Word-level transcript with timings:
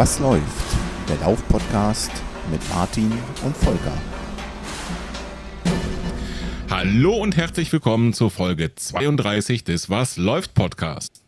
Was 0.00 0.18
läuft? 0.18 0.78
Der 1.10 1.18
Lauf-Podcast 1.18 2.10
mit 2.50 2.66
Martin 2.70 3.12
und 3.44 3.54
Volker. 3.54 3.92
Hallo 6.70 7.16
und 7.16 7.36
herzlich 7.36 7.70
willkommen 7.70 8.14
zur 8.14 8.30
Folge 8.30 8.74
32 8.74 9.62
des 9.62 9.90
Was 9.90 10.16
läuft 10.16 10.54
Podcast. 10.54 11.22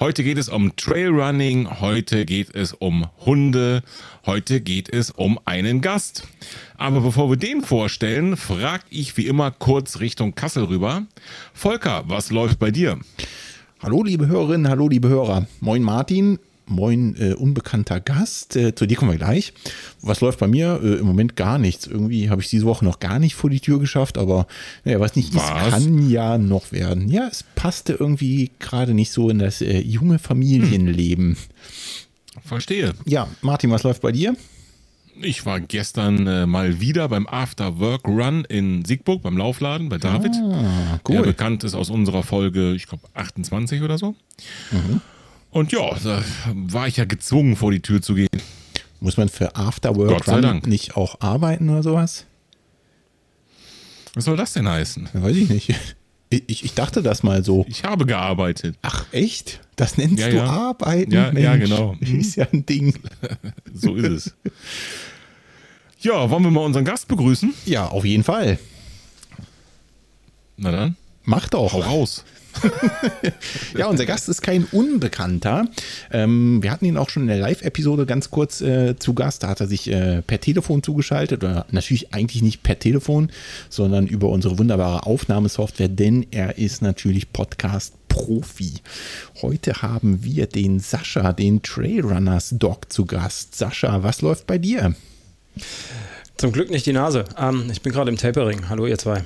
Heute 0.00 0.24
geht 0.24 0.36
es 0.36 0.48
um 0.48 0.74
Trailrunning, 0.74 1.80
heute 1.80 2.24
geht 2.24 2.52
es 2.56 2.72
um 2.72 3.06
Hunde, 3.24 3.84
heute 4.26 4.60
geht 4.60 4.92
es 4.92 5.12
um 5.12 5.38
einen 5.44 5.80
Gast. 5.80 6.24
Aber 6.76 7.00
bevor 7.02 7.30
wir 7.30 7.36
den 7.36 7.62
vorstellen, 7.62 8.36
frage 8.36 8.82
ich 8.90 9.16
wie 9.16 9.28
immer 9.28 9.52
kurz 9.52 10.00
Richtung 10.00 10.34
Kassel 10.34 10.64
rüber. 10.64 11.06
Volker, 11.54 12.02
was 12.08 12.32
läuft 12.32 12.58
bei 12.58 12.72
dir? 12.72 12.98
Hallo 13.80 14.02
liebe 14.02 14.26
Hörerinnen, 14.26 14.68
hallo 14.68 14.88
liebe 14.88 15.08
Hörer. 15.08 15.46
Moin 15.60 15.84
Martin, 15.84 16.40
moin 16.66 17.16
äh, 17.18 17.34
unbekannter 17.34 18.00
Gast. 18.00 18.56
Äh, 18.56 18.74
zu 18.74 18.86
dir 18.86 18.96
kommen 18.96 19.12
wir 19.12 19.18
gleich. 19.18 19.52
Was 20.02 20.20
läuft 20.20 20.38
bei 20.40 20.46
mir? 20.48 20.80
Äh, 20.82 20.94
Im 20.98 21.06
Moment 21.06 21.36
gar 21.36 21.58
nichts. 21.58 21.86
Irgendwie 21.86 22.28
habe 22.30 22.42
ich 22.42 22.48
diese 22.48 22.66
Woche 22.66 22.84
noch 22.84 23.00
gar 23.00 23.18
nicht 23.18 23.34
vor 23.34 23.50
die 23.50 23.60
Tür 23.60 23.78
geschafft, 23.78 24.18
aber 24.18 24.46
naja, 24.84 25.00
was 25.00 25.16
nicht 25.16 25.34
Was? 25.34 25.42
ist, 25.44 25.70
kann 25.72 26.10
ja 26.10 26.38
noch 26.38 26.72
werden. 26.72 27.08
Ja, 27.08 27.28
es 27.30 27.44
passte 27.54 27.94
irgendwie 27.94 28.50
gerade 28.58 28.94
nicht 28.94 29.12
so 29.12 29.30
in 29.30 29.38
das 29.38 29.60
äh, 29.62 29.78
junge 29.80 30.18
Familienleben. 30.18 31.36
Verstehe. 32.44 32.94
Ja, 33.06 33.28
Martin, 33.40 33.70
was 33.70 33.82
läuft 33.82 34.02
bei 34.02 34.12
dir? 34.12 34.36
Ich 35.22 35.46
war 35.46 35.60
gestern 35.60 36.26
äh, 36.26 36.46
mal 36.46 36.80
wieder 36.80 37.08
beim 37.08 37.26
After 37.26 37.78
Work 37.78 38.06
Run 38.06 38.44
in 38.44 38.84
Siegburg 38.84 39.22
beim 39.22 39.36
Laufladen 39.38 39.88
bei 39.88 39.96
David. 39.96 40.32
Ah, 40.34 41.00
Der 41.08 41.20
cool. 41.20 41.26
bekannt 41.26 41.64
ist 41.64 41.74
aus 41.74 41.88
unserer 41.88 42.22
Folge, 42.22 42.74
ich 42.74 42.86
glaube 42.86 43.04
28 43.14 43.80
oder 43.80 43.96
so. 43.96 44.14
Mhm. 44.70 45.00
Und 45.56 45.72
ja, 45.72 45.94
da 46.04 46.22
war 46.52 46.86
ich 46.86 46.98
ja 46.98 47.06
gezwungen, 47.06 47.56
vor 47.56 47.72
die 47.72 47.80
Tür 47.80 48.02
zu 48.02 48.14
gehen. 48.14 48.28
Muss 49.00 49.16
man 49.16 49.30
für 49.30 49.56
Afterwork 49.56 50.28
Run 50.28 50.60
nicht 50.66 50.98
auch 50.98 51.22
arbeiten 51.22 51.70
oder 51.70 51.82
sowas? 51.82 52.26
Was 54.12 54.26
soll 54.26 54.36
das 54.36 54.52
denn 54.52 54.68
heißen? 54.68 55.08
Weiß 55.14 55.34
ich 55.34 55.48
nicht. 55.48 55.74
Ich, 56.28 56.64
ich, 56.64 56.74
dachte 56.74 57.02
das 57.02 57.22
mal 57.22 57.42
so. 57.42 57.64
Ich 57.70 57.84
habe 57.84 58.04
gearbeitet. 58.04 58.76
Ach, 58.82 59.06
echt? 59.12 59.60
Das 59.76 59.96
nennst 59.96 60.18
Ja, 60.18 60.28
du 60.28 60.36
ja. 60.36 60.44
Arbeiten? 60.44 61.10
Ja, 61.12 61.32
ja, 61.32 61.56
genau. 61.56 61.96
Ist 62.00 62.36
ja 62.36 62.46
ein 62.52 62.66
Ding. 62.66 62.98
So 63.72 63.94
ist 63.94 64.04
es. 64.04 64.34
Ja, 66.00 66.28
wollen 66.30 66.42
wir 66.44 66.50
mal 66.50 66.64
unseren 66.64 66.84
Gast 66.84 67.08
begrüßen? 67.08 67.54
Ja, 67.64 67.86
auf 67.86 68.04
jeden 68.04 68.24
Fall. 68.24 68.58
Na 70.56 70.70
dann, 70.70 70.96
Mach 71.24 71.48
doch. 71.48 71.72
hau 71.72 71.80
raus. 71.80 72.24
Ja, 73.76 73.86
unser 73.88 74.06
Gast 74.06 74.28
ist 74.28 74.42
kein 74.42 74.64
Unbekannter. 74.64 75.66
Ähm, 76.10 76.62
wir 76.62 76.70
hatten 76.70 76.84
ihn 76.84 76.96
auch 76.96 77.10
schon 77.10 77.22
in 77.22 77.28
der 77.28 77.38
Live-Episode 77.38 78.06
ganz 78.06 78.30
kurz 78.30 78.60
äh, 78.60 78.96
zu 78.98 79.14
Gast. 79.14 79.42
Da 79.42 79.48
hat 79.48 79.60
er 79.60 79.66
sich 79.66 79.90
äh, 79.90 80.22
per 80.22 80.40
Telefon 80.40 80.82
zugeschaltet. 80.82 81.44
Oder 81.44 81.66
natürlich 81.70 82.14
eigentlich 82.14 82.42
nicht 82.42 82.62
per 82.62 82.78
Telefon, 82.78 83.30
sondern 83.68 84.06
über 84.06 84.28
unsere 84.28 84.58
wunderbare 84.58 85.06
Aufnahmesoftware, 85.06 85.88
denn 85.88 86.26
er 86.30 86.58
ist 86.58 86.82
natürlich 86.82 87.32
Podcast-Profi. 87.32 88.74
Heute 89.42 89.82
haben 89.82 90.24
wir 90.24 90.46
den 90.46 90.80
Sascha, 90.80 91.32
den 91.32 91.62
Trailrunners-Doc 91.62 92.92
zu 92.92 93.06
Gast. 93.06 93.54
Sascha, 93.54 94.02
was 94.02 94.22
läuft 94.22 94.46
bei 94.46 94.58
dir? 94.58 94.94
Zum 96.36 96.52
Glück 96.52 96.70
nicht 96.70 96.86
die 96.86 96.92
Nase. 96.92 97.24
Ähm, 97.38 97.68
ich 97.70 97.82
bin 97.82 97.92
gerade 97.92 98.10
im 98.10 98.16
Tapering. 98.16 98.68
Hallo, 98.68 98.86
ihr 98.86 98.98
zwei. 98.98 99.22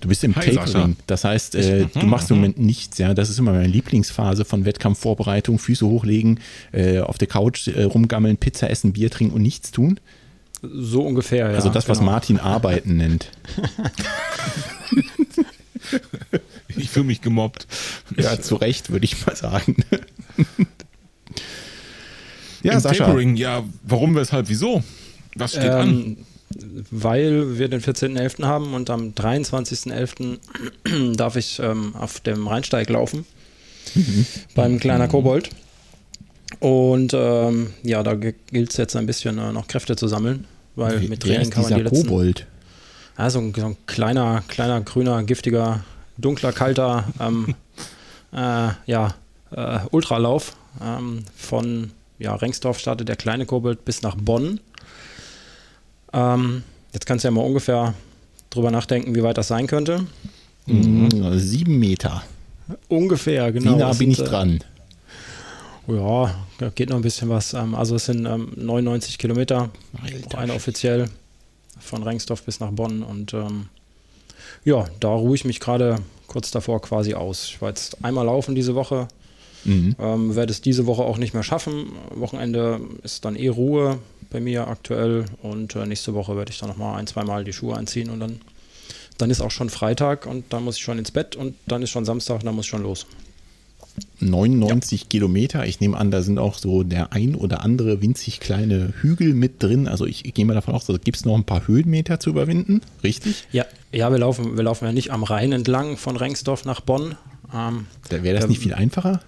Du 0.00 0.08
bist 0.08 0.24
im 0.24 0.34
Hi, 0.36 0.40
Tapering. 0.46 0.66
Sascha. 0.66 0.86
Mhm, 0.86 0.96
Das 1.06 1.24
heißt, 1.24 1.54
äh, 1.56 1.86
du 1.92 2.06
machst 2.06 2.30
im 2.30 2.36
Moment 2.36 2.58
nichts. 2.58 2.96
Ja, 2.98 3.12
das 3.12 3.28
ist 3.28 3.38
immer 3.38 3.52
meine 3.52 3.66
Lieblingsphase 3.66 4.44
von 4.46 4.64
Wettkampfvorbereitung. 4.64 5.58
Füße 5.58 5.86
hochlegen, 5.86 6.40
äh, 6.72 7.00
auf 7.00 7.18
der 7.18 7.28
Couch 7.28 7.68
äh, 7.68 7.82
rumgammeln, 7.82 8.38
Pizza 8.38 8.70
essen, 8.70 8.92
Bier 8.94 9.10
trinken 9.10 9.34
und 9.34 9.42
nichts 9.42 9.70
tun. 9.72 10.00
So 10.62 11.02
ungefähr, 11.02 11.50
ja. 11.50 11.54
Also 11.56 11.68
das, 11.68 11.88
was 11.88 11.98
genau. 11.98 12.12
Martin 12.12 12.38
Arbeiten 12.40 12.96
nennt. 12.96 13.30
Ich 16.76 16.90
fühle 16.90 17.06
mich 17.06 17.20
gemobbt. 17.20 17.66
Ja, 18.16 18.40
zu 18.40 18.56
Recht, 18.56 18.90
würde 18.90 19.04
ich 19.04 19.26
mal 19.26 19.36
sagen. 19.36 19.76
ja, 22.62 22.72
Im 22.74 22.80
Sascha. 22.80 23.04
Tapering, 23.06 23.36
ja, 23.36 23.64
warum, 23.82 24.14
weshalb, 24.14 24.48
wieso? 24.48 24.82
Was 25.36 25.52
steht 25.52 25.70
an? 25.70 26.16
Weil 26.90 27.58
wir 27.58 27.68
den 27.68 27.80
14.11. 27.80 28.44
haben 28.44 28.74
und 28.74 28.90
am 28.90 29.10
23.11. 29.10 30.38
darf 31.16 31.36
ich 31.36 31.60
ähm, 31.60 31.94
auf 31.94 32.20
dem 32.20 32.46
Rheinsteig 32.48 32.88
laufen. 32.90 33.24
Beim 34.54 34.78
kleiner 34.78 35.08
Kobold. 35.08 35.50
Und 36.58 37.14
ähm, 37.14 37.72
ja, 37.82 38.02
da 38.02 38.14
gilt 38.14 38.70
es 38.70 38.76
jetzt 38.76 38.96
ein 38.96 39.06
bisschen 39.06 39.38
äh, 39.38 39.52
noch 39.52 39.68
Kräfte 39.68 39.94
zu 39.96 40.08
sammeln, 40.08 40.46
weil 40.74 41.00
mit 41.00 41.24
Wer 41.24 41.36
Training 41.36 41.50
kann 41.50 41.62
man 41.62 41.74
die 41.74 41.82
letzten... 41.82 42.08
Kobold? 42.08 42.46
Ja, 43.16 43.30
so 43.30 43.38
ein, 43.38 43.54
so 43.54 43.66
ein 43.66 43.76
kleiner, 43.86 44.42
kleiner, 44.48 44.80
grüner, 44.80 45.22
giftiger, 45.22 45.84
dunkler, 46.18 46.52
kalter, 46.52 47.04
ähm, 47.20 47.54
äh, 48.32 48.70
ja, 48.86 49.14
äh, 49.52 49.78
Ultralauf. 49.90 50.56
Ähm, 50.82 51.24
von 51.36 51.92
ja, 52.18 52.34
Rengsdorf 52.34 52.78
startet 52.78 53.08
der 53.08 53.16
kleine 53.16 53.46
Kobold 53.46 53.84
bis 53.84 54.02
nach 54.02 54.16
Bonn. 54.16 54.60
Ähm, 56.12 56.62
jetzt 56.92 57.06
kannst 57.06 57.24
du 57.24 57.28
ja 57.28 57.32
mal 57.32 57.42
ungefähr 57.44 57.94
drüber 58.50 58.70
nachdenken, 58.70 59.14
wie 59.14 59.22
weit 59.22 59.38
das 59.38 59.48
sein 59.48 59.66
könnte. 59.66 60.06
Mhm. 60.66 61.38
Sieben 61.38 61.78
Meter. 61.78 62.22
Ungefähr, 62.88 63.52
genau. 63.52 63.74
Wie 63.74 63.78
nah 63.78 63.92
bin 63.92 64.10
ich 64.10 64.20
äh, 64.20 64.24
dran? 64.24 64.60
Ja, 65.86 66.34
da 66.58 66.68
geht 66.70 66.90
noch 66.90 66.96
ein 66.96 67.02
bisschen 67.02 67.28
was. 67.28 67.54
Ähm, 67.54 67.74
also 67.74 67.96
es 67.96 68.06
sind 68.06 68.26
ähm, 68.26 68.52
99 68.56 69.18
Kilometer, 69.18 69.70
Alter 70.02 70.38
eine 70.38 70.54
offiziell 70.54 71.08
von 71.80 72.02
Rengsdorf 72.02 72.42
bis 72.42 72.60
nach 72.60 72.70
Bonn. 72.70 73.02
Und 73.02 73.34
ähm, 73.34 73.68
ja, 74.64 74.84
da 75.00 75.08
ruhe 75.08 75.34
ich 75.34 75.44
mich 75.44 75.60
gerade 75.60 75.96
kurz 76.26 76.50
davor 76.50 76.80
quasi 76.80 77.14
aus. 77.14 77.46
Ich 77.46 77.62
war 77.62 77.70
jetzt 77.70 78.04
einmal 78.04 78.26
laufen 78.26 78.54
diese 78.54 78.74
Woche, 78.74 79.08
Mhm. 79.64 79.94
ähm, 79.98 80.36
werde 80.36 80.52
es 80.52 80.60
diese 80.60 80.86
Woche 80.86 81.02
auch 81.02 81.18
nicht 81.18 81.34
mehr 81.34 81.42
schaffen. 81.42 81.92
Wochenende 82.14 82.80
ist 83.02 83.24
dann 83.24 83.36
eh 83.36 83.48
Ruhe 83.48 83.98
bei 84.30 84.40
mir 84.40 84.68
aktuell 84.68 85.26
und 85.42 85.74
äh, 85.76 85.86
nächste 85.86 86.14
Woche 86.14 86.36
werde 86.36 86.52
ich 86.52 86.58
dann 86.58 86.68
nochmal 86.68 86.98
ein, 86.98 87.06
zweimal 87.06 87.44
die 87.44 87.52
Schuhe 87.52 87.76
anziehen 87.76 88.10
und 88.10 88.20
dann, 88.20 88.40
dann 89.18 89.30
ist 89.30 89.40
auch 89.40 89.50
schon 89.50 89.68
Freitag 89.70 90.26
und 90.26 90.44
dann 90.50 90.64
muss 90.64 90.76
ich 90.76 90.82
schon 90.82 90.98
ins 90.98 91.10
Bett 91.10 91.36
und 91.36 91.54
dann 91.66 91.82
ist 91.82 91.90
schon 91.90 92.04
Samstag 92.04 92.40
und 92.40 92.46
dann 92.46 92.54
muss 92.54 92.66
ich 92.66 92.70
schon 92.70 92.82
los. 92.82 93.06
99 94.20 95.08
Kilometer. 95.08 95.66
Ich 95.66 95.80
nehme 95.80 95.96
an, 95.96 96.10
da 96.10 96.22
sind 96.22 96.38
auch 96.38 96.58
so 96.58 96.82
der 96.82 97.12
ein 97.12 97.34
oder 97.34 97.62
andere 97.62 98.00
winzig 98.00 98.40
kleine 98.40 98.92
Hügel 99.00 99.34
mit 99.34 99.62
drin. 99.62 99.88
Also 99.88 100.06
ich, 100.06 100.24
ich 100.24 100.34
gehe 100.34 100.44
mal 100.44 100.54
davon 100.54 100.74
aus, 100.74 100.86
da 100.86 100.96
gibt 100.96 101.16
es 101.16 101.24
noch 101.24 101.34
ein 101.36 101.44
paar 101.44 101.66
Höhenmeter 101.66 102.20
zu 102.20 102.30
überwinden. 102.30 102.82
Richtig? 103.02 103.44
Ja, 103.52 103.66
ja 103.92 104.10
wir, 104.10 104.18
laufen, 104.18 104.56
wir 104.56 104.62
laufen 104.64 104.84
ja 104.84 104.92
nicht 104.92 105.10
am 105.10 105.22
Rhein 105.22 105.52
entlang 105.52 105.96
von 105.96 106.16
Rengsdorf 106.16 106.64
nach 106.64 106.80
Bonn. 106.80 107.16
Ähm, 107.54 107.86
Da 108.08 108.22
wäre 108.22 108.36
das 108.36 108.44
Ähm, 108.44 108.50
nicht 108.50 108.62
viel 108.62 108.74
einfacher? 108.74 109.20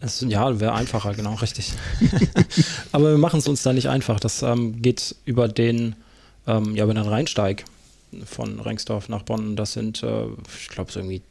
Es, 0.00 0.20
ja, 0.28 0.60
wäre 0.60 0.74
einfacher, 0.74 1.14
genau, 1.14 1.34
richtig. 1.34 1.72
Aber 2.92 3.10
wir 3.10 3.18
machen 3.18 3.38
es 3.38 3.48
uns 3.48 3.62
da 3.62 3.72
nicht 3.72 3.88
einfach. 3.88 4.20
Das 4.20 4.42
ähm, 4.42 4.82
geht 4.82 5.16
über 5.24 5.48
den, 5.48 5.96
ähm, 6.46 6.76
ja, 6.76 6.84
über 6.84 6.94
den 6.94 7.04
Rheinsteig 7.04 7.64
von 8.24 8.60
Rengsdorf 8.60 9.08
nach 9.08 9.22
Bonn. 9.22 9.56
Das 9.56 9.72
sind, 9.72 10.02
äh, 10.02 10.26
ich 10.60 10.68
glaube, 10.68 10.92
so 10.92 11.00
irgendwie 11.00 11.22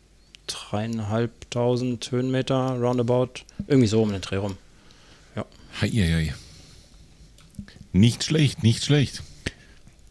dreieinhalbtausend 0.48 2.12
Höhenmeter 2.12 2.78
roundabout. 2.80 3.42
Irgendwie 3.68 3.88
so 3.88 4.02
um 4.02 4.12
den 4.12 4.22
Dreh 4.22 4.38
rum. 4.38 4.58
Hei, 5.82 5.90
hei, 5.90 6.12
hei. 6.14 6.34
Nicht 7.92 8.24
schlecht, 8.24 8.64
nicht 8.64 8.86
schlecht. 8.86 9.24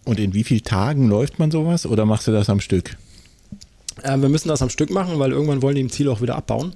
Und 0.05 0.21
in 0.21 0.35
wie 0.35 0.45
vielen 0.45 0.63
Tagen 0.63 1.09
läuft 1.09 1.39
man 1.39 1.51
sowas 1.51 1.87
oder 1.87 2.05
machst 2.05 2.27
du 2.27 2.33
das 2.33 2.51
am 2.51 2.61
Stück? 2.61 2.99
Äh, 4.03 4.19
wir 4.19 4.29
müssen 4.29 4.49
das 4.49 4.61
am 4.61 4.69
Stück 4.69 4.91
machen, 4.91 5.19
weil 5.19 5.33
irgendwann 5.33 5.63
wollen 5.63 5.77
die 5.77 5.81
im 5.81 5.89
Ziel 5.89 6.11
auch 6.11 6.21
wieder 6.21 6.37
abbauen. 6.37 6.75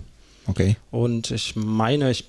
Okay. 0.48 0.76
Und 0.90 1.30
ich 1.30 1.54
meine, 1.56 2.10
ich 2.10 2.24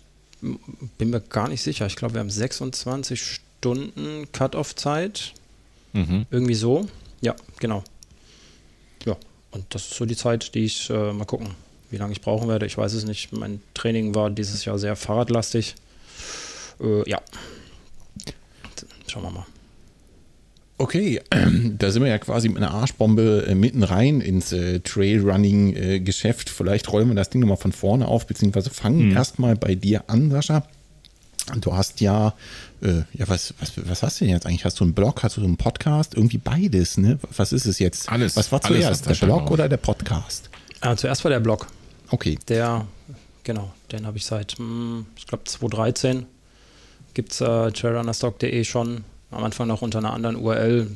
bin 0.98 1.10
mir 1.10 1.21
gar 1.21 1.48
nicht 1.48 1.62
sicher. 1.62 1.86
Ich 1.88 1.95
glaube, 1.95 2.16
wir 2.16 2.19
haben 2.19 2.30
26 2.30 3.21
Stunden 3.21 4.31
Cut-Off-Zeit. 4.31 5.33
Mhm. 5.94 6.25
Irgendwie 6.30 6.56
so. 6.56 6.88
Ja, 7.21 7.36
genau. 7.60 7.83
Ja, 9.06 9.18
und 9.51 9.66
das 9.74 9.83
ist 9.83 9.95
so 9.95 10.06
die 10.06 10.16
Zeit, 10.16 10.54
die 10.54 10.66
ich 10.66 10.89
äh, 10.89 11.13
mal 11.13 11.25
gucken, 11.25 11.50
wie 11.89 11.98
lange 11.98 12.12
ich 12.12 12.21
brauchen 12.21 12.48
werde. 12.48 12.66
Ich 12.66 12.77
weiß 12.77 12.94
es 12.94 13.06
nicht. 13.06 13.33
Mein 13.33 13.62
Training 13.74 14.13
war 14.13 14.30
dieses 14.30 14.66
Jahr 14.66 14.77
sehr 14.77 14.95
fahrradlastig. 14.95 15.75
Äh, 16.80 17.10
ja. 17.10 17.21
Schauen 19.07 19.24
wir 19.24 19.31
mal. 19.31 19.45
Okay, 20.80 21.22
da 21.78 21.92
sind 21.92 22.04
wir 22.04 22.10
ja 22.10 22.18
quasi 22.18 22.48
mit 22.48 22.58
einer 22.58 22.72
Arschbombe 22.72 23.46
äh, 23.50 23.54
mitten 23.54 23.84
rein 23.84 24.22
ins 24.22 24.54
äh, 24.54 24.80
Trailrunning-Geschäft. 24.80 26.50
Vielleicht 26.50 26.92
rollen 26.92 27.10
wir 27.10 27.16
das 27.16 27.30
Ding 27.30 27.42
nochmal 27.42 27.58
von 27.58 27.74
vorne 27.74 28.08
auf, 28.08 28.26
beziehungsweise 28.26 28.70
fangen 28.70 29.12
erstmal 29.12 29.58
bei 29.58 29.76
dir 29.76 30.06
an, 30.08 30.31
Sascha. 30.31 30.64
Du 31.60 31.76
hast 31.76 32.00
ja, 32.00 32.34
äh, 32.81 33.00
ja, 33.14 33.28
was, 33.28 33.54
was, 33.60 33.74
was 33.76 34.04
hast 34.04 34.22
du 34.22 34.26
denn 34.26 34.34
jetzt 34.34 34.46
eigentlich? 34.46 34.64
Hast 34.64 34.80
du 34.80 34.86
einen 34.86 34.94
Blog, 34.94 35.22
hast 35.24 35.36
du 35.36 35.42
so 35.42 35.48
einen 35.48 35.58
Podcast? 35.58 36.16
Irgendwie 36.16 36.38
beides, 36.38 36.98
ne? 36.98 37.20
Was 37.36 37.52
ist 37.52 37.66
es 37.66 37.80
jetzt? 37.80 38.10
Alles, 38.10 38.38
Was 38.38 38.52
war 38.52 38.62
zuerst, 38.62 39.06
der 39.06 39.16
Blog 39.16 39.40
drauf. 39.42 39.52
oder 39.52 39.68
der 39.68 39.78
Podcast? 39.78 40.50
Äh, 40.81 40.96
zuerst 40.96 41.24
war 41.26 41.31
der 41.31 41.42
Blog. 41.42 41.68
Okay, 42.10 42.40
Der, 42.48 42.88
genau, 43.44 43.74
den 43.92 44.06
habe 44.08 44.18
ich 44.18 44.26
seit, 44.26 44.58
hm, 44.58 45.08
ich 45.18 45.28
glaube, 45.28 45.44
2013 45.44 46.26
gibt 47.14 47.34
es 47.34 47.42
äh, 47.42 47.72
trailrunnerstock.de 47.72 48.64
schon. 48.64 49.04
Am 49.31 49.44
Anfang 49.44 49.68
noch 49.68 49.81
unter 49.81 50.00
einer 50.00 50.14
anderen 50.14 50.36
URL. 50.36 50.88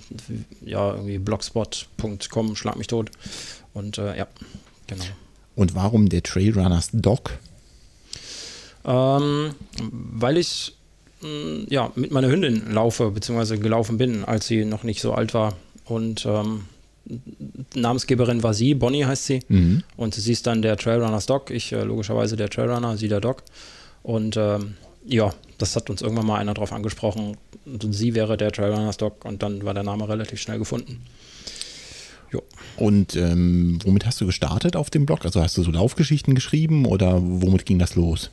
Ja, 0.65 0.91
irgendwie 0.93 1.19
blogspot.com, 1.19 2.55
schlag 2.55 2.77
mich 2.77 2.87
tot. 2.87 3.11
Und 3.73 3.97
äh, 3.97 4.17
ja, 4.17 4.27
genau. 4.87 5.03
Und 5.55 5.75
warum 5.75 6.09
der 6.09 6.23
Trailrunners 6.23 6.89
Doc? 6.93 7.37
Ähm, 8.85 9.53
weil 9.79 10.37
ich 10.37 10.75
mh, 11.21 11.29
mm, 11.29 11.65
ja, 11.69 11.91
mit 11.95 12.11
meiner 12.11 12.29
Hündin 12.29 12.71
laufe, 12.71 13.11
beziehungsweise 13.11 13.59
gelaufen 13.59 13.97
bin, 13.97 14.25
als 14.25 14.47
sie 14.47 14.65
noch 14.65 14.83
nicht 14.83 15.01
so 15.01 15.13
alt 15.13 15.33
war. 15.33 15.55
Und 15.85 16.25
ähm, 16.25 16.65
Namensgeberin 17.75 18.43
war 18.43 18.53
sie, 18.53 18.73
Bonnie 18.73 19.05
heißt 19.05 19.25
sie. 19.25 19.41
Mhm. 19.47 19.83
Und 19.97 20.15
sie 20.15 20.31
ist 20.31 20.47
dann 20.47 20.61
der 20.61 20.77
Trailrunners 20.77 21.25
Doc, 21.25 21.49
ich 21.49 21.71
äh, 21.71 21.83
logischerweise 21.83 22.35
der 22.35 22.49
Trailrunner, 22.49 22.97
sie 22.97 23.09
der 23.09 23.21
Doc. 23.21 23.43
Und 24.01 24.37
ähm, 24.37 24.75
ja, 25.05 25.33
das 25.57 25.75
hat 25.75 25.89
uns 25.89 26.01
irgendwann 26.01 26.25
mal 26.25 26.39
einer 26.39 26.53
drauf 26.53 26.73
angesprochen. 26.73 27.37
Und 27.65 27.93
sie 27.93 28.15
wäre 28.15 28.37
der 28.37 28.51
Trailrunners 28.51 28.97
Doc 28.97 29.25
und 29.25 29.43
dann 29.43 29.63
war 29.63 29.73
der 29.73 29.83
Name 29.83 30.07
relativ 30.07 30.41
schnell 30.41 30.59
gefunden. 30.59 31.03
Jo. 32.31 32.41
Und 32.77 33.15
ähm, 33.15 33.79
womit 33.83 34.05
hast 34.05 34.19
du 34.19 34.25
gestartet 34.25 34.75
auf 34.75 34.89
dem 34.89 35.05
Blog? 35.05 35.23
Also 35.23 35.41
hast 35.41 35.57
du 35.57 35.63
so 35.63 35.71
Laufgeschichten 35.71 36.33
geschrieben 36.33 36.85
oder 36.85 37.19
womit 37.21 37.65
ging 37.65 37.79
das 37.79 37.95
los? 37.95 38.31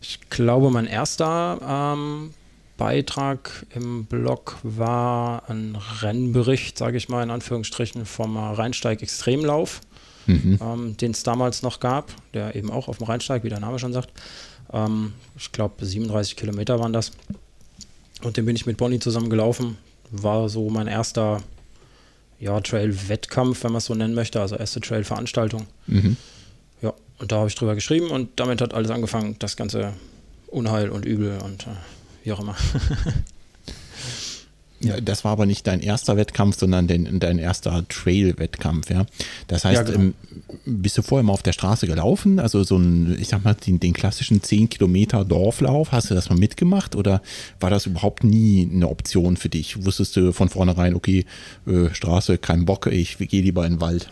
Ich 0.00 0.20
glaube, 0.30 0.70
mein 0.70 0.86
erster 0.86 1.94
ähm, 1.96 2.30
Beitrag 2.76 3.66
im 3.74 4.04
Blog 4.04 4.58
war 4.62 5.50
ein 5.50 5.76
Rennbericht, 6.00 6.78
sage 6.78 6.96
ich 6.96 7.08
mal 7.08 7.24
in 7.24 7.30
Anführungsstrichen, 7.30 8.06
vom 8.06 8.36
Rheinsteig 8.36 9.02
Extremlauf, 9.02 9.80
mhm. 10.26 10.58
ähm, 10.62 10.96
den 10.96 11.10
es 11.10 11.24
damals 11.24 11.62
noch 11.62 11.80
gab, 11.80 12.12
der 12.34 12.54
eben 12.54 12.70
auch 12.70 12.86
auf 12.86 12.98
dem 12.98 13.08
Rheinsteig, 13.08 13.42
wie 13.42 13.48
der 13.48 13.60
Name 13.60 13.80
schon 13.80 13.92
sagt. 13.92 14.12
Ähm, 14.72 15.12
ich 15.36 15.52
glaube, 15.52 15.84
37 15.84 16.36
Kilometer 16.36 16.78
waren 16.80 16.92
das. 16.92 17.12
Und 18.22 18.36
den 18.36 18.46
bin 18.46 18.56
ich 18.56 18.66
mit 18.66 18.76
Bonnie 18.76 18.98
zusammen 18.98 19.30
gelaufen. 19.30 19.78
War 20.10 20.48
so 20.48 20.68
mein 20.70 20.86
erster 20.86 21.42
ja, 22.40 22.60
Trail-Wettkampf, 22.60 23.64
wenn 23.64 23.72
man 23.72 23.78
es 23.78 23.86
so 23.86 23.94
nennen 23.94 24.14
möchte, 24.14 24.40
also 24.40 24.56
erste 24.56 24.80
Trail-Veranstaltung. 24.80 25.66
Mhm. 25.86 26.16
Ja, 26.82 26.94
und 27.18 27.32
da 27.32 27.38
habe 27.38 27.48
ich 27.48 27.54
drüber 27.54 27.74
geschrieben 27.74 28.10
und 28.10 28.30
damit 28.36 28.60
hat 28.60 28.74
alles 28.74 28.90
angefangen, 28.90 29.36
das 29.38 29.56
ganze 29.56 29.92
Unheil 30.46 30.90
und 30.90 31.04
Übel 31.04 31.38
und 31.38 31.66
äh, 31.66 31.70
wie 32.24 32.32
auch 32.32 32.40
immer. 32.40 32.56
Ja, 34.80 35.00
das 35.00 35.24
war 35.24 35.32
aber 35.32 35.46
nicht 35.46 35.66
dein 35.66 35.80
erster 35.80 36.16
Wettkampf, 36.16 36.58
sondern 36.58 36.86
dein, 36.86 37.18
dein 37.18 37.38
erster 37.38 37.84
Trail-Wettkampf, 37.88 38.90
ja. 38.90 39.06
Das 39.48 39.64
heißt, 39.64 39.76
ja, 39.76 39.82
genau. 39.82 39.98
ähm, 39.98 40.14
bist 40.64 40.96
du 40.96 41.02
vorher 41.02 41.24
mal 41.24 41.32
auf 41.32 41.42
der 41.42 41.52
Straße 41.52 41.86
gelaufen? 41.86 42.38
Also 42.38 42.62
so 42.62 42.76
ein, 42.76 43.16
ich 43.18 43.28
sag 43.28 43.44
mal, 43.44 43.54
den, 43.54 43.80
den, 43.80 43.92
klassischen 43.92 44.42
10 44.42 44.68
Kilometer 44.68 45.24
Dorflauf, 45.24 45.90
hast 45.90 46.10
du 46.10 46.14
das 46.14 46.30
mal 46.30 46.38
mitgemacht 46.38 46.94
oder 46.94 47.22
war 47.58 47.70
das 47.70 47.86
überhaupt 47.86 48.22
nie 48.22 48.68
eine 48.72 48.88
Option 48.88 49.36
für 49.36 49.48
dich? 49.48 49.84
Wusstest 49.84 50.14
du 50.16 50.32
von 50.32 50.48
vornherein, 50.48 50.94
okay, 50.94 51.24
äh, 51.66 51.92
Straße, 51.92 52.38
kein 52.38 52.64
Bock, 52.64 52.86
ich 52.86 53.18
gehe 53.18 53.42
lieber 53.42 53.66
in 53.66 53.74
den 53.74 53.80
Wald? 53.80 54.10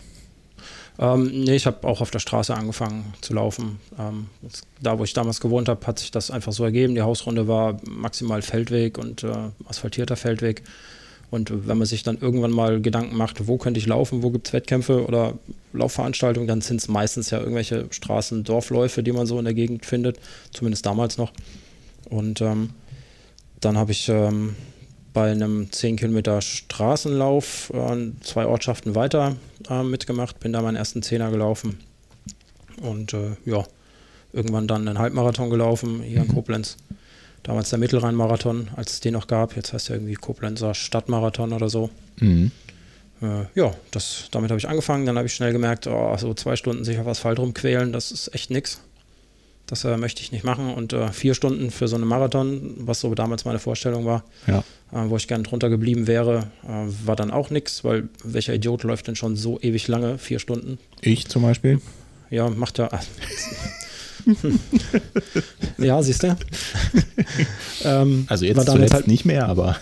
Ähm, 0.99 1.43
nee, 1.43 1.55
ich 1.55 1.67
habe 1.67 1.87
auch 1.87 2.01
auf 2.01 2.11
der 2.11 2.19
Straße 2.19 2.55
angefangen 2.55 3.13
zu 3.21 3.33
laufen. 3.33 3.79
Ähm, 3.99 4.27
da, 4.81 4.97
wo 4.97 5.03
ich 5.03 5.13
damals 5.13 5.39
gewohnt 5.39 5.69
habe, 5.69 5.85
hat 5.85 5.99
sich 5.99 6.11
das 6.11 6.31
einfach 6.31 6.51
so 6.51 6.63
ergeben. 6.63 6.95
Die 6.95 7.01
Hausrunde 7.01 7.47
war 7.47 7.77
maximal 7.87 8.41
Feldweg 8.41 8.97
und 8.97 9.23
äh, 9.23 9.49
asphaltierter 9.67 10.15
Feldweg. 10.15 10.63
Und 11.29 11.67
wenn 11.67 11.77
man 11.77 11.85
sich 11.85 12.03
dann 12.03 12.17
irgendwann 12.19 12.51
mal 12.51 12.81
Gedanken 12.81 13.17
macht, 13.17 13.47
wo 13.47 13.57
könnte 13.57 13.79
ich 13.79 13.85
laufen, 13.85 14.23
wo 14.23 14.31
gibt 14.31 14.47
es 14.47 14.53
Wettkämpfe 14.53 15.05
oder 15.05 15.33
Laufveranstaltungen, 15.73 16.47
dann 16.47 16.61
sind 16.61 16.79
es 16.79 16.87
meistens 16.87 17.29
ja 17.31 17.39
irgendwelche 17.39 17.87
Straßen, 17.91 18.45
Dorfläufe, 18.45 19.03
die 19.03 19.11
man 19.11 19.27
so 19.27 19.37
in 19.37 19.45
der 19.45 19.53
Gegend 19.53 19.85
findet, 19.85 20.19
zumindest 20.51 20.85
damals 20.85 21.17
noch. 21.17 21.33
Und 22.09 22.39
ähm, 22.39 22.69
dann 23.59 23.77
habe 23.77 23.91
ich 23.91 24.07
ähm, 24.07 24.55
bei 25.13 25.31
einem 25.31 25.69
10 25.71 25.97
Kilometer 25.97 26.41
Straßenlauf 26.41 27.73
äh, 27.73 28.11
zwei 28.21 28.45
Ortschaften 28.45 28.95
weiter 28.95 29.35
äh, 29.69 29.83
mitgemacht, 29.83 30.39
bin 30.39 30.53
da 30.53 30.61
meinen 30.61 30.75
ersten 30.75 31.01
Zehner 31.01 31.31
gelaufen 31.31 31.79
und 32.81 33.13
äh, 33.13 33.35
ja, 33.45 33.63
irgendwann 34.33 34.67
dann 34.67 34.87
einen 34.87 34.99
Halbmarathon 34.99 35.49
gelaufen 35.49 36.01
hier 36.01 36.21
in 36.21 36.27
mhm. 36.27 36.33
Koblenz. 36.33 36.77
Damals 37.43 37.69
der 37.69 37.79
Mittelrhein-Marathon, 37.79 38.69
als 38.75 38.93
es 38.93 38.99
den 38.99 39.13
noch 39.13 39.27
gab. 39.27 39.55
Jetzt 39.55 39.71
heißt 39.71 39.89
er 39.89 39.95
irgendwie 39.95 40.15
Koblenzer 40.15 40.73
Stadtmarathon 40.73 41.53
oder 41.53 41.69
so. 41.69 41.89
Mhm. 42.19 42.51
Äh, 43.21 43.45
ja, 43.55 43.73
das, 43.91 44.27
damit 44.31 44.51
habe 44.51 44.59
ich 44.59 44.67
angefangen. 44.67 45.05
Dann 45.05 45.17
habe 45.17 45.27
ich 45.27 45.33
schnell 45.33 45.53
gemerkt, 45.53 45.87
oh, 45.87 46.15
so 46.17 46.33
zwei 46.33 46.55
Stunden 46.55 46.83
sich 46.83 46.99
auf 46.99 47.07
Asphalt 47.07 47.39
rumquälen, 47.39 47.93
das 47.93 48.11
ist 48.11 48.33
echt 48.33 48.51
nix. 48.51 48.81
Das 49.65 49.83
äh, 49.83 49.97
möchte 49.97 50.21
ich 50.21 50.31
nicht 50.31 50.43
machen. 50.43 50.73
Und 50.73 50.93
äh, 50.93 51.11
vier 51.11 51.33
Stunden 51.33 51.71
für 51.71 51.87
so 51.87 51.95
einen 51.95 52.07
Marathon, 52.07 52.73
was 52.79 52.99
so 52.99 53.13
damals 53.15 53.45
meine 53.45 53.59
Vorstellung 53.59 54.05
war, 54.05 54.23
ja. 54.45 54.63
Äh, 54.91 55.09
wo 55.09 55.17
ich 55.17 55.27
gerne 55.27 55.43
drunter 55.43 55.69
geblieben 55.69 56.07
wäre, 56.07 56.47
äh, 56.63 56.87
war 57.05 57.15
dann 57.15 57.31
auch 57.31 57.49
nichts, 57.49 57.83
weil 57.83 58.09
welcher 58.23 58.53
Idiot 58.53 58.83
läuft 58.83 59.07
denn 59.07 59.15
schon 59.15 59.35
so 59.35 59.59
ewig 59.61 59.87
lange, 59.87 60.17
vier 60.17 60.39
Stunden? 60.39 60.77
Ich 61.01 61.27
zum 61.27 61.43
Beispiel. 61.43 61.81
Ja, 62.29 62.49
macht 62.49 62.77
ja. 62.77 62.89
ja, 65.77 66.03
siehst 66.03 66.23
du. 66.23 66.35
ähm, 67.85 68.25
also 68.27 68.45
jetzt 68.45 68.57
war 68.57 68.65
damals 68.65 68.93
halt 68.93 69.07
nicht 69.07 69.25
mehr, 69.25 69.47
aber. 69.47 69.77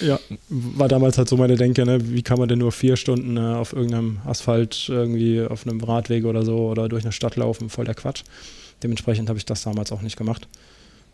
Ja, 0.00 0.18
war 0.48 0.88
damals 0.88 1.16
halt 1.18 1.28
so 1.28 1.36
meine 1.36 1.56
Denke, 1.56 1.86
ne? 1.86 1.98
wie 2.02 2.22
kann 2.22 2.38
man 2.38 2.48
denn 2.48 2.58
nur 2.58 2.72
vier 2.72 2.96
Stunden 2.96 3.36
äh, 3.36 3.40
auf 3.40 3.72
irgendeinem 3.72 4.18
Asphalt 4.24 4.86
irgendwie 4.88 5.42
auf 5.42 5.66
einem 5.66 5.80
Radweg 5.80 6.24
oder 6.24 6.44
so 6.44 6.68
oder 6.68 6.88
durch 6.88 7.04
eine 7.04 7.12
Stadt 7.12 7.36
laufen, 7.36 7.70
voll 7.70 7.84
der 7.84 7.94
Quatsch. 7.94 8.24
Dementsprechend 8.82 9.28
habe 9.28 9.38
ich 9.38 9.46
das 9.46 9.62
damals 9.62 9.92
auch 9.92 10.02
nicht 10.02 10.16
gemacht. 10.16 10.48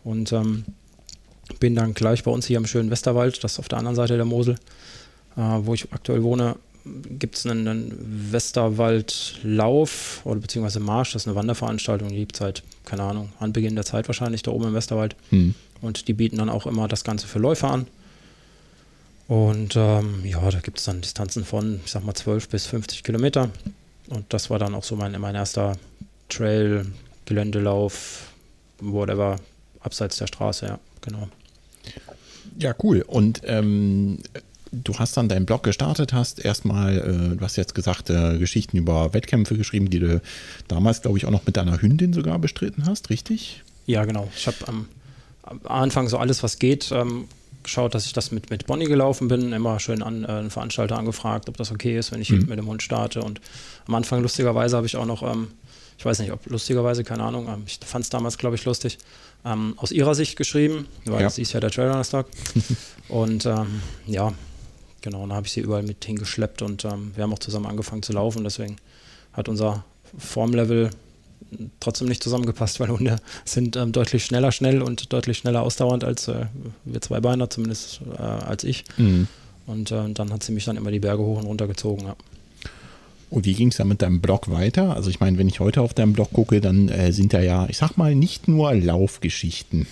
Und 0.03 0.33
ähm, 0.33 0.65
bin 1.59 1.75
dann 1.75 1.93
gleich 1.93 2.23
bei 2.23 2.31
uns 2.31 2.45
hier 2.45 2.57
im 2.57 2.65
schönen 2.65 2.89
Westerwald, 2.89 3.43
das 3.43 3.53
ist 3.53 3.59
auf 3.59 3.67
der 3.67 3.79
anderen 3.79 3.95
Seite 3.95 4.15
der 4.15 4.25
Mosel, 4.25 4.55
äh, 5.35 5.41
wo 5.41 5.73
ich 5.73 5.91
aktuell 5.91 6.23
wohne, 6.23 6.55
gibt 6.85 7.37
es 7.37 7.45
einen, 7.45 7.67
einen 7.67 8.31
Westerwaldlauf 8.31 10.21
oder 10.25 10.39
beziehungsweise 10.39 10.79
Marsch, 10.79 11.13
das 11.13 11.23
ist 11.23 11.27
eine 11.27 11.35
Wanderveranstaltung, 11.35 12.09
die 12.09 12.17
gibt 12.17 12.35
es 12.35 12.39
seit, 12.39 12.63
keine 12.85 13.03
Ahnung, 13.03 13.31
Anbeginn 13.39 13.75
der 13.75 13.85
Zeit 13.85 14.07
wahrscheinlich 14.07 14.43
da 14.43 14.51
oben 14.51 14.67
im 14.67 14.73
Westerwald. 14.73 15.15
Hm. 15.29 15.55
Und 15.81 16.07
die 16.07 16.13
bieten 16.13 16.37
dann 16.37 16.49
auch 16.49 16.65
immer 16.65 16.87
das 16.87 17.03
Ganze 17.03 17.27
für 17.27 17.39
Läufer 17.39 17.71
an. 17.71 17.87
Und 19.27 19.75
ähm, 19.75 20.25
ja, 20.25 20.49
da 20.49 20.59
gibt 20.59 20.79
es 20.79 20.85
dann 20.85 21.01
Distanzen 21.01 21.45
von, 21.45 21.79
ich 21.85 21.91
sag 21.91 22.03
mal, 22.03 22.13
12 22.13 22.49
bis 22.49 22.65
50 22.67 23.03
Kilometer. 23.03 23.49
Und 24.09 24.25
das 24.29 24.49
war 24.49 24.59
dann 24.59 24.75
auch 24.75 24.83
so 24.83 24.95
mein, 24.95 25.19
mein 25.19 25.35
erster 25.35 25.77
Trail, 26.29 26.85
Geländelauf, 27.25 28.33
whatever, 28.79 29.37
abseits 29.79 30.17
der 30.17 30.27
Straße, 30.27 30.65
ja, 30.65 30.79
genau. 31.03 31.27
Ja, 32.57 32.75
cool. 32.83 33.03
Und 33.05 33.41
ähm, 33.45 34.19
du 34.71 34.97
hast 34.97 35.15
dann 35.17 35.29
deinen 35.29 35.45
Blog 35.45 35.63
gestartet, 35.63 36.13
hast 36.13 36.43
erstmal, 36.43 36.97
äh, 36.97 37.35
du 37.37 37.41
hast 37.41 37.55
jetzt 37.55 37.75
gesagt, 37.75 38.09
äh, 38.09 38.37
Geschichten 38.37 38.77
über 38.77 39.13
Wettkämpfe 39.13 39.55
geschrieben, 39.55 39.89
die 39.89 39.99
du 39.99 40.21
damals, 40.67 41.01
glaube 41.01 41.17
ich, 41.17 41.25
auch 41.25 41.31
noch 41.31 41.45
mit 41.45 41.57
deiner 41.57 41.81
Hündin 41.81 42.13
sogar 42.13 42.39
bestritten 42.39 42.85
hast, 42.85 43.09
richtig? 43.09 43.61
Ja, 43.85 44.05
genau. 44.05 44.29
Ich 44.35 44.47
habe 44.47 44.57
am, 44.67 44.87
am, 45.43 45.59
Anfang 45.65 46.07
so 46.07 46.17
alles, 46.17 46.41
was 46.43 46.59
geht, 46.59 46.91
ähm, 46.91 47.25
geschaut, 47.63 47.95
dass 47.95 48.05
ich 48.05 48.13
das 48.13 48.31
mit, 48.31 48.49
mit 48.49 48.65
Bonnie 48.65 48.85
gelaufen 48.85 49.27
bin, 49.27 49.53
immer 49.53 49.79
schön 49.79 50.01
an 50.01 50.23
äh, 50.23 50.27
einen 50.27 50.49
Veranstalter 50.49 50.97
angefragt, 50.97 51.49
ob 51.49 51.57
das 51.57 51.71
okay 51.71 51.97
ist, 51.97 52.11
wenn 52.11 52.21
ich 52.21 52.29
mhm. 52.29 52.45
mit 52.47 52.57
dem 52.57 52.67
Hund 52.67 52.81
starte. 52.81 53.21
Und 53.21 53.41
am 53.87 53.95
Anfang, 53.95 54.21
lustigerweise, 54.21 54.75
habe 54.75 54.87
ich 54.87 54.97
auch 54.97 55.05
noch 55.05 55.23
ähm, 55.23 55.47
ich 55.97 56.05
weiß 56.05 56.19
nicht, 56.19 56.31
ob 56.31 56.45
lustigerweise, 56.47 57.03
keine 57.03 57.23
Ahnung, 57.23 57.47
ähm, 57.47 57.63
ich 57.65 57.79
fand 57.85 58.03
es 58.03 58.09
damals, 58.09 58.37
glaube 58.37 58.55
ich, 58.55 58.65
lustig, 58.65 58.97
ähm, 59.45 59.73
aus 59.77 59.91
ihrer 59.91 60.15
Sicht 60.15 60.37
geschrieben, 60.37 60.87
weil 61.05 61.21
ja. 61.21 61.29
sie 61.29 61.41
ist 61.41 61.53
ja 61.53 61.59
der 61.59 61.71
Trailrunner-Stock. 61.71 62.27
und 63.09 63.45
ähm, 63.45 63.81
ja, 64.05 64.33
genau, 65.01 65.21
dann 65.21 65.33
habe 65.33 65.45
ich 65.45 65.53
sie 65.53 65.61
überall 65.61 65.83
mit 65.83 66.03
hingeschleppt 66.05 66.61
und 66.61 66.85
ähm, 66.85 67.11
wir 67.15 67.23
haben 67.23 67.33
auch 67.33 67.39
zusammen 67.39 67.65
angefangen 67.65 68.03
zu 68.03 68.13
laufen, 68.13 68.43
deswegen 68.43 68.77
hat 69.33 69.49
unser 69.49 69.83
Formlevel 70.17 70.91
trotzdem 71.79 72.07
nicht 72.07 72.23
zusammengepasst, 72.23 72.79
weil 72.79 72.89
Hunde 72.89 73.17
sind 73.45 73.75
ähm, 73.75 73.91
deutlich 73.91 74.25
schneller 74.25 74.51
schnell 74.51 74.81
und 74.81 75.11
deutlich 75.13 75.37
schneller 75.37 75.61
ausdauernd 75.61 76.03
als 76.03 76.27
äh, 76.27 76.45
wir 76.85 77.01
zwei 77.01 77.19
Beiner, 77.19 77.49
zumindest 77.49 78.01
äh, 78.17 78.21
als 78.21 78.63
ich. 78.63 78.85
Mhm. 78.97 79.27
Und 79.65 79.91
äh, 79.91 80.09
dann 80.13 80.31
hat 80.33 80.43
sie 80.43 80.51
mich 80.51 80.65
dann 80.65 80.77
immer 80.77 80.91
die 80.91 80.99
Berge 80.99 81.23
hoch 81.23 81.37
und 81.37 81.45
runter 81.45 81.67
gezogen. 81.67 82.05
Ja. 82.05 82.15
Und 83.33 83.45
wie 83.45 83.55
ging 83.55 83.69
es 83.69 83.77
dann 83.77 83.87
mit 83.87 84.03
deinem 84.03 84.21
Blog 84.21 84.51
weiter? 84.51 84.95
Also 84.95 85.09
ich 85.09 85.19
meine, 85.19 85.39
wenn 85.39 85.47
ich 85.47 85.59
heute 85.59 85.81
auf 85.81 85.95
deinem 85.95 86.13
Blog 86.13 86.31
gucke, 86.33 86.61
dann 86.61 86.87
äh, 86.89 87.11
sind 87.11 87.33
da 87.33 87.41
ja, 87.41 87.67
ich 87.67 87.79
sag 87.79 87.97
mal, 87.97 88.13
nicht 88.13 88.47
nur 88.47 88.75
Laufgeschichten. 88.75 89.87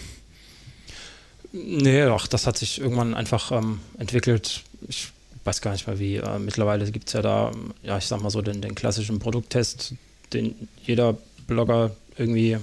Nee, 1.52 2.06
doch, 2.06 2.28
das 2.28 2.46
hat 2.46 2.60
sich 2.60 2.80
irgendwann 2.80 3.16
einfach 3.16 3.52
ähm, 3.52 3.80
entwickelt. 3.98 4.62
Ich 4.88 5.10
weiß 5.44 5.62
gar 5.62 5.72
nicht 5.72 5.88
mehr 5.88 5.98
wie. 5.98 6.18
Äh, 6.18 6.38
mittlerweile 6.38 6.92
gibt 6.92 7.08
es 7.08 7.14
ja 7.14 7.24
da, 7.24 7.52
ja, 7.82 7.98
ich 7.98 8.06
sag 8.06 8.22
mal 8.22 8.30
so, 8.30 8.44
den, 8.44 8.62
den 8.62 8.76
klassischen 8.76 9.18
Produkttest, 9.18 9.96
den 10.34 10.54
jeder 10.86 11.18
Blogger 11.48 11.96
irgendwie 12.18 12.58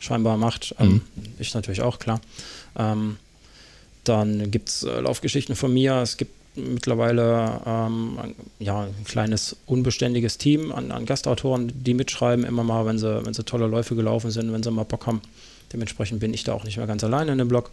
scheinbar 0.00 0.38
macht. 0.38 0.74
Ähm, 0.78 1.02
mhm. 1.14 1.24
Ich 1.38 1.52
natürlich 1.52 1.82
auch, 1.82 1.98
klar. 1.98 2.22
Ähm, 2.78 3.18
dann 4.04 4.50
gibt 4.50 4.70
es 4.70 4.82
äh, 4.82 4.98
Laufgeschichten 4.98 5.56
von 5.56 5.74
mir. 5.74 5.96
Es 5.96 6.16
gibt 6.16 6.32
mittlerweile 6.56 7.60
ähm, 7.66 8.18
ja, 8.58 8.82
ein 8.82 9.04
kleines 9.04 9.56
unbeständiges 9.66 10.38
Team 10.38 10.72
an, 10.72 10.90
an, 10.90 11.06
Gastautoren, 11.06 11.72
die 11.74 11.94
mitschreiben, 11.94 12.44
immer 12.44 12.64
mal, 12.64 12.86
wenn 12.86 12.98
sie, 12.98 13.24
wenn 13.24 13.34
sie 13.34 13.44
tolle 13.44 13.66
Läufe 13.66 13.94
gelaufen 13.94 14.30
sind, 14.30 14.52
wenn 14.52 14.62
sie 14.62 14.70
mal 14.70 14.84
Bock 14.84 15.06
haben. 15.06 15.20
Dementsprechend 15.72 16.20
bin 16.20 16.32
ich 16.32 16.44
da 16.44 16.52
auch 16.52 16.64
nicht 16.64 16.76
mehr 16.76 16.86
ganz 16.86 17.04
alleine 17.04 17.32
in 17.32 17.38
dem 17.38 17.48
Blog. 17.48 17.70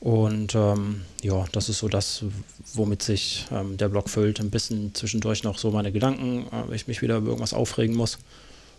Und 0.00 0.54
ähm, 0.54 1.02
ja, 1.22 1.44
das 1.52 1.68
ist 1.68 1.78
so 1.78 1.88
das, 1.88 2.24
womit 2.72 3.02
sich 3.02 3.46
ähm, 3.52 3.76
der 3.76 3.88
Blog 3.88 4.08
füllt. 4.08 4.40
Ein 4.40 4.50
bisschen 4.50 4.94
zwischendurch 4.94 5.44
noch 5.44 5.58
so 5.58 5.70
meine 5.70 5.92
Gedanken, 5.92 6.46
äh, 6.46 6.68
wenn 6.68 6.74
ich 6.74 6.88
mich 6.88 7.02
wieder 7.02 7.18
über 7.18 7.28
irgendwas 7.28 7.52
aufregen 7.52 7.96
muss. 7.96 8.18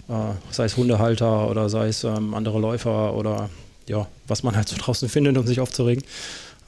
Äh, 0.10 0.34
sei 0.50 0.66
es 0.66 0.78
Hundehalter 0.78 1.48
oder 1.50 1.70
sei 1.70 1.90
es 1.90 2.04
ähm, 2.04 2.34
andere 2.34 2.60
Läufer 2.60 3.14
oder 3.14 3.50
ja, 3.88 4.08
was 4.28 4.42
man 4.42 4.56
halt 4.56 4.68
so 4.68 4.78
draußen 4.78 5.10
findet, 5.10 5.38
um 5.38 5.46
sich 5.46 5.60
aufzuregen. 5.60 6.04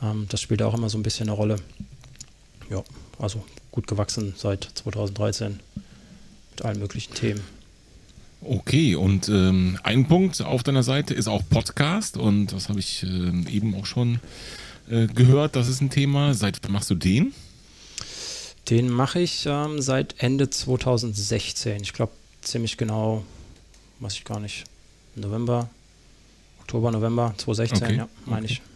Ähm, 0.03 0.27
das 0.29 0.39
spielt 0.39 0.61
auch 0.61 0.75
immer 0.75 0.89
so 0.89 0.99
ein 0.99 1.03
bisschen 1.03 1.29
eine 1.29 1.35
Rolle. 1.35 1.55
Ja, 2.69 2.83
also 3.19 3.43
gut 3.71 3.87
gewachsen 3.87 4.33
seit 4.37 4.69
2013 4.75 5.59
mit 6.51 6.65
allen 6.65 6.79
möglichen 6.79 7.13
Themen. 7.13 7.41
Okay, 8.41 8.95
und 8.95 9.29
ähm, 9.29 9.79
ein 9.83 10.07
Punkt 10.07 10.41
auf 10.41 10.63
deiner 10.63 10.83
Seite 10.83 11.13
ist 11.13 11.27
auch 11.27 11.41
Podcast 11.49 12.17
und 12.17 12.47
das 12.47 12.67
habe 12.67 12.79
ich 12.79 13.03
äh, 13.03 13.07
eben 13.49 13.73
auch 13.75 13.85
schon 13.85 14.19
äh, 14.89 15.07
gehört, 15.07 15.55
das 15.55 15.69
ist 15.69 15.81
ein 15.81 15.89
Thema. 15.89 16.33
Seit 16.33 16.59
wann 16.61 16.73
machst 16.73 16.89
du 16.89 16.95
den? 16.95 17.33
Den 18.69 18.89
mache 18.89 19.21
ich 19.21 19.45
ähm, 19.45 19.81
seit 19.81 20.15
Ende 20.21 20.49
2016. 20.49 21.83
Ich 21.83 21.93
glaube 21.93 22.11
ziemlich 22.41 22.77
genau, 22.77 23.23
weiß 23.99 24.13
ich 24.13 24.25
gar 24.25 24.39
nicht, 24.39 24.65
November, 25.15 25.69
Oktober, 26.61 26.91
November 26.91 27.33
2016, 27.37 27.83
okay. 27.83 27.97
ja, 27.97 28.09
meine 28.25 28.45
okay. 28.45 28.53
ich. 28.53 28.72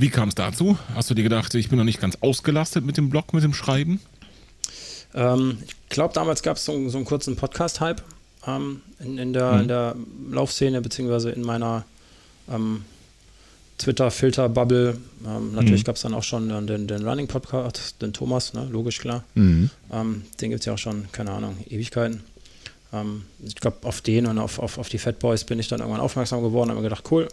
Wie 0.00 0.10
kam 0.10 0.28
es 0.28 0.36
dazu? 0.36 0.78
Hast 0.94 1.10
du 1.10 1.14
dir 1.14 1.24
gedacht, 1.24 1.52
ich 1.56 1.70
bin 1.70 1.76
noch 1.76 1.84
nicht 1.84 2.00
ganz 2.00 2.18
ausgelastet 2.20 2.84
mit 2.84 2.96
dem 2.96 3.10
Blog, 3.10 3.34
mit 3.34 3.42
dem 3.42 3.52
Schreiben? 3.52 4.00
Ähm, 5.12 5.58
ich 5.66 5.74
glaube, 5.88 6.14
damals 6.14 6.44
gab 6.44 6.56
es 6.56 6.64
so, 6.64 6.88
so, 6.88 6.98
einen 6.98 7.04
kurzen 7.04 7.34
Podcast-Hype 7.34 8.00
ähm, 8.46 8.80
in, 9.00 9.18
in, 9.18 9.32
der, 9.32 9.54
mhm. 9.54 9.60
in 9.62 9.68
der 9.68 9.96
Laufszene, 10.30 10.80
beziehungsweise 10.82 11.30
in 11.30 11.42
meiner 11.42 11.84
ähm, 12.48 12.84
Twitter-Filter-Bubble. 13.78 14.98
Ähm, 15.26 15.54
natürlich 15.56 15.82
mhm. 15.82 15.86
gab 15.86 15.96
es 15.96 16.02
dann 16.02 16.14
auch 16.14 16.22
schon 16.22 16.48
den, 16.68 16.86
den 16.86 17.04
Running-Podcast, 17.04 18.00
den 18.00 18.12
Thomas, 18.12 18.54
ne? 18.54 18.68
logisch 18.70 19.00
klar. 19.00 19.24
Ähm, 19.34 20.22
den 20.40 20.50
gibt 20.50 20.60
es 20.60 20.66
ja 20.66 20.74
auch 20.74 20.78
schon, 20.78 21.10
keine 21.10 21.32
Ahnung, 21.32 21.56
Ewigkeiten. 21.68 22.22
Ähm, 22.92 23.22
ich 23.44 23.56
glaube, 23.56 23.78
auf 23.82 24.00
den 24.02 24.28
und 24.28 24.38
auf, 24.38 24.60
auf, 24.60 24.78
auf 24.78 24.88
die 24.88 24.98
Fat 24.98 25.18
Boys 25.18 25.42
bin 25.42 25.58
ich 25.58 25.66
dann 25.66 25.80
irgendwann 25.80 26.00
aufmerksam 26.00 26.40
geworden 26.40 26.70
und 26.70 26.76
habe 26.76 26.82
mir 26.82 26.88
gedacht, 26.88 27.10
cool, 27.10 27.26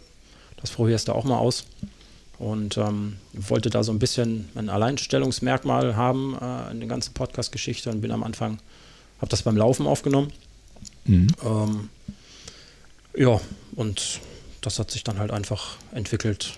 das 0.60 0.72
probierst 0.72 1.10
du 1.10 1.12
auch 1.12 1.26
mal 1.26 1.38
aus. 1.38 1.66
Und 2.38 2.78
ähm, 2.78 3.18
wollte 3.34 3.70
da 3.70 3.84
so 3.84 3.94
ein 3.94 4.00
bisschen 4.00 4.50
ein 4.56 4.70
Alleinstellungsmerkmal 4.70 5.96
haben 5.96 6.38
äh, 6.40 6.72
in 6.72 6.80
der 6.80 6.90
ganzen 6.90 7.14
Podcast-Geschichte 7.14 7.90
und 7.90 8.02
bin 8.02 8.12
am 8.12 8.24
Anfang, 8.24 8.60
habe 9.20 9.30
das 9.30 9.44
beim 9.44 9.56
Laufen 9.56 9.88
aufgenommen 9.88 10.32
Mhm. 11.06 11.28
Ähm, 11.44 11.90
ja, 13.16 13.40
und 13.76 14.20
das 14.62 14.80
hat 14.80 14.92
sich 14.92 15.04
dann 15.04 15.20
halt 15.20 15.32
einfach 15.32 15.78
entwickelt 15.94 16.58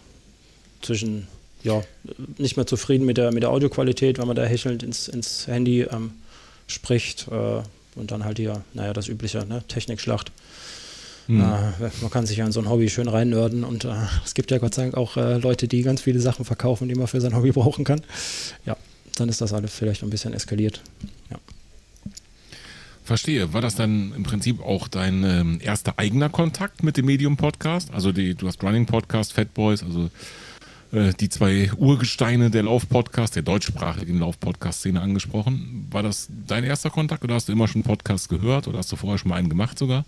zwischen, 0.82 1.28
ja, 1.64 1.84
nicht 2.38 2.56
mehr 2.56 2.66
zufrieden 2.66 3.06
mit 3.06 3.18
der, 3.18 3.32
mit 3.32 3.44
der 3.44 3.52
Audioqualität, 3.52 4.18
wenn 4.18 4.28
man 4.28 4.36
da 4.36 4.46
hechelnd 4.46 4.84
ins, 4.84 5.08
ins 5.08 5.48
Handy 5.48 5.82
ähm, 5.82 6.12
spricht 6.68 7.28
äh, 7.30 7.62
und 7.96 8.12
dann 8.12 8.24
halt 8.24 8.38
hier, 8.38 8.64
naja, 8.74 8.94
das 8.94 9.08
übliche, 9.08 9.46
ne, 9.46 9.64
Technikschlacht. 9.68 10.32
Mhm. 11.28 11.42
Äh, 11.42 11.90
man 12.02 12.12
kann 12.12 12.26
sich 12.26 12.38
ja 12.38 12.46
in 12.46 12.52
so 12.52 12.60
ein 12.60 12.70
Hobby 12.70 12.90
schön 12.90 13.08
reinnörden 13.08 13.64
und 13.64 13.86
äh, 13.86 13.94
es 14.26 14.34
gibt 14.34 14.52
ja 14.52 14.58
Gott 14.58 14.74
sei 14.74 14.84
Dank 14.84 14.96
auch 14.96 15.18
äh, 15.18 15.38
Leute, 15.38 15.68
die 15.68 15.82
ganz 15.82 16.02
viele 16.02 16.20
Sachen 16.20 16.46
verkaufen, 16.46 16.88
die 16.88 16.96
man 16.96 17.08
für 17.08 17.22
sein 17.22 17.36
Hobby 17.36 17.52
brauchen 17.52 17.84
kann. 17.84 18.02
Ja, 18.66 18.78
dann 19.16 19.30
ist 19.30 19.42
das 19.42 19.54
alles 19.54 19.74
vielleicht 19.74 20.04
ein 20.04 20.10
bisschen 20.10 20.34
eskaliert. 20.34 20.82
Ja. 21.30 21.38
Verstehe. 23.04 23.54
War 23.54 23.62
das 23.62 23.76
dann 23.76 24.14
im 24.16 24.24
Prinzip 24.24 24.62
auch 24.62 24.88
dein 24.88 25.24
ähm, 25.24 25.60
erster 25.62 25.94
eigener 25.98 26.30
Kontakt 26.30 26.84
mit 26.84 26.98
dem 26.98 27.06
Medium-Podcast? 27.06 27.94
Also 27.94 28.12
die, 28.12 28.36
du 28.36 28.48
hast 28.48 28.62
Running 28.64 28.86
Podcast, 28.86 29.34
Fat 29.34 29.54
Boys, 29.54 29.82
also 29.82 30.10
äh, 30.92 31.14
die 31.14 31.30
zwei 31.30 31.72
Urgesteine 31.78 32.50
der 32.50 32.64
Lauf-Podcast, 32.64 33.36
der 33.36 33.44
deutschsprachigen 33.44 34.20
Lauf-Podcast-Szene 34.20 35.02
angesprochen. 35.02 35.88
War 35.90 36.04
das 36.04 36.28
dein 36.48 36.64
erster 36.64 36.90
Kontakt 36.90 37.24
oder 37.24 37.36
hast 37.36 37.48
du 37.48 37.54
immer 37.54 37.68
schon 37.68 37.84
Podcasts 37.84 38.28
gehört 38.28 38.68
oder 38.68 38.80
hast 38.80 38.92
du 38.92 38.96
vorher 38.96 39.18
schon 39.18 39.30
mal 39.30 39.36
einen 39.36 39.50
gemacht 39.50 39.80
sogar? 39.80 40.06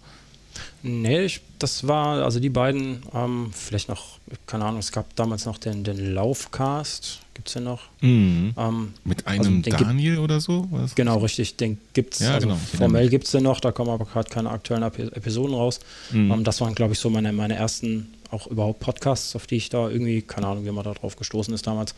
Nee, 0.82 1.26
ich, 1.26 1.42
das 1.60 1.88
war, 1.88 2.24
also 2.24 2.40
die 2.40 2.50
beiden, 2.50 3.04
ähm, 3.14 3.52
vielleicht 3.54 3.90
noch, 3.90 4.20
keine 4.48 4.66
Ahnung, 4.66 4.80
es 4.80 4.92
gab 4.92 5.16
damals 5.16 5.46
noch 5.46 5.58
den, 5.58 5.84
den 5.84 6.14
Laufcast, 6.14 7.20
gibt 7.34 7.48
es 7.48 7.54
den 7.54 7.66
noch? 7.66 7.82
Mhm. 8.02 8.54
Ähm, 8.58 8.94
Mit 9.04 9.28
also 9.28 9.50
einem 9.50 9.64
also 9.66 9.78
Daniel 9.78 10.16
gibt, 10.16 10.24
oder 10.24 10.40
so? 10.40 10.68
Was? 10.72 10.96
Genau, 10.96 11.18
richtig, 11.18 11.58
den 11.58 11.80
gibt 11.94 12.16
es, 12.16 12.22
ja, 12.22 12.36
also 12.36 12.48
genau, 12.48 12.60
formell 12.78 13.10
gibt 13.10 13.26
es 13.26 13.32
den 13.32 13.44
noch, 13.44 13.60
da 13.60 13.72
kommen 13.72 13.90
aber 13.90 14.06
gerade 14.06 14.30
keine 14.30 14.50
aktuellen 14.50 14.84
Episoden 14.84 15.54
raus. 15.54 15.80
Mhm. 16.12 16.32
Ähm, 16.32 16.44
das 16.44 16.62
waren, 16.62 16.76
glaube 16.76 16.94
ich, 16.94 17.00
so 17.00 17.10
meine, 17.10 17.34
meine 17.34 17.56
ersten, 17.56 18.14
auch 18.32 18.48
überhaupt 18.48 18.80
Podcasts, 18.80 19.36
auf 19.36 19.48
die 19.48 19.56
ich 19.56 19.70
da 19.70 19.90
irgendwie, 19.90 20.22
keine 20.22 20.48
Ahnung, 20.48 20.66
wie 20.66 20.72
man 20.72 20.84
da 20.84 20.94
drauf 20.94 21.16
gestoßen 21.16 21.54
ist 21.54 21.68
damals. 21.68 21.96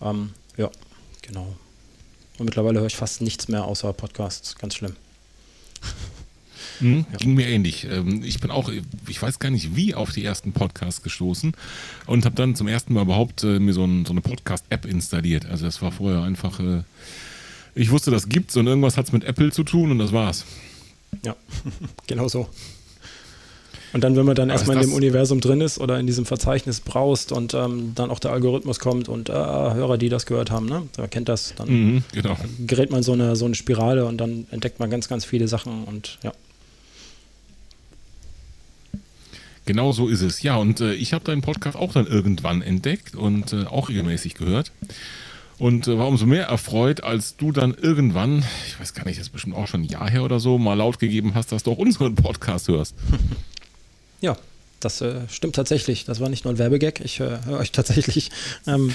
Ähm, 0.00 0.30
ja, 0.56 0.70
genau. 1.22 1.54
Und 2.38 2.46
mittlerweile 2.46 2.80
höre 2.80 2.86
ich 2.86 2.96
fast 2.96 3.20
nichts 3.20 3.48
mehr 3.48 3.64
außer 3.64 3.92
Podcasts, 3.92 4.56
ganz 4.56 4.74
schlimm. 4.74 4.96
Mhm, 6.80 7.06
ja. 7.10 7.18
Ging 7.18 7.34
mir 7.34 7.46
ähnlich. 7.46 7.86
Ähm, 7.90 8.22
ich 8.22 8.40
bin 8.40 8.50
auch, 8.50 8.70
ich 9.08 9.20
weiß 9.20 9.38
gar 9.38 9.50
nicht 9.50 9.76
wie, 9.76 9.94
auf 9.94 10.12
die 10.12 10.24
ersten 10.24 10.52
Podcasts 10.52 11.02
gestoßen 11.02 11.52
und 12.06 12.24
habe 12.24 12.34
dann 12.34 12.54
zum 12.54 12.68
ersten 12.68 12.94
Mal 12.94 13.02
überhaupt 13.02 13.44
äh, 13.44 13.58
mir 13.58 13.72
so, 13.72 13.84
ein, 13.84 14.04
so 14.04 14.12
eine 14.12 14.20
Podcast-App 14.20 14.84
installiert. 14.84 15.46
Also 15.46 15.64
das 15.64 15.82
war 15.82 15.92
vorher 15.92 16.22
einfach, 16.22 16.60
äh, 16.60 16.82
ich 17.74 17.90
wusste, 17.90 18.10
das 18.10 18.28
gibt's 18.28 18.56
und 18.56 18.66
irgendwas 18.66 18.96
hat 18.96 19.06
es 19.06 19.12
mit 19.12 19.24
Apple 19.24 19.52
zu 19.52 19.64
tun 19.64 19.90
und 19.90 19.98
das 19.98 20.12
war's. 20.12 20.44
Ja, 21.24 21.36
genau 22.06 22.28
so. 22.28 22.48
Und 23.92 24.04
dann, 24.04 24.16
wenn 24.16 24.26
man 24.26 24.34
dann 24.34 24.50
erstmal 24.50 24.76
in 24.76 24.82
dem 24.82 24.92
Universum 24.92 25.40
drin 25.40 25.60
ist 25.60 25.78
oder 25.78 25.98
in 25.98 26.06
diesem 26.06 26.26
Verzeichnis 26.26 26.80
braust 26.80 27.32
und 27.32 27.54
ähm, 27.54 27.92
dann 27.94 28.10
auch 28.10 28.18
der 28.18 28.32
Algorithmus 28.32 28.80
kommt 28.80 29.08
und 29.08 29.30
äh, 29.30 29.32
Hörer, 29.32 29.96
die 29.96 30.10
das 30.10 30.26
gehört 30.26 30.50
haben, 30.50 30.66
ne, 30.66 30.82
der 30.96 31.08
kennt 31.08 31.28
das, 31.28 31.54
dann 31.56 31.68
mhm, 31.68 32.04
genau. 32.12 32.36
gerät 32.66 32.90
man 32.90 33.02
so 33.02 33.12
eine, 33.12 33.34
so 33.34 33.46
eine 33.46 33.54
Spirale 33.54 34.04
und 34.04 34.18
dann 34.18 34.46
entdeckt 34.50 34.78
man 34.78 34.90
ganz, 34.90 35.08
ganz 35.08 35.24
viele 35.24 35.48
Sachen 35.48 35.84
und 35.84 36.18
ja. 36.22 36.32
Genau 39.68 39.92
so 39.92 40.08
ist 40.08 40.22
es. 40.22 40.42
Ja, 40.42 40.56
und 40.56 40.80
äh, 40.80 40.94
ich 40.94 41.12
habe 41.12 41.26
deinen 41.26 41.42
Podcast 41.42 41.76
auch 41.76 41.92
dann 41.92 42.06
irgendwann 42.06 42.62
entdeckt 42.62 43.14
und 43.14 43.52
äh, 43.52 43.66
auch 43.66 43.90
regelmäßig 43.90 44.32
gehört. 44.32 44.72
Und 45.58 45.86
äh, 45.86 45.98
war 45.98 46.08
umso 46.08 46.24
mehr 46.24 46.46
erfreut, 46.46 47.02
als 47.02 47.36
du 47.36 47.52
dann 47.52 47.74
irgendwann, 47.74 48.42
ich 48.66 48.80
weiß 48.80 48.94
gar 48.94 49.04
nicht, 49.04 49.18
das 49.18 49.26
ist 49.26 49.32
bestimmt 49.34 49.54
auch 49.54 49.68
schon 49.68 49.82
ein 49.82 49.84
Jahr 49.84 50.08
her 50.08 50.22
oder 50.22 50.40
so, 50.40 50.56
mal 50.56 50.72
laut 50.72 50.98
gegeben 50.98 51.32
hast, 51.34 51.52
dass 51.52 51.64
du 51.64 51.72
auch 51.72 51.76
unseren 51.76 52.14
Podcast 52.14 52.68
hörst. 52.68 52.94
Ja, 54.20 54.36
das 54.80 55.00
äh, 55.00 55.20
stimmt 55.28 55.54
tatsächlich. 55.54 56.06
Das 56.06 56.18
war 56.18 56.28
nicht 56.28 56.44
nur 56.44 56.54
ein 56.54 56.58
Werbegag. 56.58 57.00
Ich 57.04 57.20
äh, 57.20 57.38
höre 57.44 57.60
euch 57.60 57.70
tatsächlich. 57.70 58.30
Ähm, 58.66 58.92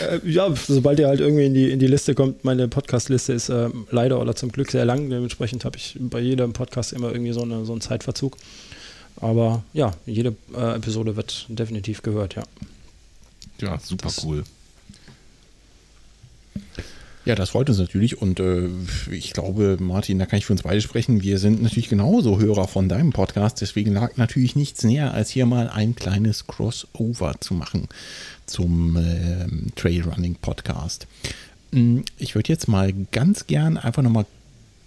äh, 0.00 0.20
ja, 0.26 0.48
sobald 0.56 1.00
ihr 1.00 1.08
halt 1.08 1.20
irgendwie 1.20 1.44
in 1.44 1.52
die, 1.52 1.70
in 1.70 1.80
die 1.80 1.86
Liste 1.86 2.14
kommt, 2.14 2.44
meine 2.44 2.66
Podcast-Liste 2.68 3.34
ist 3.34 3.50
äh, 3.50 3.68
leider 3.90 4.20
oder 4.20 4.34
zum 4.34 4.52
Glück 4.52 4.70
sehr 4.70 4.86
lang. 4.86 5.10
Dementsprechend 5.10 5.66
habe 5.66 5.76
ich 5.76 5.98
bei 6.00 6.20
jedem 6.20 6.54
Podcast 6.54 6.94
immer 6.94 7.12
irgendwie 7.12 7.32
so, 7.32 7.42
eine, 7.42 7.66
so 7.66 7.72
einen 7.72 7.82
Zeitverzug. 7.82 8.38
Aber 9.16 9.62
ja, 9.72 9.92
jede 10.06 10.34
äh, 10.54 10.76
Episode 10.76 11.16
wird 11.16 11.46
definitiv 11.48 12.02
gehört, 12.02 12.34
ja. 12.34 12.42
Ja, 13.60 13.78
super 13.78 14.08
das, 14.08 14.24
cool. 14.24 14.44
Ja, 17.24 17.36
das 17.36 17.50
freut 17.50 17.68
uns 17.68 17.78
natürlich 17.78 18.20
und 18.20 18.40
äh, 18.40 18.68
ich 19.12 19.32
glaube, 19.32 19.76
Martin, 19.78 20.18
da 20.18 20.26
kann 20.26 20.40
ich 20.40 20.46
für 20.46 20.54
uns 20.54 20.62
beide 20.62 20.80
sprechen. 20.80 21.22
Wir 21.22 21.38
sind 21.38 21.62
natürlich 21.62 21.88
genauso 21.88 22.40
Hörer 22.40 22.66
von 22.66 22.88
deinem 22.88 23.12
Podcast, 23.12 23.60
deswegen 23.60 23.92
lag 23.92 24.16
natürlich 24.16 24.56
nichts 24.56 24.82
näher, 24.82 25.14
als 25.14 25.30
hier 25.30 25.46
mal 25.46 25.68
ein 25.70 25.94
kleines 25.94 26.48
Crossover 26.48 27.36
zu 27.38 27.54
machen 27.54 27.88
zum 28.46 28.96
äh, 28.96 29.46
Trailrunning 29.76 30.34
Podcast. 30.34 31.06
Hm, 31.72 32.04
ich 32.18 32.34
würde 32.34 32.48
jetzt 32.48 32.66
mal 32.66 32.92
ganz 33.12 33.46
gern 33.46 33.76
einfach 33.76 34.02
nochmal 34.02 34.26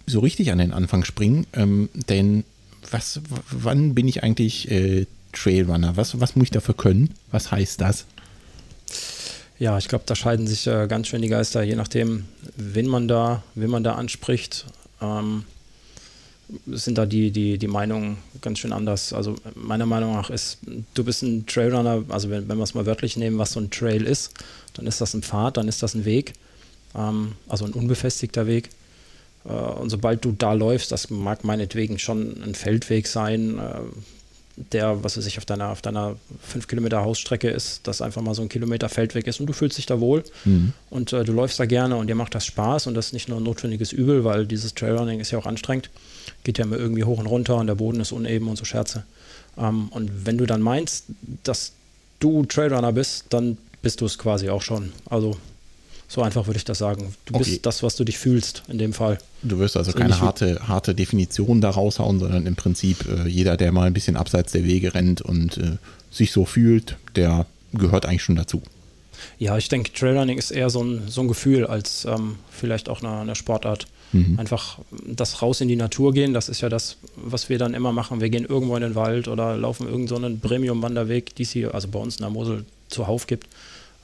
so 0.06 0.20
richtig 0.20 0.52
an 0.52 0.58
den 0.58 0.72
Anfang 0.72 1.04
springen, 1.04 1.46
ähm, 1.54 1.88
denn 1.94 2.44
was, 2.90 3.20
wann 3.50 3.94
bin 3.94 4.08
ich 4.08 4.22
eigentlich 4.22 4.70
äh, 4.70 5.06
Trailrunner? 5.32 5.96
Was, 5.96 6.20
was 6.20 6.36
muss 6.36 6.44
ich 6.44 6.50
dafür 6.50 6.74
können? 6.74 7.14
Was 7.30 7.50
heißt 7.50 7.80
das? 7.80 8.06
Ja, 9.58 9.78
ich 9.78 9.88
glaube, 9.88 10.04
da 10.06 10.14
scheiden 10.14 10.46
sich 10.46 10.66
äh, 10.66 10.86
ganz 10.86 11.08
schön 11.08 11.22
die 11.22 11.28
Geister, 11.28 11.62
je 11.62 11.76
nachdem, 11.76 12.24
wen 12.56 12.86
man 12.86 13.08
da, 13.08 13.42
wen 13.54 13.70
man 13.70 13.84
da 13.84 13.94
anspricht. 13.94 14.66
Ähm, 15.00 15.44
sind 16.66 16.96
da 16.98 17.06
die, 17.06 17.30
die, 17.30 17.58
die 17.58 17.66
Meinungen 17.66 18.18
ganz 18.40 18.60
schön 18.60 18.72
anders. 18.72 19.12
Also 19.12 19.36
meiner 19.54 19.86
Meinung 19.86 20.14
nach 20.14 20.30
ist, 20.30 20.58
du 20.94 21.04
bist 21.04 21.22
ein 21.22 21.46
Trailrunner, 21.46 22.04
also 22.08 22.30
wenn, 22.30 22.48
wenn 22.48 22.56
wir 22.58 22.64
es 22.64 22.74
mal 22.74 22.86
wörtlich 22.86 23.16
nehmen, 23.16 23.38
was 23.38 23.52
so 23.52 23.60
ein 23.60 23.70
Trail 23.70 24.04
ist, 24.04 24.32
dann 24.74 24.86
ist 24.86 25.00
das 25.00 25.14
ein 25.14 25.22
Pfad, 25.22 25.56
dann 25.56 25.68
ist 25.68 25.82
das 25.82 25.94
ein 25.94 26.04
Weg, 26.04 26.34
ähm, 26.94 27.32
also 27.48 27.64
ein 27.64 27.72
unbefestigter 27.72 28.46
Weg. 28.46 28.70
Äh, 29.48 29.52
und 29.52 29.90
sobald 29.90 30.24
du 30.24 30.32
da 30.32 30.52
läufst, 30.52 30.92
das 30.92 31.10
mag 31.10 31.44
meinetwegen 31.44 31.98
schon 31.98 32.42
ein 32.42 32.54
Feldweg 32.54 33.06
sein, 33.06 33.58
äh, 33.58 33.80
der, 34.72 35.04
was 35.04 35.18
weiß 35.18 35.26
ich, 35.26 35.36
auf 35.36 35.44
deiner, 35.44 35.68
auf 35.68 35.82
deiner 35.82 36.16
5 36.40 36.66
Kilometer 36.66 37.04
Hausstrecke 37.04 37.48
ist, 37.48 37.86
das 37.86 38.00
einfach 38.00 38.22
mal 38.22 38.34
so 38.34 38.40
ein 38.40 38.48
Kilometer 38.48 38.88
Feldweg 38.88 39.26
ist 39.26 39.38
und 39.38 39.46
du 39.46 39.52
fühlst 39.52 39.76
dich 39.76 39.84
da 39.84 40.00
wohl 40.00 40.24
mhm. 40.46 40.72
und 40.88 41.12
äh, 41.12 41.24
du 41.24 41.32
läufst 41.32 41.60
da 41.60 41.66
gerne 41.66 41.96
und 41.96 42.06
dir 42.06 42.14
macht 42.14 42.34
das 42.34 42.46
Spaß 42.46 42.86
und 42.86 42.94
das 42.94 43.08
ist 43.08 43.12
nicht 43.12 43.28
nur 43.28 43.38
ein 43.38 43.42
notwendiges 43.42 43.92
Übel, 43.92 44.24
weil 44.24 44.46
dieses 44.46 44.74
Trailrunning 44.74 45.20
ist 45.20 45.30
ja 45.30 45.38
auch 45.38 45.44
anstrengend, 45.44 45.90
geht 46.42 46.56
ja 46.56 46.64
immer 46.64 46.78
irgendwie 46.78 47.04
hoch 47.04 47.18
und 47.18 47.26
runter 47.26 47.56
und 47.56 47.66
der 47.66 47.74
Boden 47.74 48.00
ist 48.00 48.12
uneben 48.12 48.48
und 48.48 48.56
so 48.56 48.64
Scherze. 48.64 49.04
Ähm, 49.58 49.88
und 49.90 50.10
wenn 50.24 50.38
du 50.38 50.46
dann 50.46 50.62
meinst, 50.62 51.04
dass 51.44 51.72
du 52.18 52.46
Trailrunner 52.46 52.92
bist, 52.92 53.26
dann 53.28 53.58
bist 53.82 54.00
du 54.00 54.06
es 54.06 54.16
quasi 54.16 54.48
auch 54.48 54.62
schon. 54.62 54.92
Also 55.10 55.36
so 56.08 56.22
einfach 56.22 56.46
würde 56.46 56.58
ich 56.58 56.64
das 56.64 56.78
sagen. 56.78 57.14
Du 57.26 57.34
Okay. 57.34 57.44
bist 57.44 57.66
das, 57.66 57.82
was 57.82 57.96
du 57.96 58.04
dich 58.04 58.18
fühlst 58.18 58.62
in 58.68 58.78
dem 58.78 58.92
Fall. 58.92 59.18
Du 59.42 59.58
wirst 59.58 59.76
also 59.76 59.90
So 59.92 59.98
keine 59.98 60.20
harte, 60.20 60.60
harte 60.66 60.94
Definition 60.94 61.60
da 61.60 61.70
raushauen, 61.70 62.18
sondern 62.20 62.46
im 62.46 62.56
Prinzip 62.56 63.06
äh, 63.08 63.28
jeder, 63.28 63.56
der 63.56 63.72
mal 63.72 63.86
ein 63.86 63.92
bisschen 63.92 64.16
abseits 64.16 64.52
der 64.52 64.64
Wege 64.64 64.94
rennt 64.94 65.20
und 65.22 65.58
äh, 65.58 65.76
sich 66.10 66.32
so 66.32 66.44
fühlt, 66.44 66.96
der 67.16 67.46
gehört 67.72 68.06
eigentlich 68.06 68.22
schon 68.22 68.36
dazu. 68.36 68.62
Ja, 69.38 69.56
ich 69.58 69.68
denke, 69.68 69.92
Trailrunning 69.92 70.38
ist 70.38 70.50
eher 70.50 70.70
so 70.70 70.82
ein, 70.82 71.02
so 71.08 71.22
ein 71.22 71.28
Gefühl 71.28 71.66
als 71.66 72.04
ähm, 72.04 72.36
vielleicht 72.50 72.88
auch 72.88 73.02
eine, 73.02 73.20
eine 73.20 73.34
Sportart. 73.34 73.86
Einfach 74.38 74.78
das 75.04 75.42
raus 75.42 75.60
in 75.60 75.68
die 75.68 75.76
Natur 75.76 76.14
gehen, 76.14 76.32
das 76.32 76.48
ist 76.48 76.62
ja 76.62 76.70
das, 76.70 76.96
was 77.16 77.50
wir 77.50 77.58
dann 77.58 77.74
immer 77.74 77.92
machen. 77.92 78.20
Wir 78.22 78.30
gehen 78.30 78.46
irgendwo 78.46 78.74
in 78.76 78.80
den 78.80 78.94
Wald 78.94 79.28
oder 79.28 79.56
laufen 79.58 79.86
irgend 79.86 80.08
so 80.08 80.16
Premium-Wanderweg, 80.16 81.34
die 81.34 81.42
es 81.42 81.50
hier, 81.50 81.74
also 81.74 81.88
bei 81.88 81.98
uns 81.98 82.16
in 82.16 82.22
der 82.22 82.30
Mosel 82.30 82.64
zuhauf 82.88 83.26
gibt. 83.26 83.46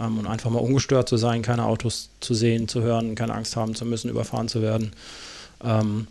Ähm, 0.02 0.18
und 0.18 0.26
einfach 0.26 0.50
mal 0.50 0.58
ungestört 0.58 1.08
zu 1.08 1.16
sein, 1.16 1.42
keine 1.42 1.66
Autos 1.66 2.10
zu 2.20 2.34
sehen, 2.34 2.68
zu 2.68 2.82
hören, 2.82 3.14
keine 3.14 3.34
Angst 3.34 3.56
haben 3.56 3.74
zu 3.74 3.84
müssen, 3.84 4.10
überfahren 4.10 4.48
zu 4.48 4.62
werden. 4.62 4.92
Ähm, 5.62 6.06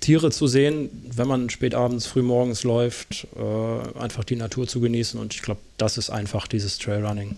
Tiere 0.00 0.30
zu 0.30 0.46
sehen, 0.46 0.90
wenn 1.14 1.28
man 1.28 1.48
spät 1.48 1.74
abends, 1.74 2.06
früh 2.06 2.22
morgens 2.22 2.62
läuft, 2.62 3.26
äh, 3.36 3.98
einfach 3.98 4.24
die 4.24 4.36
Natur 4.36 4.66
zu 4.66 4.80
genießen. 4.80 5.18
Und 5.18 5.34
ich 5.34 5.42
glaube, 5.42 5.60
das 5.78 5.96
ist 5.96 6.10
einfach 6.10 6.46
dieses 6.46 6.78
Trailrunning 6.78 7.36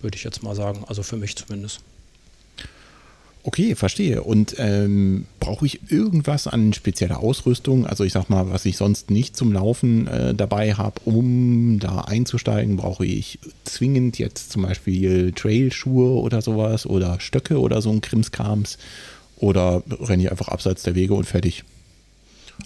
würde 0.00 0.16
ich 0.16 0.24
jetzt 0.24 0.42
mal 0.42 0.54
sagen. 0.54 0.84
Also 0.86 1.02
für 1.02 1.16
mich 1.16 1.34
zumindest. 1.36 1.80
Okay, 3.46 3.74
verstehe. 3.74 4.22
Und 4.22 4.56
ähm, 4.56 5.26
brauche 5.38 5.66
ich 5.66 5.90
irgendwas 5.90 6.46
an 6.46 6.72
spezieller 6.72 7.20
Ausrüstung? 7.20 7.86
Also 7.86 8.02
ich 8.02 8.14
sag 8.14 8.30
mal, 8.30 8.50
was 8.50 8.64
ich 8.64 8.78
sonst 8.78 9.10
nicht 9.10 9.36
zum 9.36 9.52
Laufen 9.52 10.06
äh, 10.06 10.34
dabei 10.34 10.72
habe, 10.72 10.98
um 11.04 11.78
da 11.78 12.00
einzusteigen, 12.00 12.78
brauche 12.78 13.04
ich 13.04 13.38
zwingend 13.64 14.18
jetzt 14.18 14.50
zum 14.50 14.62
Beispiel 14.62 15.32
Trailschuhe 15.32 16.18
oder 16.22 16.40
sowas 16.40 16.86
oder 16.86 17.20
Stöcke 17.20 17.60
oder 17.60 17.82
so 17.82 17.90
ein 17.90 18.00
Krimskrams 18.00 18.78
oder 19.36 19.82
renne 20.00 20.22
ich 20.22 20.30
einfach 20.30 20.48
abseits 20.48 20.82
der 20.82 20.94
Wege 20.94 21.12
und 21.12 21.26
fertig. 21.26 21.64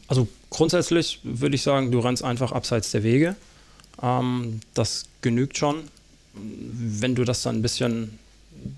Also 0.07 0.29
grundsätzlich 0.49 1.19
würde 1.25 1.57
ich 1.57 1.63
sagen, 1.63 1.91
du 1.91 1.99
rennst 1.99 2.23
einfach 2.23 2.53
abseits 2.53 2.93
der 2.93 3.03
Wege. 3.03 3.35
Ähm, 4.01 4.61
das 4.75 5.07
genügt 5.23 5.59
schon. 5.59 5.77
Wenn 6.35 7.17
du 7.17 7.25
das 7.25 7.43
dann 7.43 7.57
ein 7.57 7.63
bisschen, 7.63 8.19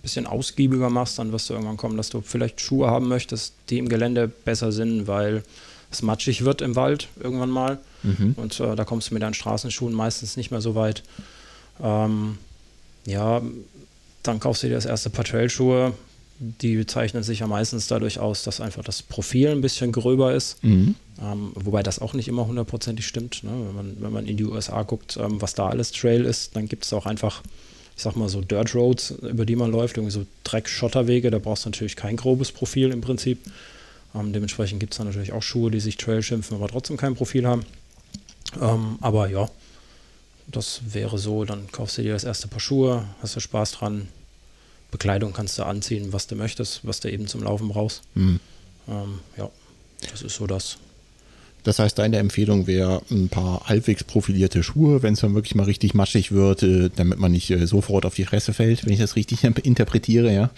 bisschen 0.03 0.27
ausgiebiger 0.27 0.91
machst, 0.91 1.19
dann 1.19 1.33
wirst 1.33 1.49
du 1.51 1.55
irgendwann 1.55 1.77
kommen, 1.77 1.97
dass 1.97 2.11
du 2.11 2.21
vielleicht 2.21 2.61
Schuhe 2.61 2.89
haben 2.89 3.09
möchtest, 3.09 3.55
die 3.69 3.79
im 3.79 3.89
Gelände 3.89 4.29
besser 4.29 4.73
sind, 4.73 5.07
weil 5.07 5.43
es 5.91 6.03
matschig 6.03 6.45
wird 6.45 6.63
im 6.63 6.77
Wald 6.77 7.09
irgendwann 7.21 7.51
mal. 7.51 7.79
Und 8.37 8.61
äh, 8.61 8.77
da 8.77 8.85
kommst 8.85 9.11
du 9.11 9.15
mit 9.15 9.23
deinen 9.23 9.35
Straßenschuhen 9.35 9.93
meistens 9.93 10.37
nicht 10.37 10.51
mehr 10.51 10.61
so 10.61 10.75
weit. 10.75 11.03
Ähm, 11.83 12.39
ja, 13.07 13.43
dann 14.23 14.41
kaufst 14.41 14.63
du 14.63 14.69
dir 14.69 14.75
das 14.75 14.87
erste 14.87 15.11
Paar 15.11 15.25
Trailschuhe. 15.25 15.95
Die 16.39 16.87
zeichnen 16.87 17.23
sich 17.23 17.41
ja 17.41 17.47
meistens 17.47 17.87
dadurch 17.87 18.19
aus, 18.19 18.45
dass 18.45 18.61
einfach 18.63 18.83
das 18.83 19.03
Profil 19.03 19.49
ein 19.49 19.61
bisschen 19.61 19.93
gröber 19.93 20.35
ist. 20.35 20.63
Ähm, 21.21 21.53
wobei 21.55 21.83
das 21.83 21.99
auch 21.99 22.15
nicht 22.15 22.29
immer 22.29 22.47
hundertprozentig 22.47 23.07
stimmt. 23.07 23.45
Ne? 23.45 23.51
Wenn, 23.51 23.75
man, 23.75 23.97
wenn 24.01 24.13
man 24.13 24.27
in 24.27 24.37
die 24.39 24.45
USA 24.45 24.83
guckt, 24.85 25.19
ähm, 25.21 25.43
was 25.43 25.55
da 25.55 25.69
alles 25.69 25.93
Trail 25.93 26.25
ist, 26.25 26.57
dann 26.57 26.67
gibt 26.67 26.85
es 26.85 26.93
auch 26.95 27.05
einfach, 27.05 27.43
ich 28.01 28.05
sag 28.05 28.17
mal 28.17 28.31
so 28.31 28.41
Dirt 28.41 28.75
Roads, 28.75 29.11
über 29.11 29.45
die 29.45 29.57
man 29.57 29.71
läuft, 29.71 29.99
irgendwie 29.99 30.15
so 30.15 30.25
Dreck-Schotterwege. 30.45 31.31
Da 31.31 31.39
brauchst 31.39 31.67
du 31.67 31.69
natürlich 31.69 31.97
kein 31.97 32.17
grobes 32.17 32.51
Profil 32.51 32.93
im 32.93 33.03
Prinzip. 33.03 33.41
Ähm, 34.15 34.33
dementsprechend 34.33 34.81
gibt 34.81 34.95
es 34.95 34.97
dann 34.97 35.07
natürlich 35.07 35.35
auch 35.35 35.43
Schuhe, 35.43 35.71
die 35.71 35.81
sich 35.81 35.99
Trail 35.99 36.23
schimpfen, 36.23 36.57
aber 36.57 36.69
trotzdem 36.69 36.97
kein 36.97 37.15
Profil 37.15 37.47
haben. 37.47 37.67
Ähm, 38.59 38.97
aber 39.03 39.29
ja, 39.29 39.51
das 40.47 40.81
wäre 40.95 41.19
so, 41.19 41.45
dann 41.45 41.71
kaufst 41.73 41.99
du 41.99 42.03
dir 42.03 42.15
das 42.15 42.25
erste 42.25 42.49
Paar 42.49 42.61
Schuhe, 42.61 43.05
hast 43.21 43.37
du 43.37 43.41
Spaß 43.41 43.73
dran. 43.73 44.09
Bekleidung 44.91 45.35
kannst 45.35 45.59
du 45.59 45.65
anziehen, 45.65 46.15
was 46.15 46.27
du 46.27 46.37
möchtest, 46.37 46.81
was 46.87 47.01
du 47.01 47.13
eben 47.13 47.27
zum 47.27 47.43
Laufen 47.43 47.69
brauchst. 47.69 48.01
Hm. 48.15 48.41
Ähm, 48.89 49.19
ja, 49.37 49.51
das 50.11 50.23
ist 50.23 50.37
so 50.37 50.47
das. 50.47 50.79
Das 51.65 51.79
heißt, 51.79 51.99
deine 51.99 52.19
Empfehlung 52.19 52.67
wäre 52.67 53.03
ein 53.11 53.29
paar 53.29 53.69
halbwegs 53.69 54.05
profilierte 54.05 54.63
Schuhe, 54.63 55.03
wenn 55.03 55.15
es 55.15 55.21
dann 55.21 55.35
wirklich 55.35 55.55
mal 55.55 55.65
richtig 55.65 55.95
matschig 55.95 56.33
wird, 56.33 56.63
äh, 56.63 56.91
damit 56.95 57.19
man 57.19 57.33
nicht 57.33 57.51
äh, 57.51 57.67
sofort 57.67 58.07
auf 58.07 58.15
die 58.15 58.25
Fresse 58.25 58.53
fällt, 58.53 58.85
wenn 58.85 58.93
ich 58.93 58.99
das 58.99 59.17
richtig 59.17 59.45
interpretiere, 59.63 60.33
ja. 60.33 60.51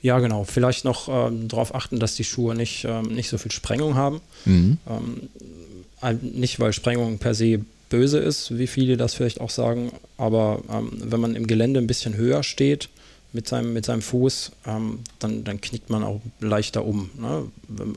Ja, 0.00 0.18
genau. 0.20 0.44
Vielleicht 0.44 0.84
noch 0.84 1.08
ähm, 1.08 1.48
darauf 1.48 1.74
achten, 1.74 1.98
dass 1.98 2.14
die 2.14 2.24
Schuhe 2.24 2.54
nicht, 2.54 2.84
ähm, 2.88 3.08
nicht 3.08 3.28
so 3.28 3.38
viel 3.38 3.50
Sprengung 3.50 3.96
haben. 3.96 4.20
Mhm. 4.44 4.78
Ähm, 4.88 6.20
nicht, 6.22 6.60
weil 6.60 6.72
Sprengung 6.72 7.18
per 7.18 7.34
se 7.34 7.60
böse 7.88 8.18
ist, 8.18 8.56
wie 8.56 8.66
viele 8.66 8.96
das 8.96 9.14
vielleicht 9.14 9.40
auch 9.40 9.50
sagen, 9.50 9.90
aber 10.16 10.62
ähm, 10.70 10.90
wenn 10.98 11.20
man 11.20 11.34
im 11.34 11.46
Gelände 11.46 11.80
ein 11.80 11.86
bisschen 11.86 12.16
höher 12.16 12.42
steht 12.42 12.88
mit 13.32 13.46
seinem, 13.48 13.72
mit 13.72 13.84
seinem 13.84 14.02
Fuß, 14.02 14.52
ähm, 14.66 15.00
dann, 15.18 15.44
dann 15.44 15.60
knickt 15.60 15.90
man 15.90 16.02
auch 16.02 16.20
leichter 16.40 16.84
um. 16.84 17.10
Ne? 17.18 17.44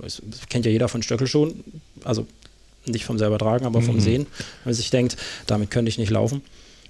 Das 0.02 0.22
kennt 0.50 0.66
ja 0.66 0.72
jeder 0.72 0.88
von 0.88 1.04
Stöckelschuhen, 1.04 1.64
also 2.04 2.28
nicht 2.86 3.06
vom 3.06 3.18
selber 3.18 3.38
tragen, 3.38 3.66
aber 3.66 3.82
vom 3.82 4.00
Sehen. 4.00 4.26
Wenn 4.64 4.72
man 4.72 4.74
sich 4.74 4.90
denkt, 4.90 5.16
damit 5.48 5.72
könnte 5.72 5.90
ich 5.90 5.98
nicht 5.98 6.10
laufen. 6.10 6.42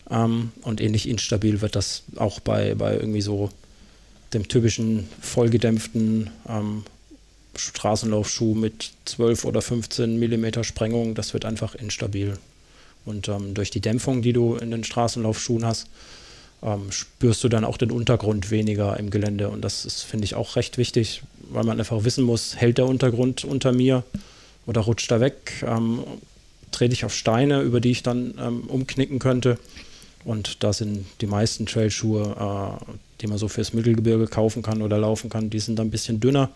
Ähm, 0.10 0.52
und 0.62 0.82
ähnlich 0.82 1.08
instabil 1.08 1.62
wird 1.62 1.76
das 1.76 2.04
auch 2.16 2.40
bei, 2.40 2.76
bei 2.76 2.96
irgendwie 2.96 3.22
so 3.22 3.50
dem 4.34 4.48
typischen 4.48 5.08
vollgedämpften 5.20 6.30
ähm, 6.48 6.84
Straßenlaufschuh 7.56 8.56
mit 8.56 8.92
12 9.06 9.46
oder 9.46 9.62
15 9.62 10.18
Millimeter 10.18 10.64
Sprengung, 10.64 11.16
das 11.16 11.34
wird 11.34 11.46
einfach 11.46 11.76
instabil. 11.76 12.38
Und 13.06 13.28
ähm, 13.28 13.54
durch 13.54 13.72
die 13.72 13.82
Dämpfung, 13.82 14.22
die 14.22 14.34
du 14.34 14.56
in 14.56 14.72
den 14.72 14.84
Straßenlaufschuhen 14.84 15.66
hast, 15.66 15.88
ähm, 16.64 16.92
spürst 16.92 17.44
du 17.44 17.50
dann 17.50 17.66
auch 17.66 17.78
den 17.78 17.92
Untergrund 17.92 18.52
weniger 18.52 18.98
im 18.98 19.10
Gelände. 19.10 19.50
Und 19.50 19.62
das 19.62 19.86
ist, 19.86 20.04
finde 20.04 20.26
ich, 20.26 20.36
auch 20.36 20.56
recht 20.56 20.78
wichtig, 20.78 21.24
weil 21.50 21.64
man 21.64 21.80
einfach 21.80 22.04
wissen 22.04 22.24
muss, 22.24 22.56
hält 22.56 22.78
der 22.78 22.86
Untergrund 22.86 23.44
unter 23.44 23.72
mir 23.72 24.04
oder 24.68 24.82
rutscht 24.82 25.12
er 25.12 25.20
weg, 25.20 25.64
ähm, 25.66 26.00
trete 26.72 26.94
ich 26.94 27.04
auf 27.04 27.14
Steine, 27.14 27.62
über 27.62 27.82
die 27.82 27.92
ich 27.92 28.04
dann 28.04 28.36
ähm, 28.40 28.62
umknicken 28.68 29.20
könnte. 29.20 29.58
Und 30.24 30.64
da 30.64 30.72
sind 30.72 31.06
die 31.20 31.26
meisten 31.26 31.66
Trailschuhe, 31.66 32.78
äh, 32.88 32.94
die 33.22 33.28
man 33.28 33.38
so 33.38 33.48
fürs 33.48 33.74
Mittelgebirge 33.74 34.28
kaufen 34.28 34.62
kann 34.62 34.82
oder 34.82 34.98
laufen 34.98 35.30
kann, 35.30 35.50
die 35.50 35.60
sind 35.60 35.80
dann 35.80 35.88
ein 35.88 35.92
bisschen 35.92 36.20
dünner. 36.20 36.50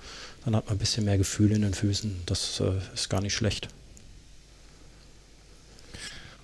Dann 0.46 0.56
hat 0.56 0.68
man 0.68 0.76
ein 0.76 0.80
bisschen 0.80 1.06
mehr 1.06 1.18
Gefühl 1.18 1.52
in 1.52 1.64
den 1.64 1.74
Füßen. 1.74 2.22
Das 2.28 2.60
äh, 2.60 2.74
ist 2.94 3.10
gar 3.10 3.22
nicht 3.22 3.34
schlecht. 3.34 3.70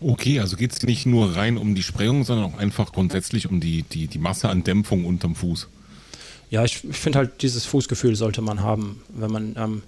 Okay, 0.01 0.39
also 0.39 0.57
geht 0.57 0.73
es 0.73 0.81
nicht 0.81 1.05
nur 1.05 1.35
rein 1.35 1.57
um 1.57 1.75
die 1.75 1.83
Sprengung, 1.83 2.23
sondern 2.23 2.51
auch 2.51 2.57
einfach 2.57 2.91
grundsätzlich 2.91 3.47
um 3.47 3.59
die, 3.59 3.83
die, 3.83 4.07
die 4.07 4.17
Masse 4.17 4.49
an 4.49 4.63
Dämpfung 4.63 5.05
unterm 5.05 5.35
Fuß. 5.35 5.67
Ja, 6.49 6.65
ich, 6.65 6.83
ich 6.83 6.97
finde 6.97 7.19
halt, 7.19 7.43
dieses 7.43 7.65
Fußgefühl 7.65 8.15
sollte 8.15 8.41
man 8.41 8.61
haben. 8.61 9.03
Wenn 9.09 9.31
man 9.31 9.55
ähm, 9.57 9.83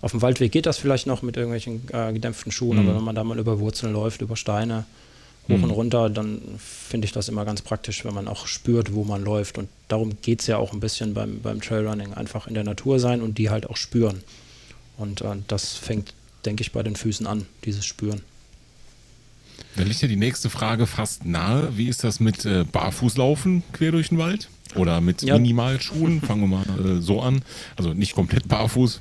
auf 0.00 0.12
dem 0.12 0.22
Waldweg 0.22 0.52
geht 0.52 0.64
das 0.64 0.78
vielleicht 0.78 1.06
noch 1.06 1.22
mit 1.22 1.36
irgendwelchen 1.36 1.82
äh, 1.92 2.12
gedämpften 2.14 2.50
Schuhen, 2.50 2.78
aber 2.78 2.96
wenn 2.96 3.04
man 3.04 3.14
da 3.14 3.24
mal 3.24 3.38
über 3.38 3.60
Wurzeln 3.60 3.92
läuft, 3.92 4.22
über 4.22 4.36
Steine, 4.36 4.86
hoch 5.48 5.62
und 5.62 5.70
runter, 5.70 6.10
dann 6.10 6.40
finde 6.58 7.06
ich 7.06 7.12
das 7.12 7.28
immer 7.28 7.44
ganz 7.44 7.62
praktisch, 7.62 8.04
wenn 8.04 8.14
man 8.14 8.28
auch 8.28 8.46
spürt, 8.46 8.94
wo 8.94 9.04
man 9.04 9.22
läuft. 9.22 9.58
Und 9.58 9.68
darum 9.88 10.16
geht 10.22 10.40
es 10.40 10.46
ja 10.46 10.56
auch 10.56 10.72
ein 10.72 10.80
bisschen 10.80 11.14
beim, 11.14 11.40
beim 11.40 11.60
Trailrunning. 11.60 12.14
Einfach 12.14 12.46
in 12.46 12.54
der 12.54 12.64
Natur 12.64 13.00
sein 13.00 13.22
und 13.22 13.38
die 13.38 13.50
halt 13.50 13.68
auch 13.68 13.76
spüren. 13.76 14.22
Und 14.96 15.20
äh, 15.20 15.36
das 15.46 15.74
fängt, 15.74 16.14
denke 16.44 16.62
ich, 16.62 16.72
bei 16.72 16.82
den 16.82 16.96
Füßen 16.96 17.26
an, 17.26 17.46
dieses 17.64 17.86
Spüren. 17.86 18.22
Da 19.76 19.82
liegt 19.84 20.02
ja 20.02 20.08
die 20.08 20.16
nächste 20.16 20.50
Frage 20.50 20.86
fast 20.86 21.24
nahe. 21.24 21.76
Wie 21.76 21.88
ist 21.88 22.04
das 22.04 22.20
mit 22.20 22.44
äh, 22.44 22.64
Barfußlaufen 22.64 23.62
quer 23.72 23.92
durch 23.92 24.08
den 24.08 24.18
Wald? 24.18 24.48
Oder 24.74 25.00
mit 25.00 25.22
Ja. 25.22 25.34
Minimalschuhen? 25.34 26.20
Fangen 26.26 26.42
wir 26.42 26.58
mal 26.58 26.98
äh, 26.98 27.00
so 27.00 27.20
an. 27.20 27.42
Also 27.76 27.94
nicht 27.94 28.14
komplett 28.14 28.48
barfuß. 28.48 29.00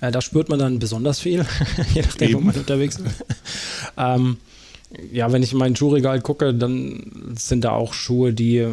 Äh, 0.00 0.10
da 0.10 0.20
spürt 0.20 0.48
man 0.48 0.58
dann 0.58 0.78
besonders 0.78 1.20
viel, 1.20 1.46
je 1.94 2.02
nachdem, 2.02 2.32
wo 2.32 2.36
Eben. 2.38 2.46
man 2.46 2.56
unterwegs 2.56 2.96
ist. 2.98 3.24
ähm, 3.96 4.36
ja, 5.12 5.32
wenn 5.32 5.42
ich 5.42 5.52
in 5.52 5.58
mein 5.58 5.74
Schuhregal 5.76 6.20
gucke, 6.20 6.52
dann 6.54 7.32
sind 7.36 7.64
da 7.64 7.72
auch 7.72 7.92
Schuhe, 7.92 8.32
die 8.32 8.66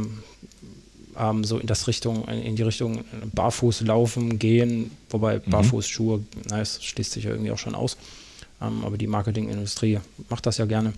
ähm, 1.17 1.43
so 1.43 1.57
in 1.59 1.67
das 1.67 1.87
Richtung, 1.87 2.27
in 2.27 2.55
die 2.55 2.63
Richtung 2.63 3.03
Barfuß 3.33 3.81
laufen, 3.81 4.39
gehen, 4.39 4.91
wobei 5.09 5.39
Barfußschuhe, 5.39 6.23
na, 6.49 6.61
es 6.61 6.83
schließt 6.83 7.11
sich 7.13 7.25
ja 7.25 7.31
irgendwie 7.31 7.51
auch 7.51 7.57
schon 7.57 7.75
aus. 7.75 7.97
Ähm, 8.63 8.83
aber 8.85 8.97
die 8.97 9.07
Marketingindustrie 9.07 9.99
macht 10.29 10.45
das 10.45 10.57
ja 10.57 10.65
gerne. 10.65 10.93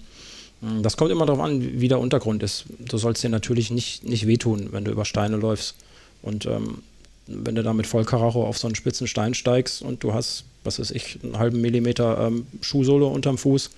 Mm, 0.61 0.81
Das 0.81 0.97
kommt 0.97 1.11
immer 1.11 1.25
darauf 1.25 1.43
an, 1.43 1.79
wie 1.79 1.87
der 1.87 1.99
Untergrund 1.99 2.43
ist. 2.43 2.65
Du 2.79 2.97
sollst 2.97 3.23
dir 3.23 3.29
natürlich 3.29 3.71
nicht, 3.71 4.03
nicht 4.03 4.27
wehtun, 4.27 4.69
wenn 4.71 4.85
du 4.85 4.91
über 4.91 5.05
Steine 5.05 5.37
läufst. 5.37 5.75
Und 6.21 6.45
ähm, 6.45 6.79
wenn 7.27 7.55
du 7.55 7.63
da 7.63 7.73
mit 7.73 7.87
Vollkaracho 7.87 8.45
auf 8.45 8.57
so 8.57 8.67
einen 8.67 8.75
spitzen 8.75 9.07
Stein 9.07 9.33
steigst 9.33 9.81
und 9.81 10.03
du 10.03 10.13
hast, 10.13 10.43
was 10.63 10.79
weiß 10.79 10.91
ich, 10.91 11.19
einen 11.23 11.37
halben 11.39 11.61
Millimeter 11.61 12.27
ähm, 12.27 12.45
Schuhsohle 12.61 13.05
unterm 13.05 13.37
Fuß, 13.37 13.71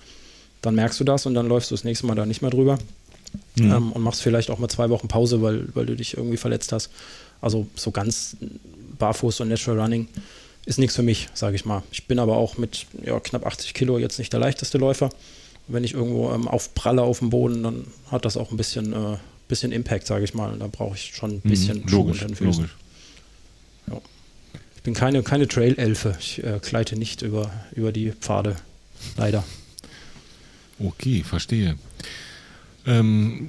dann 0.62 0.74
merkst 0.74 0.98
du 1.00 1.04
das 1.04 1.24
und 1.26 1.34
dann 1.34 1.48
läufst 1.48 1.70
du 1.70 1.74
das 1.74 1.84
nächste 1.84 2.06
Mal 2.06 2.14
da 2.14 2.26
nicht 2.26 2.42
mehr 2.42 2.50
drüber. 2.50 2.78
Ähm, 3.58 3.92
und 3.92 4.02
machst 4.02 4.22
vielleicht 4.22 4.50
auch 4.50 4.58
mal 4.58 4.68
zwei 4.68 4.88
Wochen 4.90 5.08
Pause, 5.08 5.42
weil, 5.42 5.68
weil 5.74 5.86
du 5.86 5.94
dich 5.94 6.16
irgendwie 6.16 6.36
verletzt 6.36 6.72
hast. 6.72 6.90
Also 7.40 7.66
so 7.74 7.90
ganz 7.90 8.36
barfuß 8.98 9.40
und 9.40 9.48
Natural 9.48 9.80
Running 9.80 10.08
ist 10.68 10.78
nichts 10.78 10.96
für 10.96 11.02
mich, 11.02 11.30
sage 11.32 11.56
ich 11.56 11.64
mal. 11.64 11.82
Ich 11.90 12.04
bin 12.04 12.18
aber 12.18 12.36
auch 12.36 12.58
mit 12.58 12.84
ja, 13.02 13.18
knapp 13.20 13.46
80 13.46 13.72
Kilo 13.72 13.98
jetzt 13.98 14.18
nicht 14.18 14.34
der 14.34 14.40
leichteste 14.40 14.76
Läufer. 14.76 15.08
wenn 15.66 15.82
ich 15.82 15.94
irgendwo 15.94 16.30
ähm, 16.30 16.46
aufpralle 16.46 17.02
auf 17.02 17.20
dem 17.20 17.30
Boden, 17.30 17.62
dann 17.62 17.86
hat 18.10 18.26
das 18.26 18.36
auch 18.36 18.50
ein 18.50 18.58
bisschen, 18.58 18.92
äh, 18.92 19.16
bisschen 19.48 19.72
Impact, 19.72 20.06
sage 20.06 20.24
ich 20.24 20.34
mal. 20.34 20.52
Und 20.52 20.60
da 20.60 20.66
brauche 20.66 20.94
ich 20.94 21.14
schon 21.14 21.30
ein 21.32 21.40
bisschen 21.40 21.80
mhm, 21.84 21.88
logisch. 21.88 22.20
Logisch. 22.40 22.76
Ja. 23.86 23.98
Ich 24.76 24.82
bin 24.82 24.92
keine, 24.92 25.22
keine 25.22 25.48
Trail-Elfe. 25.48 26.16
Ich 26.20 26.44
äh, 26.44 26.60
gleite 26.60 26.96
nicht 26.96 27.22
über, 27.22 27.50
über 27.74 27.90
die 27.90 28.12
Pfade. 28.12 28.56
Leider. 29.16 29.44
Okay, 30.78 31.22
verstehe. 31.22 31.78
Ähm, 32.84 33.48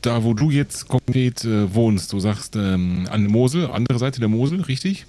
da, 0.00 0.24
wo 0.24 0.32
du 0.32 0.50
jetzt 0.50 0.88
konkret 0.88 1.44
äh, 1.44 1.74
wohnst, 1.74 2.14
du 2.14 2.20
sagst 2.20 2.56
ähm, 2.56 3.06
an 3.10 3.22
der 3.22 3.30
Mosel, 3.30 3.70
andere 3.70 3.98
Seite 3.98 4.20
der 4.20 4.28
Mosel, 4.30 4.62
richtig? 4.62 5.06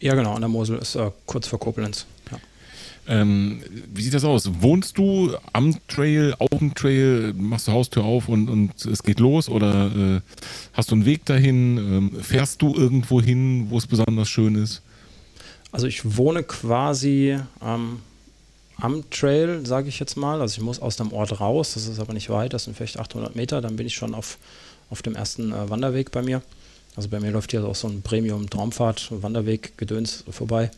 Ja, 0.00 0.14
genau, 0.14 0.34
an 0.34 0.40
der 0.40 0.48
Mosel 0.48 0.78
ist 0.78 0.96
äh, 0.96 1.10
kurz 1.26 1.46
vor 1.46 1.58
Koblenz. 1.58 2.06
Ja. 2.30 2.38
Ähm, 3.06 3.62
wie 3.92 4.02
sieht 4.02 4.14
das 4.14 4.24
aus? 4.24 4.50
Wohnst 4.60 4.96
du 4.96 5.34
am 5.52 5.76
Trail, 5.88 6.34
auf 6.38 6.58
dem 6.58 6.74
Trail, 6.74 7.34
machst 7.36 7.68
du 7.68 7.72
Haustür 7.72 8.04
auf 8.04 8.28
und, 8.28 8.48
und 8.48 8.84
es 8.86 9.02
geht 9.02 9.20
los 9.20 9.48
oder 9.48 9.90
äh, 9.94 10.20
hast 10.72 10.90
du 10.90 10.94
einen 10.94 11.04
Weg 11.04 11.24
dahin? 11.26 11.76
Ähm, 11.76 12.22
fährst 12.22 12.62
du 12.62 12.74
irgendwo 12.74 13.20
hin, 13.20 13.66
wo 13.68 13.78
es 13.78 13.86
besonders 13.86 14.28
schön 14.28 14.54
ist? 14.54 14.82
Also 15.70 15.86
ich 15.86 16.16
wohne 16.16 16.44
quasi 16.44 17.38
ähm, 17.62 17.98
am 18.76 19.10
Trail, 19.10 19.66
sage 19.66 19.88
ich 19.88 19.98
jetzt 19.98 20.16
mal. 20.16 20.40
Also 20.40 20.58
ich 20.58 20.62
muss 20.62 20.80
aus 20.80 20.96
dem 20.96 21.12
Ort 21.12 21.40
raus, 21.40 21.74
das 21.74 21.86
ist 21.86 21.98
aber 21.98 22.14
nicht 22.14 22.30
weit, 22.30 22.52
das 22.52 22.64
sind 22.64 22.76
vielleicht 22.76 22.98
800 22.98 23.36
Meter, 23.36 23.60
dann 23.60 23.76
bin 23.76 23.86
ich 23.86 23.94
schon 23.94 24.14
auf, 24.14 24.38
auf 24.88 25.02
dem 25.02 25.14
ersten 25.14 25.52
äh, 25.52 25.68
Wanderweg 25.68 26.10
bei 26.10 26.22
mir. 26.22 26.42
Also 26.96 27.08
bei 27.08 27.20
mir 27.20 27.30
läuft 27.30 27.50
hier 27.50 27.64
auch 27.64 27.74
so 27.74 27.88
ein 27.88 28.02
Premium-Traumfahrt-Wanderweg-Gedöns 28.02 30.24
vorbei. 30.30 30.70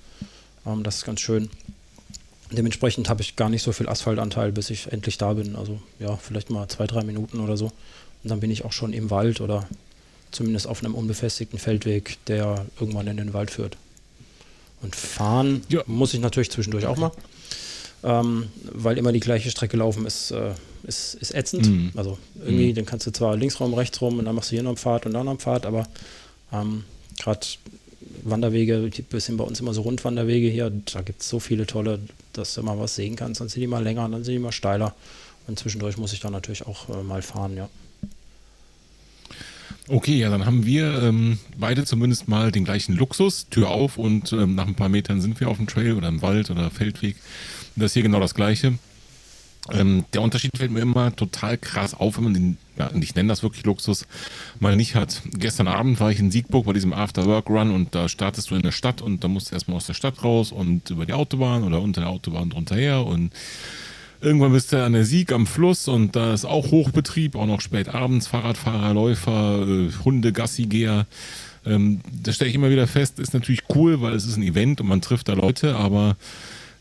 Ähm, 0.66 0.82
das 0.82 0.96
ist 0.96 1.04
ganz 1.04 1.20
schön. 1.20 1.50
Dementsprechend 2.50 3.08
habe 3.08 3.22
ich 3.22 3.36
gar 3.36 3.48
nicht 3.48 3.62
so 3.62 3.72
viel 3.72 3.88
Asphaltanteil, 3.88 4.52
bis 4.52 4.70
ich 4.70 4.92
endlich 4.92 5.18
da 5.18 5.34
bin. 5.34 5.56
Also 5.56 5.80
ja, 5.98 6.16
vielleicht 6.16 6.50
mal 6.50 6.68
zwei, 6.68 6.86
drei 6.86 7.02
Minuten 7.02 7.40
oder 7.40 7.56
so. 7.56 7.66
Und 8.22 8.30
dann 8.30 8.40
bin 8.40 8.50
ich 8.50 8.64
auch 8.64 8.72
schon 8.72 8.92
im 8.92 9.10
Wald 9.10 9.40
oder 9.40 9.66
zumindest 10.30 10.66
auf 10.66 10.82
einem 10.82 10.94
unbefestigten 10.94 11.58
Feldweg, 11.58 12.18
der 12.26 12.66
irgendwann 12.80 13.06
in 13.08 13.16
den 13.16 13.32
Wald 13.32 13.50
führt. 13.50 13.76
Und 14.82 14.94
fahren 14.94 15.62
ja. 15.68 15.82
muss 15.86 16.14
ich 16.14 16.20
natürlich 16.20 16.50
zwischendurch 16.50 16.86
auch 16.86 16.96
mal 16.96 17.10
ähm, 18.06 18.48
weil 18.62 18.96
immer 18.98 19.12
die 19.12 19.20
gleiche 19.20 19.50
Strecke 19.50 19.76
laufen 19.76 20.06
ist, 20.06 20.30
äh, 20.30 20.52
ist, 20.86 21.14
ist 21.14 21.34
ätzend. 21.34 21.68
Mhm. 21.68 21.90
Also 21.94 22.18
irgendwie, 22.44 22.70
mhm. 22.70 22.74
dann 22.74 22.86
kannst 22.86 23.06
du 23.06 23.10
zwar 23.10 23.36
links 23.36 23.60
rum, 23.60 23.74
rechts 23.74 24.00
rum 24.00 24.18
und 24.18 24.24
dann 24.24 24.34
machst 24.34 24.50
du 24.50 24.54
hier 24.54 24.62
noch 24.62 24.70
einen 24.70 24.76
Pfad 24.76 25.06
und 25.06 25.12
da 25.12 25.22
noch 25.22 25.30
einen 25.30 25.40
Pfad, 25.40 25.66
aber 25.66 25.88
ähm, 26.52 26.84
gerade 27.18 27.46
Wanderwege, 28.22 28.90
die 28.90 29.20
sind 29.20 29.36
bei 29.36 29.44
uns 29.44 29.60
immer 29.60 29.74
so 29.74 29.82
Rundwanderwege 29.82 30.48
hier, 30.48 30.70
da 30.92 31.02
gibt 31.02 31.22
es 31.22 31.28
so 31.28 31.40
viele 31.40 31.66
tolle, 31.66 32.00
dass 32.32 32.54
du 32.54 32.62
mal 32.62 32.78
was 32.78 32.94
sehen 32.94 33.16
kannst, 33.16 33.40
dann 33.40 33.48
sind 33.48 33.60
die 33.60 33.66
mal 33.66 33.82
länger, 33.82 34.08
dann 34.08 34.24
sind 34.24 34.34
die 34.34 34.38
mal 34.38 34.52
steiler 34.52 34.94
und 35.46 35.58
zwischendurch 35.58 35.96
muss 35.96 36.12
ich 36.12 36.20
dann 36.20 36.32
natürlich 36.32 36.66
auch 36.66 36.88
äh, 36.88 37.02
mal 37.02 37.22
fahren, 37.22 37.56
ja. 37.56 37.68
Okay, 39.88 40.18
ja, 40.18 40.30
dann 40.30 40.46
haben 40.46 40.66
wir 40.66 41.00
ähm, 41.00 41.38
beide 41.56 41.84
zumindest 41.84 42.26
mal 42.26 42.50
den 42.50 42.64
gleichen 42.64 42.96
Luxus, 42.96 43.46
Tür 43.50 43.70
auf 43.70 43.98
und 43.98 44.32
ähm, 44.32 44.56
nach 44.56 44.66
ein 44.66 44.74
paar 44.74 44.88
Metern 44.88 45.20
sind 45.20 45.38
wir 45.38 45.48
auf 45.48 45.58
dem 45.58 45.68
Trail 45.68 45.92
oder 45.92 46.08
im 46.08 46.22
Wald 46.22 46.50
oder 46.50 46.70
Feldweg. 46.70 47.14
Das 47.76 47.86
ist 47.86 47.92
hier 47.92 48.02
genau 48.02 48.18
das 48.18 48.34
Gleiche. 48.34 48.78
Ähm, 49.72 50.04
der 50.12 50.22
Unterschied 50.22 50.56
fällt 50.56 50.70
mir 50.70 50.80
immer 50.80 51.14
total 51.14 51.58
krass 51.58 51.94
auf, 51.94 52.16
wenn 52.16 52.24
man 52.24 52.34
den, 52.34 52.56
ja, 52.78 52.90
ich 53.00 53.14
nenne 53.14 53.28
das 53.28 53.42
wirklich 53.42 53.64
Luxus, 53.64 54.06
mal 54.60 54.76
nicht 54.76 54.94
hat. 54.94 55.22
Gestern 55.32 55.68
Abend 55.68 55.98
war 56.00 56.10
ich 56.10 56.18
in 56.18 56.30
Siegburg 56.30 56.66
bei 56.66 56.72
diesem 56.72 56.92
After-Work-Run 56.92 57.72
und 57.72 57.94
da 57.94 58.08
startest 58.08 58.50
du 58.50 58.54
in 58.54 58.62
der 58.62 58.72
Stadt 58.72 59.02
und 59.02 59.24
da 59.24 59.28
musst 59.28 59.50
du 59.50 59.54
erstmal 59.54 59.76
aus 59.76 59.86
der 59.86 59.94
Stadt 59.94 60.22
raus 60.22 60.52
und 60.52 60.90
über 60.90 61.06
die 61.06 61.12
Autobahn 61.12 61.64
oder 61.64 61.80
unter 61.80 62.02
der 62.02 62.10
Autobahn 62.10 62.50
drunter 62.50 62.76
her 62.76 63.04
und 63.04 63.32
irgendwann 64.20 64.52
bist 64.52 64.72
du 64.72 64.82
an 64.82 64.92
der 64.92 65.04
Sieg 65.04 65.32
am 65.32 65.46
Fluss 65.46 65.88
und 65.88 66.16
da 66.16 66.32
ist 66.32 66.44
auch 66.44 66.70
Hochbetrieb, 66.70 67.34
auch 67.34 67.46
noch 67.46 67.60
spät 67.60 67.88
abends, 67.88 68.26
Fahrradfahrer, 68.26 68.94
Läufer, 68.94 69.66
äh, 69.66 69.90
Hunde, 70.04 70.32
Gassigeher. 70.32 71.06
Ähm, 71.64 72.00
das 72.22 72.36
stelle 72.36 72.50
ich 72.50 72.54
immer 72.54 72.70
wieder 72.70 72.86
fest, 72.86 73.18
ist 73.18 73.34
natürlich 73.34 73.64
cool, 73.74 74.00
weil 74.00 74.14
es 74.14 74.26
ist 74.26 74.36
ein 74.36 74.42
Event 74.42 74.80
und 74.80 74.86
man 74.86 75.00
trifft 75.00 75.28
da 75.28 75.34
Leute, 75.34 75.76
aber 75.76 76.16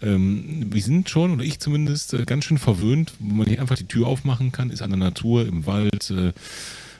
ähm, 0.01 0.67
wir 0.71 0.81
sind 0.81 1.09
schon, 1.09 1.31
oder 1.31 1.43
ich 1.43 1.59
zumindest, 1.59 2.13
äh, 2.13 2.25
ganz 2.25 2.45
schön 2.45 2.57
verwöhnt, 2.57 3.13
wo 3.19 3.35
man 3.35 3.47
hier 3.47 3.61
einfach 3.61 3.77
die 3.77 3.87
Tür 3.87 4.07
aufmachen 4.07 4.51
kann, 4.51 4.69
ist 4.69 4.81
an 4.81 4.89
der 4.91 4.99
Natur, 4.99 5.45
im 5.45 5.65
Wald, 5.65 6.11
äh, 6.11 6.33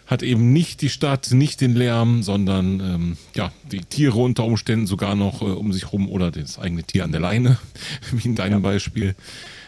hat 0.08 0.22
eben 0.22 0.54
nicht 0.54 0.82
die 0.82 0.90
Stadt, 0.90 1.32
nicht 1.32 1.62
den 1.62 1.74
Lärm, 1.74 2.22
sondern 2.22 2.80
ähm, 2.80 3.18
ja, 3.36 3.52
die 3.72 3.82
Tiere 3.82 4.20
unter 4.20 4.44
Umständen 4.44 4.86
sogar 4.86 5.16
noch 5.16 5.42
äh, 5.42 5.46
um 5.46 5.74
sich 5.74 5.92
rum 5.92 6.10
oder 6.10 6.32
das 6.32 6.60
eigene 6.60 6.84
Tier 6.84 7.04
an 7.04 7.12
der 7.12 7.22
Leine, 7.22 7.58
wie 8.12 8.28
in 8.28 8.36
deinem 8.36 8.54
ja. 8.64 8.70
Beispiel. 8.70 9.16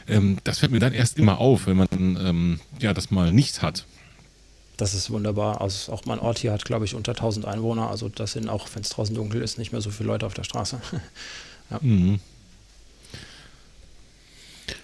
Ähm, 0.08 0.38
das 0.44 0.60
fällt 0.60 0.72
mir 0.72 0.80
dann 0.80 0.94
erst 0.94 1.18
immer 1.18 1.40
auf, 1.40 1.68
wenn 1.68 1.78
man 1.78 1.88
ähm, 1.92 2.60
ja 2.80 2.94
das 2.94 3.10
mal 3.12 3.34
nicht 3.34 3.62
hat. 3.62 3.86
Das 4.78 4.94
ist 4.94 5.10
wunderbar. 5.10 5.60
Also 5.60 5.92
auch 5.92 6.06
mein 6.06 6.20
Ort 6.20 6.38
hier 6.38 6.52
hat, 6.54 6.63
glaube 6.63 6.86
ich, 6.86 6.94
unter 6.94 7.13
1000 7.13 7.46
Einwohner. 7.46 7.90
Also 7.90 8.08
das 8.10 8.34
sind 8.34 8.48
auch, 8.48 8.68
wenn 8.76 8.84
es 8.84 8.90
draußen 8.90 9.16
dunkel 9.16 9.42
ist, 9.42 9.58
nicht 9.58 9.72
mehr 9.72 9.82
so 9.82 9.90
viele 9.90 10.08
Leute 10.08 10.28
auf 10.28 10.36
der 10.36 10.44
Straße. 10.44 10.80
ja. 11.72 11.80
Mhm. 11.82 12.20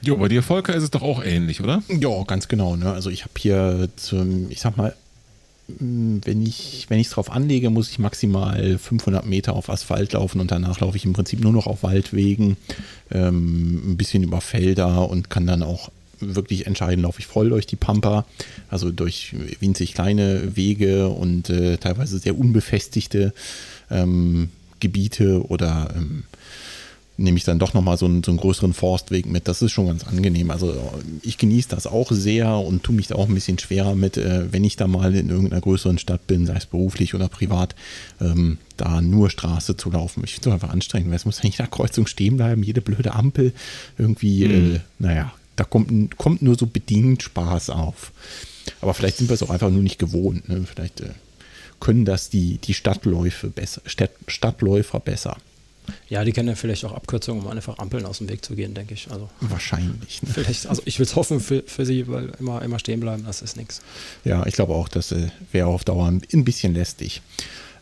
Jo, 0.06 0.18
bei 0.18 0.28
dir, 0.28 0.44
Volker, 0.44 0.76
ist 0.76 0.84
es 0.84 0.92
doch 0.92 1.02
auch 1.02 1.24
ähnlich, 1.24 1.62
oder? 1.62 1.82
Ja, 1.88 2.24
ganz 2.24 2.50
genau. 2.50 2.76
Ne? 2.76 2.92
Also 2.92 3.10
ich 3.10 3.22
habe 3.22 3.34
hier, 3.38 3.88
zum, 3.96 4.52
ich 4.52 4.60
sag 4.60 4.76
mal, 4.76 4.94
mm, 5.80 6.18
wenn 6.26 6.46
ich 6.46 6.88
wenn 6.89 7.00
es 7.00 7.12
drauf 7.12 7.32
anlege, 7.32 7.70
muss 7.70 7.89
ich 7.89 8.00
maximal 8.00 8.78
500 8.78 9.26
Meter 9.26 9.54
auf 9.54 9.70
Asphalt 9.70 10.12
laufen 10.12 10.42
und 10.42 10.52
danach 10.52 10.82
laufe 10.82 10.98
ich 10.98 11.06
im 11.06 11.13
Prinzip 11.13 11.39
nur 11.39 11.54
noch 11.54 11.68
auf 11.68 11.84
Waldwegen, 11.84 12.58
ähm, 13.12 13.92
ein 13.92 13.98
bisschen 13.98 14.24
über 14.24 14.42
Felder 14.42 15.10
und 15.10 15.30
kann 15.30 15.48
dann 15.48 15.63
auch 15.63 15.89
wirklich 16.20 16.68
entscheiden, 16.68 17.04
laufe 17.04 17.22
ich 17.22 17.28
voll 17.28 17.50
durch 17.50 17.66
die 17.66 17.78
Pampa, 17.78 18.26
also 18.70 18.92
durch 18.92 19.34
winzig 19.62 19.94
kleine 19.94 20.58
Wege 20.58 21.08
und 21.08 21.50
äh, 21.50 21.78
teilweise 21.78 22.20
sehr 22.20 22.38
unbefestigte 22.38 23.34
ähm, 23.89 24.50
Gebiete 24.82 25.48
oder 25.48 25.94
ähm, 25.96 26.24
nehme 27.24 27.38
ich 27.38 27.44
dann 27.44 27.60
doch 27.60 27.74
nochmal 27.74 27.98
so 27.98 28.06
einen, 28.06 28.24
so 28.24 28.32
einen 28.32 28.40
größeren 28.40 28.74
Forstweg 28.74 29.26
mit. 29.26 29.48
Das 29.48 29.62
ist 29.62 29.72
schon 29.72 29.88
ganz 29.88 30.04
angenehm. 30.04 30.52
Also 30.52 30.76
ich 31.22 31.38
genieße 31.38 31.70
das 31.70 31.88
auch 31.88 32.12
sehr 32.12 32.58
und 32.58 32.84
tue 32.84 32.96
mich 32.96 33.08
da 33.08 33.16
auch 33.16 33.28
ein 33.28 33.34
bisschen 33.34 33.58
schwerer 33.58 33.96
mit, 33.96 34.18
äh, 34.18 34.52
wenn 34.52 34.64
ich 34.64 34.76
da 34.76 34.88
mal 34.88 35.16
in 35.16 35.30
irgendeiner 35.30 35.62
größeren 35.62 35.98
Stadt 35.98 36.28
bin, 36.28 36.46
sei 36.46 36.56
es 36.56 36.66
beruflich 36.66 37.16
oder 37.16 37.30
privat, 37.30 37.76
ähm, 38.22 38.58
da 38.78 39.02
nur 39.02 39.30
Straße 39.30 39.78
zu 39.78 39.90
laufen. 39.90 40.24
Ich 40.24 40.34
finde 40.34 40.50
es 40.50 40.54
einfach 40.54 40.70
anstrengend, 40.70 41.10
weil 41.10 41.16
es 41.16 41.26
muss 41.26 41.38
ja 41.38 41.46
nicht 41.46 41.60
nach 41.60 41.72
Kreuzung 41.72 42.06
stehen 42.06 42.38
bleiben, 42.38 42.62
jede 42.62 42.82
blöde 42.82 43.14
Ampel 43.14 43.54
irgendwie, 43.98 44.46
mhm. 44.46 44.76
äh, 44.76 44.80
naja, 45.00 45.34
da 45.56 45.64
kommt, 45.64 46.18
kommt 46.18 46.42
nur 46.42 46.58
so 46.58 46.68
bedingt 46.68 47.24
Spaß 47.24 47.70
auf. 47.70 48.12
Aber 48.82 48.94
vielleicht 48.94 49.18
sind 49.18 49.30
wir 49.30 49.36
es 49.36 49.44
auch 49.44 49.50
einfach 49.50 49.70
nur 49.70 49.84
nicht 49.84 50.00
gewohnt. 50.00 50.50
Ne? 50.50 50.66
Vielleicht 50.66 51.02
äh, 51.02 51.10
können 51.80 52.06
das 52.06 52.30
die, 52.30 52.58
die 52.58 52.74
Stadtläufe 52.74 53.50
besser, 53.50 53.82
Stadt, 53.86 54.12
Stadtläufer 54.28 55.00
besser. 55.00 55.38
Ja, 56.10 56.24
die 56.24 56.32
kennen 56.32 56.50
ja 56.50 56.56
vielleicht 56.56 56.86
auch 56.86 56.93
Abkürzungen, 56.93 57.43
um 57.43 57.50
einfach 57.50 57.78
Ampeln 57.78 58.06
aus 58.06 58.19
dem 58.19 58.30
Weg 58.30 58.43
zu 58.43 58.56
gehen, 58.56 58.74
denke 58.74 58.93
ich. 58.93 59.10
Also, 59.12 59.30
Wahrscheinlich. 59.41 60.22
Ne? 60.24 60.30
Vielleicht, 60.34 60.67
also 60.67 60.82
ich 60.86 61.00
will 61.00 61.06
es 61.06 61.15
hoffen 61.15 61.39
für, 61.39 61.63
für 61.63 61.86
sie, 61.86 62.08
weil 62.08 62.32
immer, 62.39 62.62
immer 62.62 62.80
stehen 62.80 63.00
bleiben, 63.00 63.24
das 63.26 63.41
ist 63.41 63.58
nichts. 63.58 63.82
Ja, 64.24 64.46
ich 64.46 64.54
glaube 64.54 64.74
auch, 64.74 64.88
das 64.88 65.12
äh, 65.12 65.30
wäre 65.52 65.67
auf 65.67 65.84
Dauer 65.84 66.08
ein 66.08 66.43
bisschen 66.43 66.74
lästig. 66.74 67.22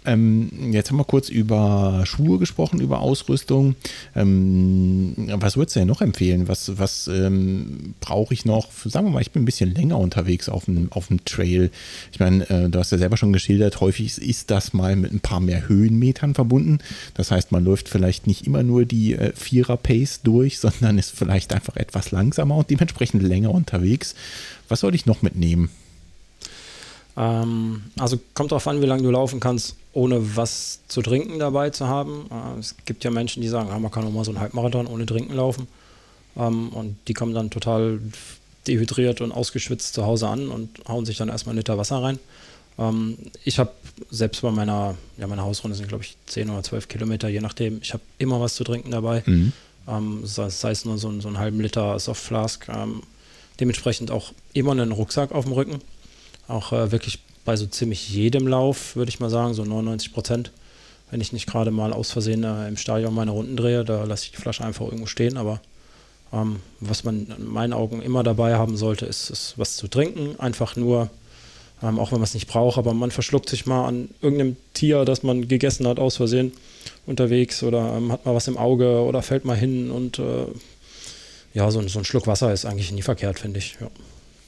Ähm, 0.03 0.71
jetzt 0.71 0.89
haben 0.89 0.97
wir 0.97 1.03
kurz 1.03 1.29
über 1.29 2.01
Schuhe 2.05 2.39
gesprochen, 2.39 2.81
über 2.81 3.01
Ausrüstung. 3.01 3.75
Ähm, 4.15 5.13
was 5.35 5.57
würdest 5.57 5.75
du 5.75 5.81
denn 5.81 5.87
noch 5.87 6.01
empfehlen? 6.01 6.47
Was, 6.47 6.79
was 6.79 7.07
ähm, 7.07 7.93
brauche 7.99 8.33
ich 8.33 8.43
noch? 8.45 8.71
Sagen 8.71 9.05
wir 9.05 9.11
mal, 9.11 9.21
ich 9.21 9.31
bin 9.31 9.43
ein 9.43 9.45
bisschen 9.45 9.73
länger 9.73 9.99
unterwegs 9.99 10.49
auf 10.49 10.65
dem, 10.65 10.91
auf 10.91 11.07
dem 11.07 11.23
Trail. 11.25 11.69
Ich 12.11 12.19
meine, 12.19 12.49
äh, 12.49 12.69
du 12.69 12.79
hast 12.79 12.91
ja 12.91 12.97
selber 12.97 13.17
schon 13.17 13.31
geschildert, 13.31 13.79
häufig 13.79 14.19
ist 14.19 14.49
das 14.49 14.73
mal 14.73 14.95
mit 14.95 15.13
ein 15.13 15.19
paar 15.19 15.39
mehr 15.39 15.67
Höhenmetern 15.67 16.33
verbunden. 16.33 16.79
Das 17.13 17.29
heißt, 17.29 17.51
man 17.51 17.63
läuft 17.63 17.87
vielleicht 17.87 18.25
nicht 18.25 18.47
immer 18.47 18.63
nur 18.63 18.85
die 18.85 19.13
äh, 19.13 19.33
Vierer-Pace 19.35 20.21
durch, 20.23 20.59
sondern 20.59 20.97
ist 20.97 21.11
vielleicht 21.11 21.53
einfach 21.53 21.75
etwas 21.75 22.09
langsamer 22.09 22.55
und 22.55 22.69
dementsprechend 22.71 23.21
länger 23.21 23.51
unterwegs. 23.51 24.15
Was 24.67 24.79
soll 24.79 24.95
ich 24.95 25.05
noch 25.05 25.21
mitnehmen? 25.21 25.69
Ähm, 27.17 27.83
also 27.97 28.19
kommt 28.33 28.51
darauf 28.51 28.67
an, 28.67 28.81
wie 28.81 28.85
lange 28.85 29.03
du 29.03 29.11
laufen 29.11 29.39
kannst, 29.39 29.75
ohne 29.93 30.35
was 30.35 30.79
zu 30.87 31.01
trinken 31.01 31.39
dabei 31.39 31.69
zu 31.69 31.87
haben. 31.87 32.27
Äh, 32.31 32.59
es 32.59 32.75
gibt 32.85 33.03
ja 33.03 33.11
Menschen, 33.11 33.41
die 33.41 33.47
sagen, 33.47 33.69
ah, 33.71 33.79
man 33.79 33.91
kann 33.91 34.05
auch 34.05 34.11
mal 34.11 34.23
so 34.23 34.31
einen 34.31 34.39
Halbmarathon 34.39 34.87
ohne 34.87 35.05
Trinken 35.05 35.35
laufen. 35.35 35.67
Ähm, 36.37 36.69
und 36.69 36.97
die 37.07 37.13
kommen 37.13 37.33
dann 37.33 37.49
total 37.49 37.99
dehydriert 38.67 39.21
und 39.21 39.31
ausgeschwitzt 39.31 39.93
zu 39.93 40.05
Hause 40.05 40.27
an 40.27 40.49
und 40.49 40.69
hauen 40.87 41.05
sich 41.05 41.17
dann 41.17 41.29
erstmal 41.29 41.51
einen 41.53 41.59
Liter 41.59 41.77
Wasser 41.77 42.01
rein. 42.01 42.19
Ähm, 42.77 43.17
ich 43.43 43.59
habe 43.59 43.71
selbst 44.09 44.41
bei 44.41 44.51
meiner, 44.51 44.95
ja, 45.17 45.27
meine 45.27 45.43
Hausrunde 45.43 45.75
sind, 45.75 45.89
glaube 45.89 46.03
ich, 46.03 46.15
10 46.27 46.49
oder 46.49 46.63
12 46.63 46.87
Kilometer, 46.87 47.27
je 47.27 47.41
nachdem. 47.41 47.79
Ich 47.81 47.93
habe 47.93 48.03
immer 48.17 48.39
was 48.39 48.55
zu 48.55 48.63
trinken 48.63 48.91
dabei. 48.91 49.23
Mhm. 49.25 49.51
Ähm, 49.87 50.21
sei, 50.23 50.49
sei, 50.49 50.71
es 50.71 50.85
nur 50.85 50.97
so, 50.97 51.19
so 51.19 51.27
einen 51.27 51.39
halben 51.39 51.59
Liter 51.59 51.99
Softflask. 51.99 52.69
Ähm, 52.69 53.03
dementsprechend 53.59 54.11
auch 54.11 54.31
immer 54.53 54.71
einen 54.71 54.91
Rucksack 54.91 55.33
auf 55.33 55.45
dem 55.45 55.53
Rücken 55.53 55.81
auch 56.51 56.73
äh, 56.73 56.91
wirklich 56.91 57.19
bei 57.45 57.55
so 57.55 57.65
ziemlich 57.65 58.09
jedem 58.09 58.47
Lauf, 58.47 58.95
würde 58.95 59.09
ich 59.09 59.19
mal 59.19 59.29
sagen, 59.29 59.53
so 59.53 59.63
99 59.63 60.13
Prozent. 60.13 60.51
Wenn 61.09 61.21
ich 61.21 61.33
nicht 61.33 61.47
gerade 61.47 61.71
mal 61.71 61.91
aus 61.93 62.11
Versehen 62.11 62.43
äh, 62.43 62.67
im 62.67 62.77
Stadion 62.77 63.13
meine 63.13 63.31
Runden 63.31 63.57
drehe, 63.57 63.83
da 63.83 64.03
lasse 64.03 64.25
ich 64.25 64.31
die 64.31 64.37
Flasche 64.37 64.63
einfach 64.63 64.85
irgendwo 64.85 65.07
stehen, 65.07 65.37
aber 65.37 65.59
Ähm, 66.33 66.61
was 66.79 67.03
man 67.03 67.27
in 67.37 67.45
meinen 67.45 67.73
Augen 67.73 68.01
immer 68.01 68.23
dabei 68.23 68.55
haben 68.55 68.77
sollte, 68.77 69.05
ist, 69.05 69.29
ist 69.29 69.55
was 69.57 69.75
zu 69.75 69.87
trinken. 69.87 70.39
Einfach 70.39 70.75
nur, 70.75 71.09
ähm, 71.83 71.99
auch 71.99 72.11
wenn 72.11 72.19
man 72.19 72.23
es 72.23 72.33
nicht 72.33 72.47
braucht, 72.47 72.77
aber 72.77 72.93
man 72.93 73.11
verschluckt 73.11 73.49
sich 73.49 73.65
mal 73.65 73.85
an 73.85 74.09
irgendeinem 74.21 74.55
Tier, 74.73 75.03
das 75.05 75.23
man 75.23 75.47
gegessen 75.47 75.87
hat, 75.87 75.99
aus 75.99 76.17
Versehen 76.17 76.53
unterwegs 77.05 77.63
oder 77.63 77.97
ähm, 77.97 78.11
hat 78.11 78.25
mal 78.25 78.35
was 78.35 78.47
im 78.47 78.57
Auge 78.57 79.01
oder 79.01 79.21
fällt 79.21 79.45
mal 79.45 79.57
hin 79.57 79.91
und 79.91 80.19
äh, 80.19 80.45
ja, 81.53 81.69
so, 81.69 81.85
so, 81.85 81.99
ein 81.99 82.05
Schluck 82.05 82.27
Wasser 82.27 82.53
ist 82.53 82.65
eigentlich 82.65 82.93
nie 82.93 83.01
verkehrt, 83.01 83.39
finde 83.39 83.59
ich. 83.59 83.75
Ja, 83.81 83.87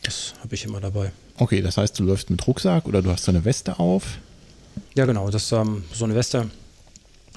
das 0.04 0.34
habe 0.42 0.56
ich 0.56 0.66
immer 0.66 0.80
dabei. 0.80 1.12
Okay, 1.38 1.62
das 1.62 1.78
heißt, 1.78 1.98
du 2.00 2.04
läufst 2.04 2.30
mit 2.30 2.46
Rucksack 2.46 2.86
oder 2.86 3.02
du 3.02 3.10
hast 3.10 3.24
so 3.24 3.32
eine 3.32 3.44
Weste 3.44 3.80
auf? 3.80 4.20
Ja, 4.96 5.06
genau, 5.06 5.30
das 5.30 5.46
ist 5.46 5.52
ähm, 5.52 5.84
so 5.94 6.06
eine 6.06 6.16
Weste. 6.16 6.50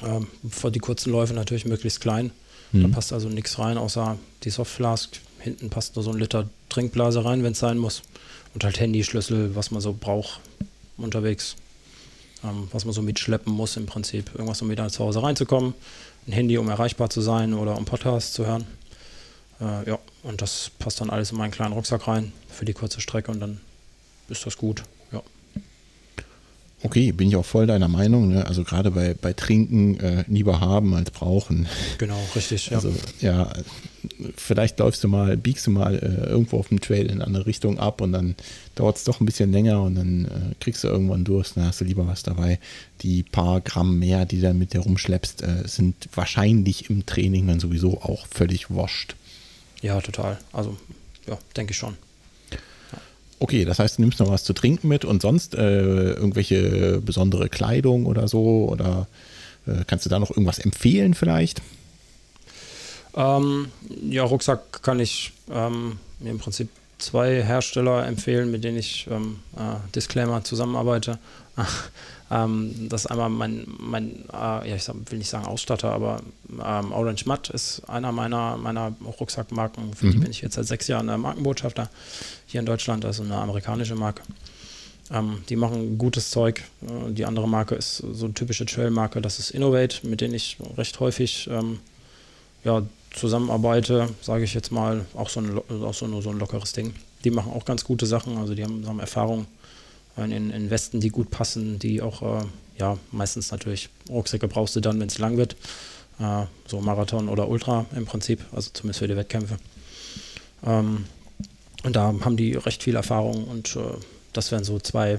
Ähm, 0.05 0.26
für 0.48 0.70
die 0.70 0.79
kurzen 0.79 1.11
Läufe 1.11 1.33
natürlich 1.33 1.64
möglichst 1.64 2.00
klein. 2.00 2.31
Mhm. 2.72 2.83
Da 2.83 2.88
passt 2.88 3.12
also 3.12 3.29
nichts 3.29 3.59
rein, 3.59 3.79
außer 3.79 4.18
die 4.42 4.50
Softflask. 4.50 5.20
Hinten 5.38 5.70
passt 5.70 5.96
nur 5.96 6.02
so 6.02 6.11
ein 6.11 6.18
Liter 6.18 6.48
Trinkblase 6.68 7.24
rein, 7.24 7.42
wenn 7.42 7.52
es 7.52 7.59
sein 7.59 7.79
muss. 7.79 8.02
Und 8.55 8.64
halt 8.64 8.81
Handy, 8.81 9.05
Schlüssel, 9.05 9.55
was 9.55 9.70
man 9.70 9.81
so 9.81 9.96
braucht 9.98 10.40
unterwegs. 10.96 11.57
Ähm, 12.44 12.68
was 12.72 12.85
man 12.85 12.94
so 12.94 13.02
mitschleppen 13.02 13.52
muss 13.52 13.76
im 13.76 13.87
Prinzip. 13.87 14.31
Irgendwas, 14.35 14.61
um 14.62 14.70
wieder 14.70 14.88
zu 14.88 15.05
Hause 15.05 15.22
reinzukommen. 15.22 15.74
Ein 16.26 16.33
Handy, 16.33 16.59
um 16.59 16.68
erreichbar 16.68 17.11
zu 17.11 17.20
sein 17.20 17.55
oder 17.55 17.76
um 17.76 17.85
Podcast 17.85 18.35
zu 18.35 18.46
hören. 18.46 18.66
Äh, 19.61 19.88
ja, 19.88 19.99
und 20.23 20.42
das 20.42 20.71
passt 20.79 21.01
dann 21.01 21.11
alles 21.11 21.33
in 21.33 21.38
meinen 21.38 21.51
kleinen 21.51 21.73
Rucksack 21.73 22.09
rein 22.09 22.33
für 22.49 22.64
die 22.64 22.75
kurze 22.75 23.01
Strecke 23.01 23.31
und 23.31 23.40
dann 23.40 23.61
ist 24.29 24.45
das 24.45 24.57
gut. 24.57 24.83
Ja. 25.12 25.23
Okay, 26.83 27.11
bin 27.12 27.29
ich 27.29 27.37
auch 27.37 27.45
voll 27.45 27.66
deiner 27.66 27.88
Meinung. 27.88 28.29
Ne? 28.29 28.47
Also 28.47 28.62
gerade 28.62 28.90
bei, 28.90 29.14
bei 29.14 29.33
Trinken 29.33 29.99
äh, 29.99 30.25
lieber 30.29 30.61
haben 30.61 30.95
als 30.95 31.11
brauchen. 31.11 31.66
Genau, 31.99 32.21
richtig. 32.35 32.69
Ja. 32.69 32.77
Also 32.77 32.92
ja, 33.21 33.53
vielleicht 34.37 34.79
läufst 34.79 35.03
du 35.03 35.09
mal, 35.09 35.37
biegst 35.37 35.66
du 35.66 35.71
mal 35.71 35.95
äh, 35.95 36.29
irgendwo 36.29 36.59
auf 36.59 36.69
dem 36.69 36.81
Trail 36.81 37.07
in 37.07 37.12
eine 37.12 37.25
andere 37.25 37.47
Richtung 37.47 37.79
ab 37.79 38.01
und 38.03 38.12
dann 38.12 38.35
dauert 38.75 38.97
es 38.97 39.05
doch 39.05 39.21
ein 39.21 39.27
bisschen 39.27 39.53
länger 39.53 39.83
und 39.83 39.95
dann 39.95 40.25
äh, 40.27 40.55
kriegst 40.61 40.85
du 40.85 40.88
irgendwann 40.88 41.25
Durst, 41.25 41.57
dann 41.57 41.64
hast 41.64 41.81
du 41.81 41.85
lieber 41.85 42.07
was 42.07 42.23
dabei. 42.23 42.59
Die 43.01 43.23
paar 43.23 43.62
Gramm 43.62 43.99
mehr, 43.99 44.27
die 44.27 44.37
du 44.37 44.42
dann 44.42 44.59
mit 44.59 44.75
dir 44.75 44.81
rumschleppst, 44.81 45.42
äh, 45.42 45.66
sind 45.66 46.09
wahrscheinlich 46.14 46.90
im 46.90 47.07
Training 47.07 47.47
dann 47.47 47.59
sowieso 47.59 48.03
auch 48.03 48.27
völlig 48.27 48.75
wascht. 48.75 49.16
Ja, 49.87 50.01
total. 50.01 50.37
Also, 50.53 50.77
ja, 51.29 51.38
denke 51.57 51.70
ich 51.70 51.77
schon. 51.77 51.96
Okay, 53.38 53.64
das 53.64 53.79
heißt, 53.79 53.99
du 53.99 54.03
nimmst 54.03 54.18
noch 54.18 54.29
was 54.29 54.42
zu 54.42 54.53
trinken 54.53 54.88
mit 54.88 55.05
und 55.05 55.22
sonst 55.22 55.55
äh, 55.55 56.14
irgendwelche 56.14 57.01
besondere 57.01 57.49
Kleidung 57.49 58.07
oder 58.07 58.27
so? 58.27 58.68
Oder 58.68 59.07
äh, 59.66 59.85
kannst 59.87 60.05
du 60.05 60.11
da 60.11 60.18
noch 60.18 60.31
irgendwas 60.31 60.59
empfehlen 60.59 61.14
vielleicht? 61.14 61.62
Ähm, 63.14 63.68
ja, 64.11 64.25
Rucksack 64.25 64.83
kann 64.83 64.99
ich 64.99 65.33
ähm, 65.53 66.01
mir 66.18 66.31
im 66.31 66.38
Prinzip 66.40 66.68
zwei 66.99 67.44
Hersteller 67.44 68.07
empfehlen, 68.09 68.51
mit 68.51 68.64
denen 68.64 68.79
ich 68.79 69.07
ähm, 69.09 69.38
äh, 69.57 69.77
Disclaimer 69.94 70.42
zusammenarbeite. 70.42 71.20
Ähm, 72.31 72.89
das 72.89 73.05
ist 73.05 73.11
einmal 73.11 73.31
mein, 73.31 73.67
mein 73.79 74.25
äh, 74.33 74.69
ja, 74.69 74.77
ich 74.77 74.89
will 74.89 75.19
nicht 75.19 75.31
sagen 75.31 75.47
Ausstatter, 75.47 75.93
aber 75.93 76.23
ähm, 76.51 76.93
Orange 76.93 77.27
Matt 77.27 77.51
ist 77.51 77.83
einer 77.89 78.11
meiner, 78.12 78.57
meiner 78.57 78.93
Rucksackmarken. 79.21 79.95
Für 79.95 80.07
mhm. 80.07 80.11
die 80.11 80.19
bin 80.19 80.31
ich 80.31 80.41
jetzt 80.41 80.55
seit 80.55 80.67
sechs 80.67 80.89
Jahren 80.89 81.07
Markenbotschafter 81.07 81.89
hier 82.47 82.61
in 82.61 82.67
Deutschland, 82.67 83.05
also 83.05 83.23
eine 83.23 83.37
amerikanische 83.37 83.95
Marke. 83.95 84.23
Ähm, 85.11 85.43
die 85.49 85.57
machen 85.57 85.99
gutes 85.99 86.31
Zeug. 86.31 86.65
Äh, 86.83 87.12
die 87.12 87.27
andere 87.27 87.49
Marke 87.49 87.77
ist 87.77 87.99
so 87.99 88.25
eine 88.25 88.35
typische 88.35 88.67
Trail-Marke, 88.67 89.21
das 89.21 89.39
ist 89.39 89.51
Innovate, 89.51 90.07
mit 90.07 90.21
denen 90.21 90.35
ich 90.35 90.59
recht 90.77 90.99
häufig 90.99 91.49
ähm, 91.51 91.79
ja, 92.65 92.83
zusammenarbeite, 93.15 94.09
sage 94.21 94.43
ich 94.43 94.55
jetzt 94.55 94.73
mal, 94.73 95.07
auch 95.15 95.29
so 95.29 95.41
ein, 95.41 95.59
auch 95.85 95.95
so, 95.95 96.21
so 96.21 96.31
ein 96.31 96.39
lockeres 96.39 96.73
Ding. 96.73 96.95
Die 97.25 97.31
machen 97.31 97.53
auch 97.53 97.65
ganz 97.65 97.85
gute 97.85 98.07
Sachen, 98.07 98.37
also 98.37 98.55
die 98.55 98.65
haben, 98.65 98.85
haben 98.87 98.99
Erfahrung 98.99 99.47
in, 100.24 100.50
in 100.50 100.70
Westen, 100.70 101.00
die 101.00 101.11
gut 101.11 101.31
passen, 101.31 101.79
die 101.79 102.02
auch, 102.02 102.22
äh, 102.22 102.44
ja, 102.79 102.98
meistens 103.12 103.50
natürlich 103.50 103.88
Rucksäcke 104.09 104.48
brauchst 104.48 104.76
du 104.76 104.81
dann, 104.81 104.98
wenn 105.00 105.09
es 105.09 105.18
lang 105.18 105.37
wird. 105.37 105.57
Äh, 106.18 106.44
so 106.66 106.81
Marathon 106.81 107.29
oder 107.29 107.48
Ultra 107.48 107.87
im 107.94 108.07
Prinzip, 108.07 108.40
also 108.52 108.70
zumindest 108.72 109.00
für 109.00 109.09
die 109.09 109.16
Wettkämpfe. 109.16 109.59
Ähm, 110.64 111.05
und 111.85 111.94
da 111.94 112.14
haben 112.20 112.37
die 112.37 112.55
recht 112.55 112.83
viel 112.83 112.96
Erfahrung 112.96 113.44
und 113.44 113.76
äh, 113.76 113.81
das 114.33 114.50
wären 114.50 114.64
so 114.64 114.79
zwei 114.79 115.18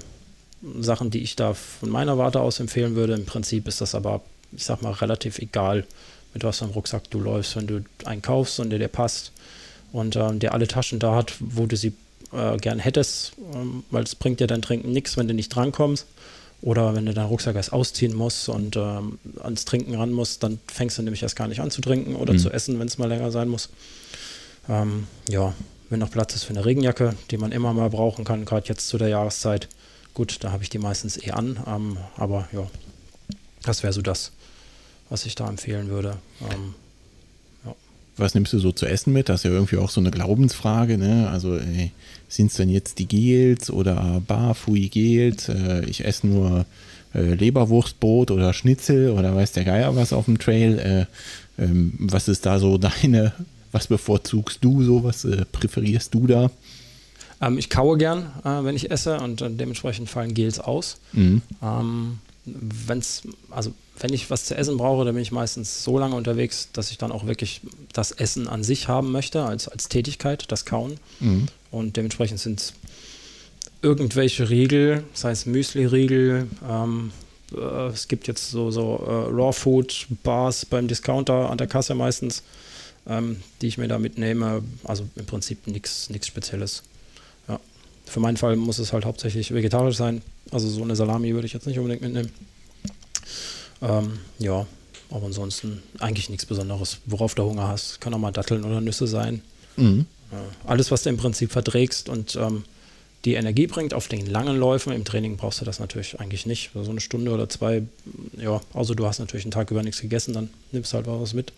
Sachen, 0.80 1.12
die 1.12 1.20
ich 1.20 1.36
da 1.36 1.54
von 1.54 1.90
meiner 1.90 2.18
Warte 2.18 2.40
aus 2.42 2.60
empfehlen 2.60 2.96
würde. 2.96 3.14
Im 3.14 3.26
Prinzip 3.26 3.68
ist 3.68 3.82
das 3.82 3.96
aber, 3.96 4.22
ich 4.52 4.66
sag 4.66 4.82
mal, 4.82 4.92
relativ 4.92 5.40
egal, 5.40 5.86
mit 6.34 6.44
was 6.44 6.60
für 6.60 6.66
einem 6.66 6.74
Rucksack 6.74 7.10
du 7.10 7.20
läufst, 7.20 7.56
wenn 7.56 7.68
du 7.68 7.84
einen 8.06 8.22
kaufst 8.22 8.60
und 8.60 8.70
der 8.70 8.80
dir 8.80 8.88
passt 8.88 9.32
und 9.92 10.16
ähm, 10.16 10.40
der 10.40 10.54
alle 10.54 10.68
Taschen 10.68 11.00
da 11.00 11.16
hat, 11.16 11.34
wo 11.40 11.66
du 11.68 11.78
sie 11.78 11.94
äh, 12.38 12.58
gern 12.58 12.80
hättest, 12.80 13.34
ähm, 13.54 13.84
weil 13.92 14.04
es 14.04 14.16
bringt 14.16 14.40
dir 14.40 14.48
dein 14.48 14.62
Trinken 14.62 14.92
nichts, 14.92 15.18
wenn 15.18 15.28
du 15.28 15.34
nicht 15.34 15.50
drankommst. 15.50 16.06
Oder 16.62 16.96
wenn 16.96 17.06
du 17.06 17.14
deinen 17.14 17.28
Rucksack 17.28 17.56
erst 17.56 17.72
ausziehen 17.72 18.16
musst 18.16 18.50
und 18.50 18.76
ähm, 18.78 19.20
ans 19.44 19.66
Trinken 19.66 19.94
ran 19.94 20.12
musst, 20.12 20.42
dann 20.42 20.60
fängst 20.68 20.98
du 20.98 21.04
nämlich 21.04 21.22
erst 21.22 21.36
gar 21.36 21.48
nicht 21.48 21.62
an 21.62 21.70
zu 21.70 21.82
trinken 21.82 22.16
oder 22.16 22.34
mhm. 22.34 22.40
zu 22.40 22.50
essen, 22.50 22.80
wenn 22.80 22.88
es 22.88 22.98
mal 22.98 23.08
länger 23.08 23.32
sein 23.32 23.48
muss. 23.48 23.70
Ähm, 24.68 25.06
ja, 25.30 25.54
wenn 25.90 26.00
noch 26.00 26.10
Platz 26.10 26.34
ist 26.34 26.44
für 26.44 26.52
eine 26.52 26.66
Regenjacke, 26.66 27.16
die 27.30 27.38
man 27.38 27.52
immer 27.52 27.74
mal 27.74 27.90
brauchen 27.90 28.26
kann, 28.26 28.46
gerade 28.46 28.68
jetzt 28.68 28.88
zu 28.88 28.98
der 28.98 29.10
Jahreszeit. 29.10 29.70
Gut, 30.16 30.44
da 30.44 30.52
habe 30.52 30.64
ich 30.64 30.70
die 30.70 30.80
meistens 30.80 31.22
eh 31.22 31.32
an, 31.32 31.60
ähm, 31.68 31.98
aber 32.16 32.48
ja, 32.52 32.68
das 33.62 33.84
wäre 33.84 33.94
so 33.94 34.02
das, 34.02 34.32
was 35.10 35.28
ich 35.28 35.36
da 35.36 35.48
empfehlen 35.48 35.90
würde. 35.90 36.18
Ähm, 36.42 36.74
was 38.18 38.34
nimmst 38.34 38.54
du 38.54 38.60
so 38.60 38.72
zu 38.72 38.86
essen 38.86 39.14
mit? 39.14 39.30
Das 39.30 39.42
ist 39.42 39.44
ja 39.44 39.52
irgendwie 39.52 39.78
auch 39.78 39.90
so 39.90 40.02
eine 40.02 40.12
Glaubensfrage. 40.12 40.98
Ne? 40.98 41.30
Also 41.30 41.60
sind 42.28 42.52
es 42.52 42.58
denn 42.58 42.70
jetzt 42.70 43.00
die 43.00 43.08
Gels 43.08 43.70
oder 43.70 44.22
Barfui-Gels? 44.28 45.50
Äh, 45.50 45.86
ich 45.86 46.04
esse 46.04 46.28
nur 46.28 46.66
äh, 47.14 47.34
Leberwurstbrot 47.34 48.32
oder 48.32 48.54
Schnitzel 48.54 49.12
oder 49.12 49.36
weiß 49.36 49.54
der 49.54 49.64
Geier 49.64 49.96
was 49.96 50.14
auf 50.14 50.26
dem 50.26 50.40
Trail. 50.40 51.08
Äh, 51.58 51.62
ähm, 51.64 51.94
was 52.00 52.28
ist 52.28 52.46
da 52.46 52.60
so 52.60 52.78
deine, 52.78 53.34
was 53.72 53.88
bevorzugst 53.88 54.60
du 54.62 54.84
so? 54.84 55.04
Was 55.04 55.26
äh, 55.26 55.46
präferierst 55.52 56.14
du 56.14 56.28
da? 56.28 56.52
Ähm, 57.42 57.58
ich 57.58 57.70
kaue 57.70 57.98
gern, 57.98 58.32
äh, 58.44 58.64
wenn 58.64 58.76
ich 58.76 58.92
esse 58.92 59.20
und 59.20 59.42
dementsprechend 59.42 60.10
fallen 60.10 60.34
Gels 60.34 60.60
aus. 60.60 60.98
Mhm. 61.14 61.42
Ähm, 61.62 62.20
wenn's, 62.46 63.24
also 63.52 63.74
wenn 64.00 64.14
ich 64.14 64.30
was 64.30 64.46
zu 64.46 64.56
essen 64.56 64.78
brauche, 64.78 65.06
dann 65.06 65.16
bin 65.16 65.22
ich 65.22 65.32
meistens 65.32 65.84
so 65.84 65.98
lange 65.98 66.16
unterwegs, 66.16 66.70
dass 66.74 66.92
ich 66.92 66.98
dann 66.98 67.12
auch 67.12 67.26
wirklich 67.26 67.62
das 67.94 68.12
Essen 68.12 68.48
an 68.48 68.64
sich 68.64 68.88
haben 68.88 69.12
möchte, 69.12 69.44
als, 69.44 69.68
als 69.68 69.90
Tätigkeit, 69.90 70.52
das 70.52 70.66
Kauen. 70.66 71.00
Mhm. 71.20 71.48
Und 71.72 71.98
dementsprechend 71.98 72.40
sind 72.40 72.60
es 72.60 72.74
irgendwelche 73.82 74.50
Riegel, 74.50 75.04
sei 75.14 75.32
es 75.32 75.46
Müsli-Riegel, 75.46 76.48
ähm, 76.68 77.12
äh, 77.56 77.88
es 77.88 78.08
gibt 78.08 78.28
jetzt 78.28 78.52
so, 78.52 78.72
so 78.72 79.04
äh, 79.06 79.34
Raw-Food-Bars 79.34 80.66
beim 80.66 80.88
Discounter 80.88 81.50
an 81.50 81.58
der 81.58 81.68
Kasse 81.68 81.96
meistens, 81.96 82.44
ähm, 83.08 83.38
die 83.62 83.68
ich 83.68 83.78
mir 83.78 83.88
da 83.88 84.00
mitnehme. 84.00 84.64
Also 84.84 85.08
im 85.16 85.26
Prinzip 85.26 85.68
nichts 85.68 86.10
Spezielles. 86.26 86.84
Ja. 87.48 87.60
Für 88.06 88.20
meinen 88.20 88.38
Fall 88.38 88.56
muss 88.56 88.80
es 88.80 88.94
halt 88.94 89.06
hauptsächlich 89.06 89.54
vegetarisch 89.54 89.98
sein. 89.98 90.22
Also 90.52 90.70
so 90.70 90.82
eine 90.84 90.96
Salami 90.96 91.34
würde 91.34 91.48
ich 91.48 91.54
jetzt 91.54 91.68
nicht 91.68 91.80
unbedingt 91.80 92.02
mitnehmen. 92.02 92.32
Ähm, 93.82 94.20
ja, 94.40 94.66
aber 95.10 95.26
ansonsten 95.26 95.82
eigentlich 96.00 96.30
nichts 96.30 96.46
Besonderes. 96.46 97.00
Worauf 97.06 97.36
du 97.36 97.44
Hunger 97.44 97.68
hast, 97.68 98.02
kann 98.02 98.14
auch 98.14 98.20
mal 98.20 98.32
Datteln 98.32 98.64
oder 98.64 98.82
Nüsse 98.82 99.08
sein. 99.08 99.42
Mhm. 99.76 100.06
Äh, 100.32 100.36
alles, 100.70 100.92
was 100.92 101.04
du 101.04 101.10
im 101.10 101.18
Prinzip 101.18 101.52
verträgst 101.52 102.10
und 102.10 102.36
ähm, 102.36 102.64
die 103.26 103.34
Energie 103.34 103.68
bringt 103.68 103.94
auf 103.94 104.08
den 104.08 104.26
langen 104.26 104.58
Läufen. 104.58 104.94
Im 104.94 105.06
Training 105.06 105.38
brauchst 105.38 105.62
du 105.62 105.66
das 105.66 105.80
natürlich 105.80 106.20
eigentlich 106.20 106.46
nicht. 106.46 106.72
So 106.74 106.90
eine 106.90 107.02
Stunde 107.02 107.32
oder 107.32 107.50
zwei, 107.50 107.84
ja, 108.38 108.62
also 108.74 108.94
du 108.94 109.06
hast 109.06 109.20
natürlich 109.20 109.46
einen 109.46 109.52
Tag 109.52 109.72
über 109.72 109.84
nichts 109.84 110.02
gegessen, 110.02 110.34
dann 110.34 110.50
nimmst 110.72 110.94
du 110.94 110.98
halt 110.98 111.08
was 111.08 111.34
mit. 111.34 111.52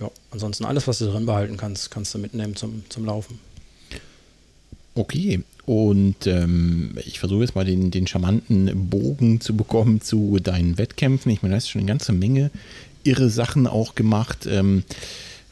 Ja, 0.00 0.10
ansonsten 0.30 0.64
alles, 0.64 0.86
was 0.86 0.98
du 0.98 1.06
drin 1.06 1.26
behalten 1.26 1.56
kannst, 1.56 1.90
kannst 1.90 2.14
du 2.14 2.18
mitnehmen 2.18 2.54
zum, 2.54 2.84
zum 2.88 3.04
Laufen. 3.06 3.38
Okay, 4.96 5.42
und 5.66 6.26
ähm, 6.26 6.96
ich 7.04 7.18
versuche 7.18 7.42
jetzt 7.42 7.54
mal 7.54 7.66
den, 7.66 7.90
den 7.90 8.06
charmanten 8.06 8.88
Bogen 8.88 9.42
zu 9.42 9.54
bekommen 9.54 10.00
zu 10.00 10.38
deinen 10.38 10.78
Wettkämpfen. 10.78 11.30
Ich 11.30 11.42
meine, 11.42 11.52
du 11.52 11.56
hast 11.56 11.68
schon 11.68 11.80
eine 11.82 11.88
ganze 11.88 12.12
Menge 12.12 12.50
irre 13.04 13.28
Sachen 13.28 13.66
auch 13.66 13.94
gemacht. 13.94 14.48
Ähm, 14.50 14.84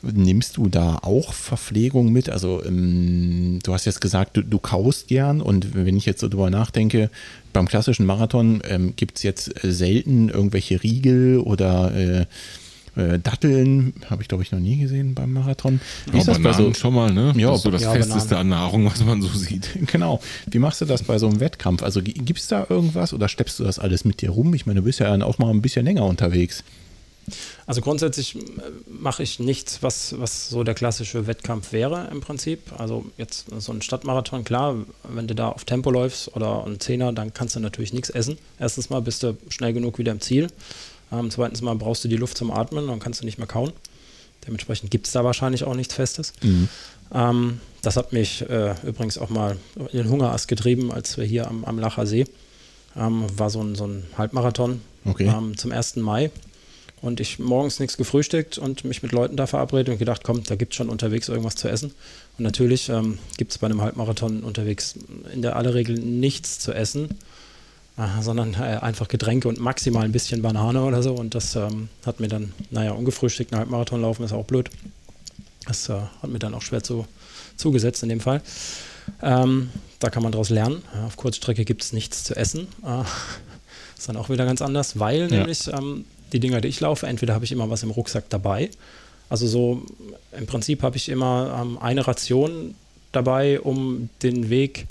nimmst 0.00 0.56
du 0.56 0.68
da 0.68 0.98
auch 1.02 1.34
Verpflegung 1.34 2.10
mit? 2.10 2.30
Also 2.30 2.64
ähm, 2.64 3.58
du 3.62 3.74
hast 3.74 3.84
jetzt 3.84 4.00
gesagt, 4.00 4.38
du, 4.38 4.42
du 4.42 4.58
kaust 4.58 5.08
gern 5.08 5.42
und 5.42 5.74
wenn 5.74 5.96
ich 5.96 6.06
jetzt 6.06 6.20
so 6.20 6.28
drüber 6.28 6.48
nachdenke, 6.48 7.10
beim 7.52 7.68
klassischen 7.68 8.06
Marathon 8.06 8.62
ähm, 8.64 8.94
gibt 8.96 9.18
es 9.18 9.24
jetzt 9.24 9.52
selten 9.62 10.30
irgendwelche 10.30 10.82
Riegel 10.82 11.38
oder 11.38 11.94
äh, 11.94 12.26
äh, 12.96 13.18
Datteln 13.18 13.94
habe 14.08 14.22
ich, 14.22 14.28
glaube 14.28 14.42
ich, 14.42 14.52
noch 14.52 14.60
nie 14.60 14.78
gesehen 14.78 15.14
beim 15.14 15.32
Marathon. 15.32 15.80
Wie 16.06 16.12
ja, 16.12 16.18
ist 16.18 16.28
das 16.28 16.42
bei 16.42 16.52
so, 16.52 16.72
schon 16.74 16.94
mal, 16.94 17.12
ne? 17.12 17.32
Ja, 17.36 17.48
das 17.48 17.58
ist 17.58 17.62
so 17.64 17.70
das 17.70 17.82
ja, 17.82 17.92
Festeste 17.92 18.36
an 18.36 18.48
Nahrung, 18.48 18.86
was 18.86 19.04
man 19.04 19.22
so 19.22 19.28
sieht. 19.28 19.68
Genau. 19.94 20.20
Wie 20.50 20.58
machst 20.58 20.80
du 20.80 20.86
das 20.86 21.02
bei 21.02 21.18
so 21.18 21.28
einem 21.28 21.40
Wettkampf? 21.40 21.82
Also 21.82 22.02
gibt 22.02 22.38
es 22.38 22.48
da 22.48 22.66
irgendwas 22.68 23.12
oder 23.12 23.28
steppst 23.28 23.60
du 23.60 23.64
das 23.64 23.78
alles 23.78 24.04
mit 24.04 24.22
dir 24.22 24.30
rum? 24.30 24.54
Ich 24.54 24.66
meine, 24.66 24.80
du 24.80 24.84
bist 24.84 24.98
ja 24.98 25.08
dann 25.08 25.22
auch 25.22 25.38
mal 25.38 25.50
ein 25.50 25.62
bisschen 25.62 25.84
länger 25.84 26.04
unterwegs. 26.04 26.64
Also 27.66 27.80
grundsätzlich 27.80 28.36
äh, 28.36 28.40
mache 28.86 29.22
ich 29.22 29.38
nichts, 29.38 29.82
was, 29.82 30.18
was 30.18 30.48
so 30.48 30.64
der 30.64 30.74
klassische 30.74 31.26
Wettkampf 31.26 31.72
wäre 31.72 32.08
im 32.10 32.20
Prinzip. 32.20 32.72
Also 32.78 33.06
jetzt 33.16 33.46
so 33.58 33.72
ein 33.72 33.82
Stadtmarathon, 33.82 34.44
klar, 34.44 34.76
wenn 35.08 35.26
du 35.26 35.34
da 35.34 35.48
auf 35.48 35.64
Tempo 35.64 35.90
läufst 35.90 36.34
oder 36.36 36.64
ein 36.66 36.80
Zehner, 36.80 37.12
dann 37.12 37.32
kannst 37.32 37.56
du 37.56 37.60
natürlich 37.60 37.92
nichts 37.92 38.10
essen. 38.10 38.38
Erstens 38.58 38.90
mal 38.90 39.00
bist 39.00 39.22
du 39.22 39.36
schnell 39.48 39.72
genug 39.72 39.98
wieder 39.98 40.12
im 40.12 40.20
Ziel. 40.20 40.48
Ähm, 41.14 41.30
zweitens 41.30 41.62
mal 41.62 41.74
brauchst 41.76 42.04
du 42.04 42.08
die 42.08 42.16
Luft 42.16 42.38
zum 42.38 42.50
Atmen, 42.50 42.86
dann 42.88 42.98
kannst 42.98 43.20
du 43.20 43.24
nicht 43.24 43.38
mehr 43.38 43.46
kauen. 43.46 43.72
Dementsprechend 44.46 44.90
gibt 44.90 45.06
es 45.06 45.12
da 45.12 45.24
wahrscheinlich 45.24 45.64
auch 45.64 45.74
nichts 45.74 45.94
Festes. 45.94 46.32
Mhm. 46.42 46.68
Ähm, 47.12 47.60
das 47.82 47.96
hat 47.96 48.12
mich 48.12 48.48
äh, 48.48 48.74
übrigens 48.84 49.18
auch 49.18 49.30
mal 49.30 49.56
in 49.92 49.98
den 49.98 50.08
Hungerast 50.08 50.48
getrieben, 50.48 50.92
als 50.92 51.16
wir 51.16 51.24
hier 51.24 51.48
am, 51.48 51.64
am 51.64 51.78
Lacher 51.78 52.06
See 52.06 52.26
ähm, 52.96 53.26
war 53.36 53.50
so 53.50 53.62
ein, 53.62 53.74
so 53.74 53.86
ein 53.86 54.04
Halbmarathon 54.16 54.80
okay. 55.04 55.26
ähm, 55.26 55.56
zum 55.56 55.72
1. 55.72 55.96
Mai. 55.96 56.30
Und 57.00 57.20
ich 57.20 57.38
morgens 57.38 57.80
nichts 57.80 57.98
gefrühstückt 57.98 58.56
und 58.56 58.84
mich 58.84 59.02
mit 59.02 59.12
Leuten 59.12 59.36
da 59.36 59.46
verabredet 59.46 59.90
und 59.90 59.98
gedacht, 59.98 60.22
komm, 60.24 60.42
da 60.44 60.54
gibt 60.54 60.72
es 60.72 60.76
schon 60.76 60.88
unterwegs 60.88 61.28
irgendwas 61.28 61.54
zu 61.54 61.68
essen. 61.68 61.92
Und 62.38 62.44
natürlich 62.44 62.88
ähm, 62.88 63.18
gibt 63.36 63.52
es 63.52 63.58
bei 63.58 63.66
einem 63.66 63.82
Halbmarathon 63.82 64.42
unterwegs 64.42 64.94
in 65.32 65.42
der 65.42 65.56
aller 65.56 65.74
Regel 65.74 65.98
nichts 65.98 66.60
zu 66.60 66.72
essen, 66.72 67.10
sondern 68.20 68.54
äh, 68.54 68.78
einfach 68.80 69.08
Getränke 69.08 69.48
und 69.48 69.60
maximal 69.60 70.04
ein 70.04 70.12
bisschen 70.12 70.42
Banane 70.42 70.82
oder 70.82 71.02
so. 71.02 71.14
Und 71.14 71.34
das 71.34 71.54
ähm, 71.54 71.88
hat 72.04 72.20
mir 72.20 72.28
dann, 72.28 72.52
naja, 72.70 72.92
ungefrühstückt 72.92 73.52
einen 73.52 73.60
Halbmarathon 73.60 74.02
laufen 74.02 74.24
ist 74.24 74.32
auch 74.32 74.44
blöd. 74.44 74.70
Das 75.66 75.88
äh, 75.88 75.94
hat 76.22 76.30
mir 76.30 76.38
dann 76.38 76.54
auch 76.54 76.62
schwer 76.62 76.82
zu, 76.82 77.06
zugesetzt 77.56 78.02
in 78.02 78.08
dem 78.08 78.20
Fall. 78.20 78.42
Ähm, 79.22 79.70
da 80.00 80.10
kann 80.10 80.22
man 80.22 80.32
daraus 80.32 80.50
lernen. 80.50 80.82
Auf 81.06 81.16
Kurzstrecke 81.16 81.64
gibt 81.64 81.82
es 81.82 81.92
nichts 81.92 82.24
zu 82.24 82.34
essen. 82.34 82.66
Äh, 82.84 83.02
ist 83.98 84.08
dann 84.08 84.16
auch 84.16 84.28
wieder 84.28 84.44
ganz 84.44 84.60
anders, 84.60 84.98
weil 84.98 85.30
ja. 85.30 85.38
nämlich 85.38 85.68
ähm, 85.68 86.04
die 86.32 86.40
Dinger, 86.40 86.60
die 86.60 86.68
ich 86.68 86.80
laufe, 86.80 87.06
entweder 87.06 87.34
habe 87.34 87.44
ich 87.44 87.52
immer 87.52 87.70
was 87.70 87.84
im 87.84 87.90
Rucksack 87.90 88.28
dabei. 88.28 88.70
Also 89.28 89.46
so 89.46 89.82
im 90.36 90.46
Prinzip 90.46 90.82
habe 90.82 90.96
ich 90.96 91.08
immer 91.08 91.60
ähm, 91.62 91.78
eine 91.78 92.06
Ration 92.06 92.74
dabei, 93.12 93.60
um 93.60 94.08
den 94.22 94.50
Weg 94.50 94.86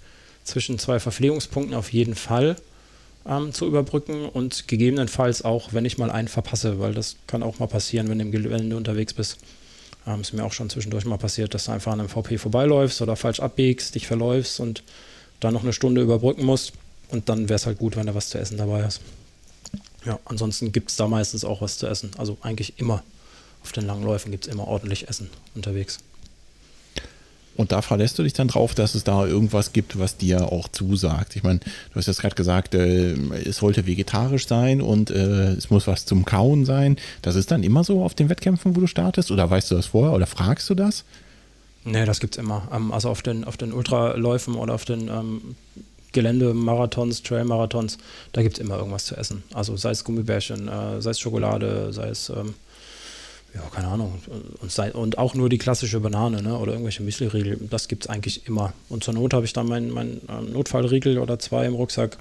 zwischen 0.45 0.79
zwei 0.79 0.99
Verpflegungspunkten 0.99 1.75
auf 1.75 1.91
jeden 1.91 2.15
Fall 2.15 2.55
ähm, 3.27 3.53
zu 3.53 3.65
überbrücken 3.65 4.27
und 4.27 4.67
gegebenenfalls 4.67 5.43
auch, 5.43 5.73
wenn 5.73 5.85
ich 5.85 5.97
mal 5.97 6.11
einen 6.11 6.27
verpasse, 6.27 6.79
weil 6.79 6.93
das 6.93 7.15
kann 7.27 7.43
auch 7.43 7.59
mal 7.59 7.67
passieren, 7.67 8.09
wenn, 8.09 8.19
im, 8.19 8.33
wenn 8.33 8.69
du 8.69 8.77
unterwegs 8.77 9.13
bist, 9.13 9.37
ähm, 10.05 10.21
ist 10.21 10.33
mir 10.33 10.43
auch 10.43 10.53
schon 10.53 10.69
zwischendurch 10.69 11.05
mal 11.05 11.17
passiert, 11.17 11.53
dass 11.53 11.65
du 11.65 11.71
einfach 11.71 11.93
an 11.93 11.99
einem 11.99 12.09
VP 12.09 12.37
vorbeiläufst 12.37 13.01
oder 13.01 13.15
falsch 13.15 13.39
abbiegst, 13.39 13.95
dich 13.95 14.07
verläufst 14.07 14.59
und 14.59 14.83
dann 15.39 15.53
noch 15.53 15.63
eine 15.63 15.73
Stunde 15.73 16.01
überbrücken 16.01 16.45
musst. 16.45 16.73
Und 17.09 17.29
dann 17.29 17.49
wäre 17.49 17.55
es 17.55 17.65
halt 17.65 17.77
gut, 17.77 17.95
wenn 17.95 18.07
du 18.07 18.15
was 18.15 18.29
zu 18.29 18.39
essen 18.39 18.57
dabei 18.57 18.83
hast. 18.83 19.01
Ja, 20.05 20.19
ansonsten 20.25 20.71
gibt 20.71 20.89
es 20.89 20.97
da 20.97 21.07
meistens 21.07 21.45
auch 21.45 21.61
was 21.61 21.77
zu 21.77 21.87
essen. 21.87 22.11
Also 22.17 22.37
eigentlich 22.41 22.79
immer 22.79 23.03
auf 23.63 23.71
den 23.71 23.85
langen 23.85 24.03
Läufen 24.03 24.31
gibt 24.31 24.47
es 24.47 24.53
immer 24.53 24.67
ordentlich 24.67 25.07
Essen 25.07 25.29
unterwegs. 25.55 25.99
Und 27.55 27.71
da 27.71 27.81
verlässt 27.81 28.17
du 28.17 28.23
dich 28.23 28.33
dann 28.33 28.47
drauf, 28.47 28.73
dass 28.73 28.95
es 28.95 29.03
da 29.03 29.25
irgendwas 29.25 29.73
gibt, 29.73 29.99
was 29.99 30.17
dir 30.17 30.51
auch 30.51 30.67
zusagt. 30.69 31.35
Ich 31.35 31.43
meine, 31.43 31.59
du 31.59 31.95
hast 31.95 32.07
jetzt 32.07 32.21
gerade 32.21 32.35
gesagt, 32.35 32.73
äh, 32.73 33.13
es 33.45 33.57
sollte 33.57 33.85
vegetarisch 33.85 34.47
sein 34.47 34.81
und 34.81 35.11
äh, 35.11 35.51
es 35.51 35.69
muss 35.69 35.85
was 35.85 36.05
zum 36.05 36.25
Kauen 36.25 36.65
sein. 36.65 36.97
Das 37.21 37.35
ist 37.35 37.51
dann 37.51 37.63
immer 37.63 37.83
so 37.83 38.03
auf 38.03 38.15
den 38.15 38.29
Wettkämpfen, 38.29 38.75
wo 38.75 38.79
du 38.79 38.87
startest? 38.87 39.29
Oder 39.29 39.49
weißt 39.49 39.69
du 39.71 39.75
das 39.75 39.87
vorher 39.87 40.13
oder 40.13 40.25
fragst 40.25 40.69
du 40.69 40.75
das? 40.75 41.03
Nee, 41.85 42.05
das 42.05 42.19
gibt 42.19 42.35
es 42.35 42.43
immer. 42.43 42.67
Ähm, 42.73 42.91
also 42.91 43.09
auf 43.09 43.21
den, 43.21 43.43
auf 43.43 43.57
den 43.57 43.73
Ultraläufen 43.73 44.55
oder 44.55 44.73
auf 44.73 44.85
den 44.85 45.09
ähm, 45.09 45.55
Geländemarathons, 46.13 47.23
Trailmarathons, 47.23 47.97
da 48.31 48.41
gibt 48.41 48.57
es 48.57 48.59
immer 48.63 48.77
irgendwas 48.77 49.05
zu 49.05 49.15
essen. 49.15 49.43
Also 49.53 49.75
sei 49.77 49.91
es 49.91 50.03
Gummibärchen, 50.03 50.67
äh, 50.67 51.01
sei 51.01 51.11
es 51.11 51.19
Schokolade, 51.19 51.91
sei 51.91 52.09
es 52.09 52.29
ähm, 52.29 52.53
ja, 53.53 53.61
keine 53.71 53.87
Ahnung. 53.87 54.19
Und, 54.61 54.95
und 54.95 55.17
auch 55.17 55.35
nur 55.35 55.49
die 55.49 55.57
klassische 55.57 55.99
Banane 55.99 56.41
ne? 56.41 56.57
oder 56.57 56.71
irgendwelche 56.73 57.03
Müsli-Riegel, 57.03 57.59
das 57.69 57.87
gibt 57.87 58.05
es 58.05 58.09
eigentlich 58.09 58.47
immer. 58.47 58.73
Und 58.89 59.03
zur 59.03 59.13
Not 59.13 59.33
habe 59.33 59.45
ich 59.45 59.53
dann 59.53 59.67
meinen 59.67 59.91
mein, 59.91 60.21
äh, 60.27 60.41
Notfallriegel 60.41 61.19
oder 61.19 61.37
zwei 61.39 61.65
im 61.65 61.75
Rucksack 61.75 62.17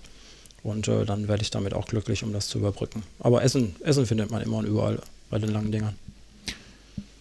und 0.62 0.88
äh, 0.88 1.04
dann 1.04 1.28
werde 1.28 1.42
ich 1.42 1.50
damit 1.50 1.74
auch 1.74 1.86
glücklich, 1.86 2.22
um 2.22 2.32
das 2.32 2.48
zu 2.48 2.58
überbrücken. 2.58 3.02
Aber 3.18 3.42
Essen, 3.42 3.74
Essen 3.80 4.06
findet 4.06 4.30
man 4.30 4.42
immer 4.42 4.58
und 4.58 4.66
überall 4.66 5.00
bei 5.30 5.38
den 5.38 5.50
langen 5.50 5.72
Dingern. 5.72 5.94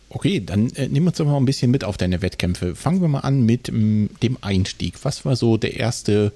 Okay, 0.09 0.43
dann 0.45 0.69
äh, 0.71 0.89
nimm 0.89 1.07
uns 1.07 1.17
doch 1.17 1.25
mal 1.25 1.37
ein 1.37 1.45
bisschen 1.45 1.71
mit 1.71 1.85
auf 1.85 1.97
deine 1.97 2.21
Wettkämpfe. 2.21 2.75
Fangen 2.75 3.01
wir 3.01 3.07
mal 3.07 3.21
an 3.21 3.45
mit 3.45 3.69
ähm, 3.69 4.09
dem 4.21 4.37
Einstieg. 4.41 4.95
Was 5.03 5.23
war 5.23 5.37
so 5.37 5.55
der 5.55 5.77
erste 5.77 6.33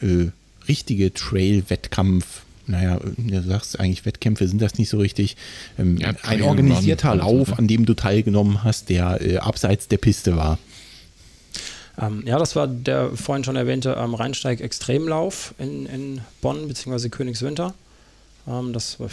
äh, 0.00 0.26
richtige 0.66 1.14
Trail-Wettkampf, 1.14 2.42
naja, 2.66 3.00
du 3.00 3.42
sagst 3.42 3.78
eigentlich, 3.80 4.04
Wettkämpfe 4.06 4.46
sind 4.46 4.62
das 4.62 4.78
nicht 4.78 4.88
so 4.88 4.98
richtig. 4.98 5.36
Ähm, 5.78 5.96
ja, 5.98 6.12
ein 6.22 6.42
organisierter 6.42 7.14
Lauf, 7.14 7.58
an 7.58 7.66
dem 7.66 7.86
du 7.86 7.94
teilgenommen 7.94 8.64
hast, 8.64 8.88
der 8.88 9.20
äh, 9.20 9.38
abseits 9.38 9.88
der 9.88 9.98
Piste 9.98 10.36
war. 10.36 10.58
Ähm, 12.00 12.22
ja, 12.26 12.38
das 12.38 12.56
war 12.56 12.66
der 12.66 13.10
vorhin 13.16 13.44
schon 13.44 13.56
erwähnte 13.56 13.96
ähm, 13.98 14.14
Rheinsteig-Extremlauf 14.14 15.54
in, 15.58 15.86
in 15.86 16.20
Bonn 16.40 16.68
bzw. 16.68 17.08
Königswinter. 17.08 17.74
Ähm, 18.46 18.72
das, 18.72 18.98
och, 19.00 19.10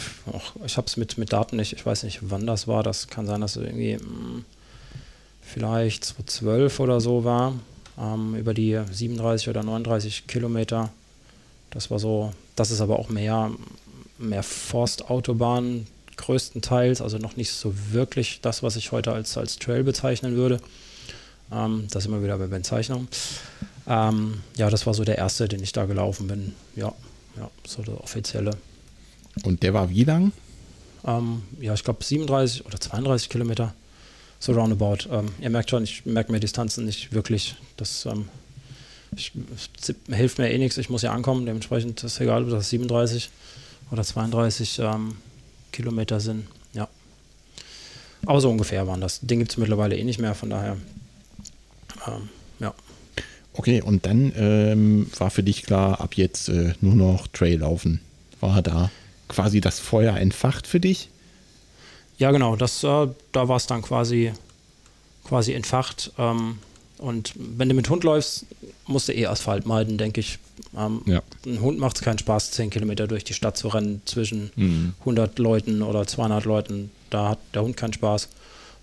ich 0.64 0.76
habe 0.76 0.86
es 0.86 0.96
mit, 0.96 1.18
mit 1.18 1.32
Daten 1.32 1.56
nicht, 1.56 1.72
ich 1.72 1.84
weiß 1.84 2.04
nicht, 2.04 2.20
wann 2.22 2.46
das 2.46 2.66
war. 2.68 2.82
Das 2.82 3.08
kann 3.08 3.26
sein, 3.26 3.40
dass 3.40 3.56
es 3.56 3.64
irgendwie 3.64 3.96
mh, 3.96 4.02
hm, 4.02 4.44
vielleicht 5.42 6.04
2012 6.04 6.80
oder 6.80 7.00
so 7.00 7.24
war. 7.24 7.54
Ähm, 7.98 8.34
über 8.34 8.54
die 8.54 8.80
37 8.90 9.48
oder 9.48 9.62
39 9.62 10.26
Kilometer. 10.26 10.90
Das 11.70 11.90
war 11.90 11.98
so 11.98 12.32
das 12.60 12.70
ist 12.70 12.82
aber 12.82 12.98
auch 12.98 13.08
mehr, 13.08 13.50
mehr 14.18 14.42
Forstautobahn 14.42 15.86
größtenteils, 16.18 17.00
also 17.00 17.16
noch 17.16 17.36
nicht 17.36 17.50
so 17.52 17.72
wirklich 17.90 18.42
das, 18.42 18.62
was 18.62 18.76
ich 18.76 18.92
heute 18.92 19.12
als, 19.12 19.38
als 19.38 19.58
Trail 19.58 19.82
bezeichnen 19.82 20.36
würde. 20.36 20.60
Ähm, 21.50 21.86
das 21.90 22.04
immer 22.04 22.22
wieder 22.22 22.36
bei 22.36 22.48
Bezeichnung. 22.48 23.08
Ähm, 23.86 24.42
ja, 24.58 24.68
das 24.68 24.86
war 24.86 24.92
so 24.92 25.04
der 25.04 25.16
erste, 25.16 25.48
den 25.48 25.62
ich 25.62 25.72
da 25.72 25.86
gelaufen 25.86 26.26
bin. 26.26 26.54
Ja, 26.76 26.92
ja 27.38 27.50
so 27.66 27.80
der 27.80 27.98
offizielle. 27.98 28.50
Und 29.42 29.62
der 29.62 29.72
war 29.72 29.88
wie 29.88 30.04
lang? 30.04 30.32
Ähm, 31.06 31.44
ja, 31.62 31.72
ich 31.72 31.82
glaube 31.82 32.04
37 32.04 32.66
oder 32.66 32.78
32 32.78 33.30
Kilometer. 33.30 33.72
So 34.38 34.52
roundabout. 34.52 35.08
Ähm, 35.10 35.28
ihr 35.40 35.48
merkt 35.48 35.70
schon, 35.70 35.84
ich 35.84 36.04
merke 36.04 36.30
mir 36.30 36.40
Distanzen 36.40 36.84
nicht 36.84 37.14
wirklich. 37.14 37.54
Das 37.78 38.04
ähm, 38.04 38.28
ich, 39.16 39.32
hilft 40.08 40.38
mir 40.38 40.50
eh 40.50 40.58
nichts, 40.58 40.78
ich 40.78 40.90
muss 40.90 41.02
ja 41.02 41.12
ankommen, 41.12 41.46
dementsprechend 41.46 41.98
ist 42.02 42.14
es 42.14 42.20
egal, 42.20 42.44
ob 42.44 42.50
das 42.50 42.70
37 42.70 43.30
oder 43.90 44.04
32 44.04 44.78
ähm, 44.80 45.16
Kilometer 45.72 46.20
sind. 46.20 46.46
Ja. 46.72 46.88
Aber 48.26 48.40
so 48.40 48.50
ungefähr 48.50 48.86
waren 48.86 49.00
das. 49.00 49.20
Den 49.20 49.38
gibt 49.38 49.50
es 49.50 49.56
mittlerweile 49.56 49.96
eh 49.96 50.04
nicht 50.04 50.20
mehr, 50.20 50.34
von 50.34 50.50
daher. 50.50 50.76
Ähm, 52.06 52.28
ja. 52.60 52.74
Okay, 53.54 53.82
und 53.82 54.06
dann 54.06 54.32
ähm, 54.36 55.10
war 55.18 55.30
für 55.30 55.42
dich 55.42 55.64
klar, 55.64 56.00
ab 56.00 56.14
jetzt 56.14 56.48
äh, 56.48 56.74
nur 56.80 56.94
noch 56.94 57.26
Trail 57.28 57.58
laufen. 57.58 58.00
War 58.40 58.62
da 58.62 58.90
quasi 59.28 59.60
das 59.60 59.80
Feuer 59.80 60.16
entfacht 60.16 60.66
für 60.66 60.80
dich? 60.80 61.08
Ja, 62.18 62.30
genau. 62.30 62.56
Das, 62.56 62.84
äh, 62.84 63.08
da 63.32 63.48
war 63.48 63.56
es 63.56 63.66
dann 63.66 63.82
quasi, 63.82 64.32
quasi 65.24 65.52
entfacht. 65.52 66.12
Ähm, 66.18 66.58
und 67.00 67.32
wenn 67.36 67.68
du 67.68 67.74
mit 67.74 67.88
Hund 67.88 68.04
läufst, 68.04 68.46
musst 68.86 69.08
du 69.08 69.12
eh 69.12 69.26
Asphalt 69.26 69.66
meiden, 69.66 69.96
denke 69.98 70.20
ich. 70.20 70.38
Ähm, 70.76 71.02
ja. 71.06 71.22
Ein 71.46 71.60
Hund 71.60 71.78
macht 71.78 71.96
es 71.96 72.02
keinen 72.02 72.18
Spaß, 72.18 72.50
10 72.52 72.70
Kilometer 72.70 73.06
durch 73.06 73.24
die 73.24 73.34
Stadt 73.34 73.56
zu 73.56 73.68
rennen 73.68 74.02
zwischen 74.04 74.50
mhm. 74.54 74.94
100 75.00 75.38
Leuten 75.38 75.82
oder 75.82 76.06
200 76.06 76.44
Leuten. 76.44 76.90
Da 77.08 77.30
hat 77.30 77.38
der 77.54 77.62
Hund 77.62 77.76
keinen 77.76 77.94
Spaß. 77.94 78.28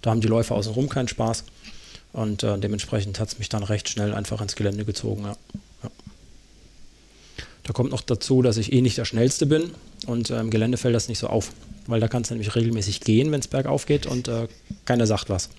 Da 0.02 0.10
haben 0.10 0.22
die 0.22 0.28
Läufer 0.28 0.56
außenrum 0.56 0.90
keinen 0.90 1.08
Spaß. 1.08 1.44
Und 2.14 2.42
äh, 2.44 2.58
dementsprechend 2.58 3.20
hat 3.20 3.30
es 3.30 3.40
mich 3.40 3.50
dann 3.50 3.64
recht 3.64 3.88
schnell 3.90 4.14
einfach 4.14 4.42
ins 4.42 4.56
Gelände 4.56 4.84
gezogen. 4.84 5.24
Ja. 5.24 5.38
Ja. 5.84 5.92
Da 7.64 7.74
kommt 7.74 7.92
noch 7.92 8.02
dazu, 8.02 8.42
dass 8.42 8.58
ich 8.58 8.74
eh 8.74 8.82
nicht 8.82 8.98
der 8.98 9.06
Schnellste 9.06 9.46
bin 9.46 9.72
und 10.08 10.32
äh, 10.32 10.40
im 10.40 10.50
Gelände 10.50 10.78
fällt 10.78 10.96
das 10.96 11.08
nicht 11.08 11.20
so 11.20 11.28
auf 11.28 11.52
weil 11.88 12.00
da 12.00 12.08
kannst 12.08 12.30
du 12.30 12.36
nämlich 12.36 12.54
regelmäßig 12.56 13.02
gehen, 13.02 13.32
wenn 13.32 13.40
es 13.40 13.48
bergauf 13.48 13.86
geht 13.86 14.06
und 14.06 14.28
äh, 14.28 14.48
keiner 14.86 15.08
sagt 15.08 15.30
was. 15.30 15.50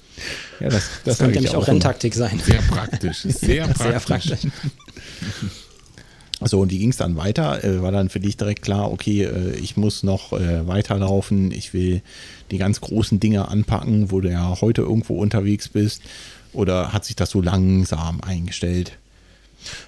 Ja, 0.61 0.69
das, 0.69 0.73
das, 0.73 1.03
das 1.05 1.19
kann 1.19 1.31
nämlich 1.31 1.51
auch, 1.51 1.63
auch 1.63 1.69
Renntaktik 1.69 2.15
sein. 2.15 2.41
Sehr 2.45 2.63
praktisch, 2.63 3.19
sehr 3.23 3.69
praktisch. 3.69 3.79
Sehr 3.79 4.01
praktisch. 4.01 4.47
So, 6.41 6.61
und 6.61 6.71
wie 6.71 6.79
ging 6.79 6.91
es 6.91 6.97
dann 6.97 7.17
weiter? 7.17 7.65
Äh, 7.65 7.83
war 7.83 7.91
dann 7.91 8.09
für 8.09 8.21
dich 8.21 8.37
direkt 8.37 8.63
klar, 8.63 8.93
okay, 8.93 9.25
äh, 9.25 9.57
ich 9.57 9.77
muss 9.77 10.05
noch 10.05 10.33
äh, 10.33 10.67
weiterlaufen, 10.69 11.51
ich 11.51 11.75
will 11.75 12.01
die 12.51 12.59
ganz 12.59 12.81
großen 12.81 13.19
Dinge 13.19 13.49
anpacken, 13.49 14.13
wo 14.13 14.21
du 14.21 14.31
ja 14.31 14.61
heute 14.61 14.83
irgendwo 14.83 15.19
unterwegs 15.19 15.69
bist? 15.69 16.03
Oder 16.53 16.93
hat 16.93 17.05
sich 17.05 17.17
das 17.17 17.31
so 17.31 17.41
langsam 17.41 18.21
eingestellt? 18.21 18.99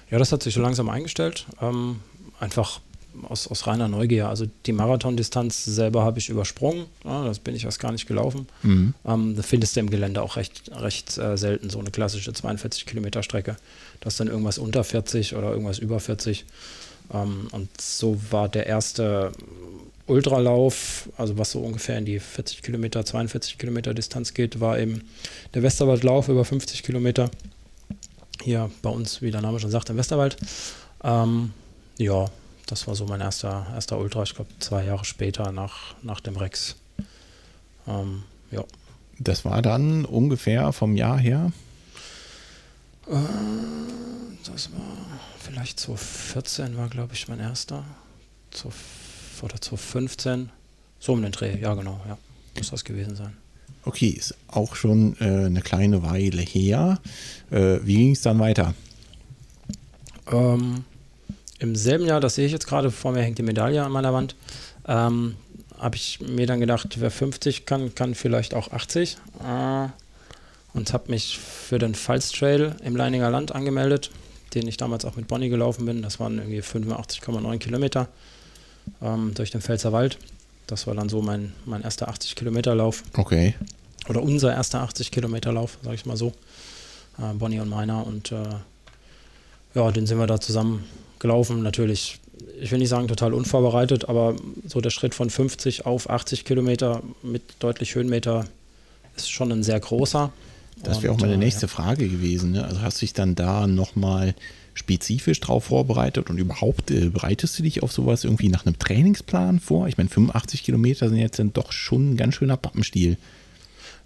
Ja, 0.09 0.19
das 0.19 0.31
hat 0.31 0.43
sich 0.43 0.53
so 0.53 0.61
langsam 0.61 0.89
eingestellt. 0.89 1.45
Ähm, 1.61 2.01
einfach 2.39 2.81
aus, 3.27 3.47
aus 3.47 3.67
reiner 3.67 3.87
Neugier. 3.87 4.29
Also 4.29 4.45
die 4.65 4.71
Marathondistanz 4.71 5.65
selber 5.65 6.03
habe 6.03 6.19
ich 6.19 6.29
übersprungen. 6.29 6.85
Ja, 7.03 7.25
das 7.25 7.39
bin 7.39 7.55
ich 7.55 7.65
erst 7.65 7.79
gar 7.79 7.91
nicht 7.91 8.07
gelaufen. 8.07 8.47
Mhm. 8.63 8.93
Ähm, 9.05 9.35
da 9.35 9.41
findest 9.41 9.75
du 9.75 9.79
im 9.79 9.89
Gelände 9.89 10.21
auch 10.21 10.37
recht, 10.37 10.71
recht 10.73 11.17
äh, 11.17 11.37
selten 11.37 11.69
so 11.69 11.79
eine 11.79 11.91
klassische 11.91 12.33
42 12.33 12.85
Kilometer 12.85 13.23
Strecke. 13.23 13.57
Das 13.99 14.13
ist 14.13 14.19
dann 14.19 14.27
irgendwas 14.27 14.57
unter 14.57 14.83
40 14.83 15.35
oder 15.35 15.51
irgendwas 15.51 15.79
über 15.79 15.99
40. 15.99 16.45
Ähm, 17.13 17.47
und 17.51 17.69
so 17.79 18.19
war 18.31 18.49
der 18.49 18.67
erste 18.67 19.31
Ultralauf, 20.07 21.09
also 21.17 21.37
was 21.37 21.51
so 21.51 21.59
ungefähr 21.59 21.97
in 21.97 22.05
die 22.05 22.19
40 22.19 22.63
Kilometer, 22.63 23.05
42 23.05 23.57
Kilometer 23.57 23.93
Distanz 23.93 24.33
geht, 24.33 24.59
war 24.59 24.77
eben 24.79 25.03
der 25.53 25.63
Westerwaldlauf 25.63 26.27
über 26.27 26.43
50 26.43 26.83
Kilometer. 26.83 27.29
Hier 28.43 28.71
bei 28.81 28.89
uns, 28.89 29.21
wie 29.21 29.31
der 29.31 29.41
Name 29.41 29.59
schon 29.59 29.71
sagt, 29.71 29.89
im 29.89 29.97
Westerwald. 29.97 30.37
Ähm, 31.03 31.51
ja, 31.97 32.29
das 32.71 32.87
war 32.87 32.95
so 32.95 33.05
mein 33.05 33.19
erster, 33.19 33.67
erster 33.73 33.99
Ultra, 33.99 34.23
ich 34.23 34.33
glaube 34.33 34.49
zwei 34.59 34.85
Jahre 34.85 35.03
später 35.03 35.51
nach, 35.51 35.93
nach 36.03 36.21
dem 36.21 36.37
Rex. 36.37 36.77
Ähm, 37.85 38.23
ja. 38.49 38.63
Das 39.19 39.43
war 39.43 39.61
dann 39.61 40.05
ungefähr 40.05 40.71
vom 40.71 40.95
Jahr 40.95 41.19
her? 41.19 41.51
Äh, 43.07 43.15
das 44.45 44.71
war 44.71 45.19
vielleicht 45.37 45.81
2014 45.81 46.77
war, 46.77 46.87
glaube 46.87 47.13
ich, 47.13 47.27
mein 47.27 47.41
erster. 47.41 47.83
Zu, 48.51 48.69
oder 49.41 49.59
2015. 49.59 50.49
So 50.97 51.11
um 51.11 51.21
den 51.21 51.33
Dreh, 51.33 51.59
ja 51.59 51.73
genau, 51.73 51.99
ja. 52.07 52.17
Muss 52.55 52.69
das 52.69 52.85
gewesen 52.85 53.17
sein. 53.17 53.35
Okay, 53.83 54.09
ist 54.09 54.35
auch 54.47 54.75
schon 54.75 55.17
äh, 55.19 55.45
eine 55.45 55.61
kleine 55.61 56.03
Weile 56.03 56.41
her. 56.41 57.01
Äh, 57.49 57.79
wie 57.83 57.95
ging 57.97 58.11
es 58.11 58.21
dann 58.21 58.39
weiter? 58.39 58.73
Ähm, 60.31 60.85
Im 61.61 61.75
selben 61.75 62.07
Jahr, 62.07 62.19
das 62.19 62.33
sehe 62.33 62.47
ich 62.47 62.51
jetzt 62.51 62.65
gerade, 62.65 62.89
vor 62.89 63.11
mir 63.11 63.21
hängt 63.21 63.37
die 63.37 63.43
Medaille 63.43 63.83
an 63.83 63.91
meiner 63.91 64.13
Wand, 64.13 64.35
ähm, 64.87 65.35
habe 65.77 65.95
ich 65.95 66.19
mir 66.19 66.47
dann 66.47 66.59
gedacht, 66.59 66.99
wer 66.99 67.11
50 67.11 67.67
kann, 67.67 67.93
kann 67.93 68.15
vielleicht 68.15 68.55
auch 68.55 68.71
80. 68.71 69.17
Äh, 69.47 69.87
und 70.73 70.91
habe 70.91 71.11
mich 71.11 71.37
für 71.37 71.77
den 71.77 71.93
Pfalz 71.93 72.31
Trail 72.31 72.75
im 72.83 72.95
Leininger 72.95 73.29
Land 73.29 73.53
angemeldet, 73.53 74.09
den 74.55 74.67
ich 74.67 74.77
damals 74.77 75.05
auch 75.05 75.15
mit 75.15 75.27
Bonnie 75.27 75.49
gelaufen 75.49 75.85
bin. 75.85 76.01
Das 76.01 76.19
waren 76.19 76.39
irgendwie 76.39 76.61
85,9 76.61 77.59
Kilometer 77.59 78.07
ähm, 78.99 79.33
durch 79.35 79.51
den 79.51 79.61
Pfälzer 79.61 79.91
Wald. 79.91 80.17
Das 80.65 80.87
war 80.87 80.95
dann 80.95 81.09
so 81.09 81.21
mein, 81.21 81.53
mein 81.65 81.83
erster 81.83 82.07
80 82.07 82.35
Kilometer 82.35 82.73
Lauf. 82.73 83.03
Okay. 83.15 83.53
Oder 84.09 84.23
unser 84.23 84.51
erster 84.51 84.81
80 84.81 85.11
Kilometer 85.11 85.51
Lauf, 85.51 85.77
sage 85.83 85.93
ich 85.93 86.07
mal 86.07 86.17
so. 86.17 86.33
Äh, 87.19 87.33
Bonnie 87.35 87.59
und 87.59 87.69
meiner. 87.69 88.07
Und 88.07 88.31
äh, 88.31 88.49
ja, 89.75 89.91
den 89.91 90.07
sind 90.07 90.17
wir 90.17 90.25
da 90.25 90.39
zusammen 90.39 90.85
gelaufen. 91.21 91.63
Natürlich, 91.63 92.19
ich 92.59 92.71
will 92.71 92.79
nicht 92.79 92.89
sagen 92.89 93.07
total 93.07 93.33
unvorbereitet, 93.33 94.09
aber 94.09 94.35
so 94.67 94.81
der 94.81 94.89
Schritt 94.89 95.15
von 95.15 95.29
50 95.29 95.85
auf 95.85 96.09
80 96.09 96.43
Kilometer 96.43 97.01
mit 97.23 97.43
deutlich 97.59 97.95
Höhenmeter 97.95 98.45
ist 99.15 99.31
schon 99.31 99.51
ein 99.51 99.63
sehr 99.63 99.79
großer. 99.79 100.31
Das 100.83 101.01
wäre 101.01 101.13
auch 101.13 101.19
meine 101.19 101.35
äh, 101.35 101.37
nächste 101.37 101.67
ja. 101.67 101.67
Frage 101.67 102.09
gewesen. 102.09 102.51
Ne? 102.51 102.63
Also 102.63 102.81
hast 102.81 102.97
du 102.97 103.01
dich 103.01 103.13
dann 103.13 103.35
da 103.35 103.67
nochmal 103.67 104.35
spezifisch 104.73 105.39
drauf 105.39 105.65
vorbereitet 105.65 106.29
und 106.29 106.37
überhaupt 106.37 106.91
äh, 106.91 107.09
bereitest 107.09 107.59
du 107.59 107.63
dich 107.63 107.83
auf 107.83 107.91
sowas 107.91 108.23
irgendwie 108.23 108.49
nach 108.49 108.65
einem 108.65 108.79
Trainingsplan 108.79 109.59
vor? 109.59 109.87
Ich 109.87 109.97
meine, 109.97 110.09
85 110.09 110.63
Kilometer 110.63 111.09
sind 111.09 111.17
jetzt 111.17 111.39
dann 111.39 111.53
doch 111.53 111.71
schon 111.71 112.11
ein 112.11 112.17
ganz 112.17 112.35
schöner 112.35 112.57
Pappenstiel. 112.57 113.17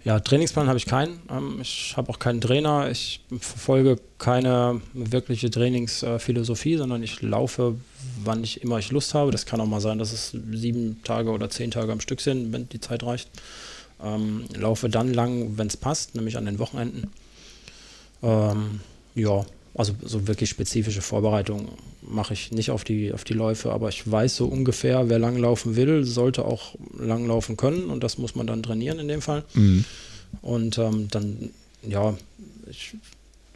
Ja, 0.06 0.20
Trainingsplan 0.20 0.68
habe 0.68 0.78
ich 0.78 0.86
keinen. 0.86 1.18
Ähm, 1.28 1.58
ich 1.60 1.94
habe 1.96 2.10
auch 2.10 2.20
keinen 2.20 2.40
Trainer. 2.40 2.88
Ich 2.92 3.22
verfolge 3.40 3.96
keine 4.18 4.80
wirkliche 4.92 5.50
Trainingsphilosophie, 5.50 6.76
sondern 6.76 7.02
ich 7.02 7.22
laufe, 7.22 7.74
wann 8.22 8.44
ich 8.44 8.62
immer 8.62 8.78
ich 8.78 8.92
Lust 8.92 9.14
habe. 9.14 9.32
Das 9.32 9.46
kann 9.46 9.60
auch 9.60 9.66
mal 9.66 9.80
sein, 9.80 9.98
dass 9.98 10.12
es 10.12 10.30
sieben 10.30 11.00
Tage 11.02 11.30
oder 11.30 11.50
zehn 11.50 11.72
Tage 11.72 11.90
am 11.90 11.98
Stück 11.98 12.20
sind, 12.20 12.52
wenn 12.52 12.68
die 12.68 12.78
Zeit 12.78 13.02
reicht. 13.02 13.28
Ähm, 14.00 14.44
laufe 14.54 14.88
dann 14.88 15.12
lang, 15.12 15.58
wenn 15.58 15.66
es 15.66 15.76
passt, 15.76 16.14
nämlich 16.14 16.36
an 16.36 16.44
den 16.44 16.60
Wochenenden. 16.60 17.10
Ähm, 18.22 18.82
ja, 19.16 19.44
also 19.74 19.92
so 20.04 20.28
wirklich 20.28 20.50
spezifische 20.50 21.02
Vorbereitungen 21.02 21.66
mache 22.08 22.34
ich 22.34 22.52
nicht 22.52 22.70
auf 22.70 22.84
die, 22.84 23.12
auf 23.12 23.24
die 23.24 23.34
Läufe, 23.34 23.72
aber 23.72 23.88
ich 23.88 24.10
weiß 24.10 24.36
so 24.36 24.46
ungefähr, 24.46 25.08
wer 25.08 25.18
langlaufen 25.18 25.76
will, 25.76 26.04
sollte 26.04 26.44
auch 26.44 26.74
langlaufen 26.98 27.56
können 27.56 27.90
und 27.90 28.02
das 28.02 28.18
muss 28.18 28.34
man 28.34 28.46
dann 28.46 28.62
trainieren 28.62 28.98
in 28.98 29.08
dem 29.08 29.22
Fall. 29.22 29.44
Mhm. 29.54 29.84
Und 30.42 30.78
ähm, 30.78 31.08
dann, 31.10 31.50
ja, 31.82 32.16
ich 32.68 32.94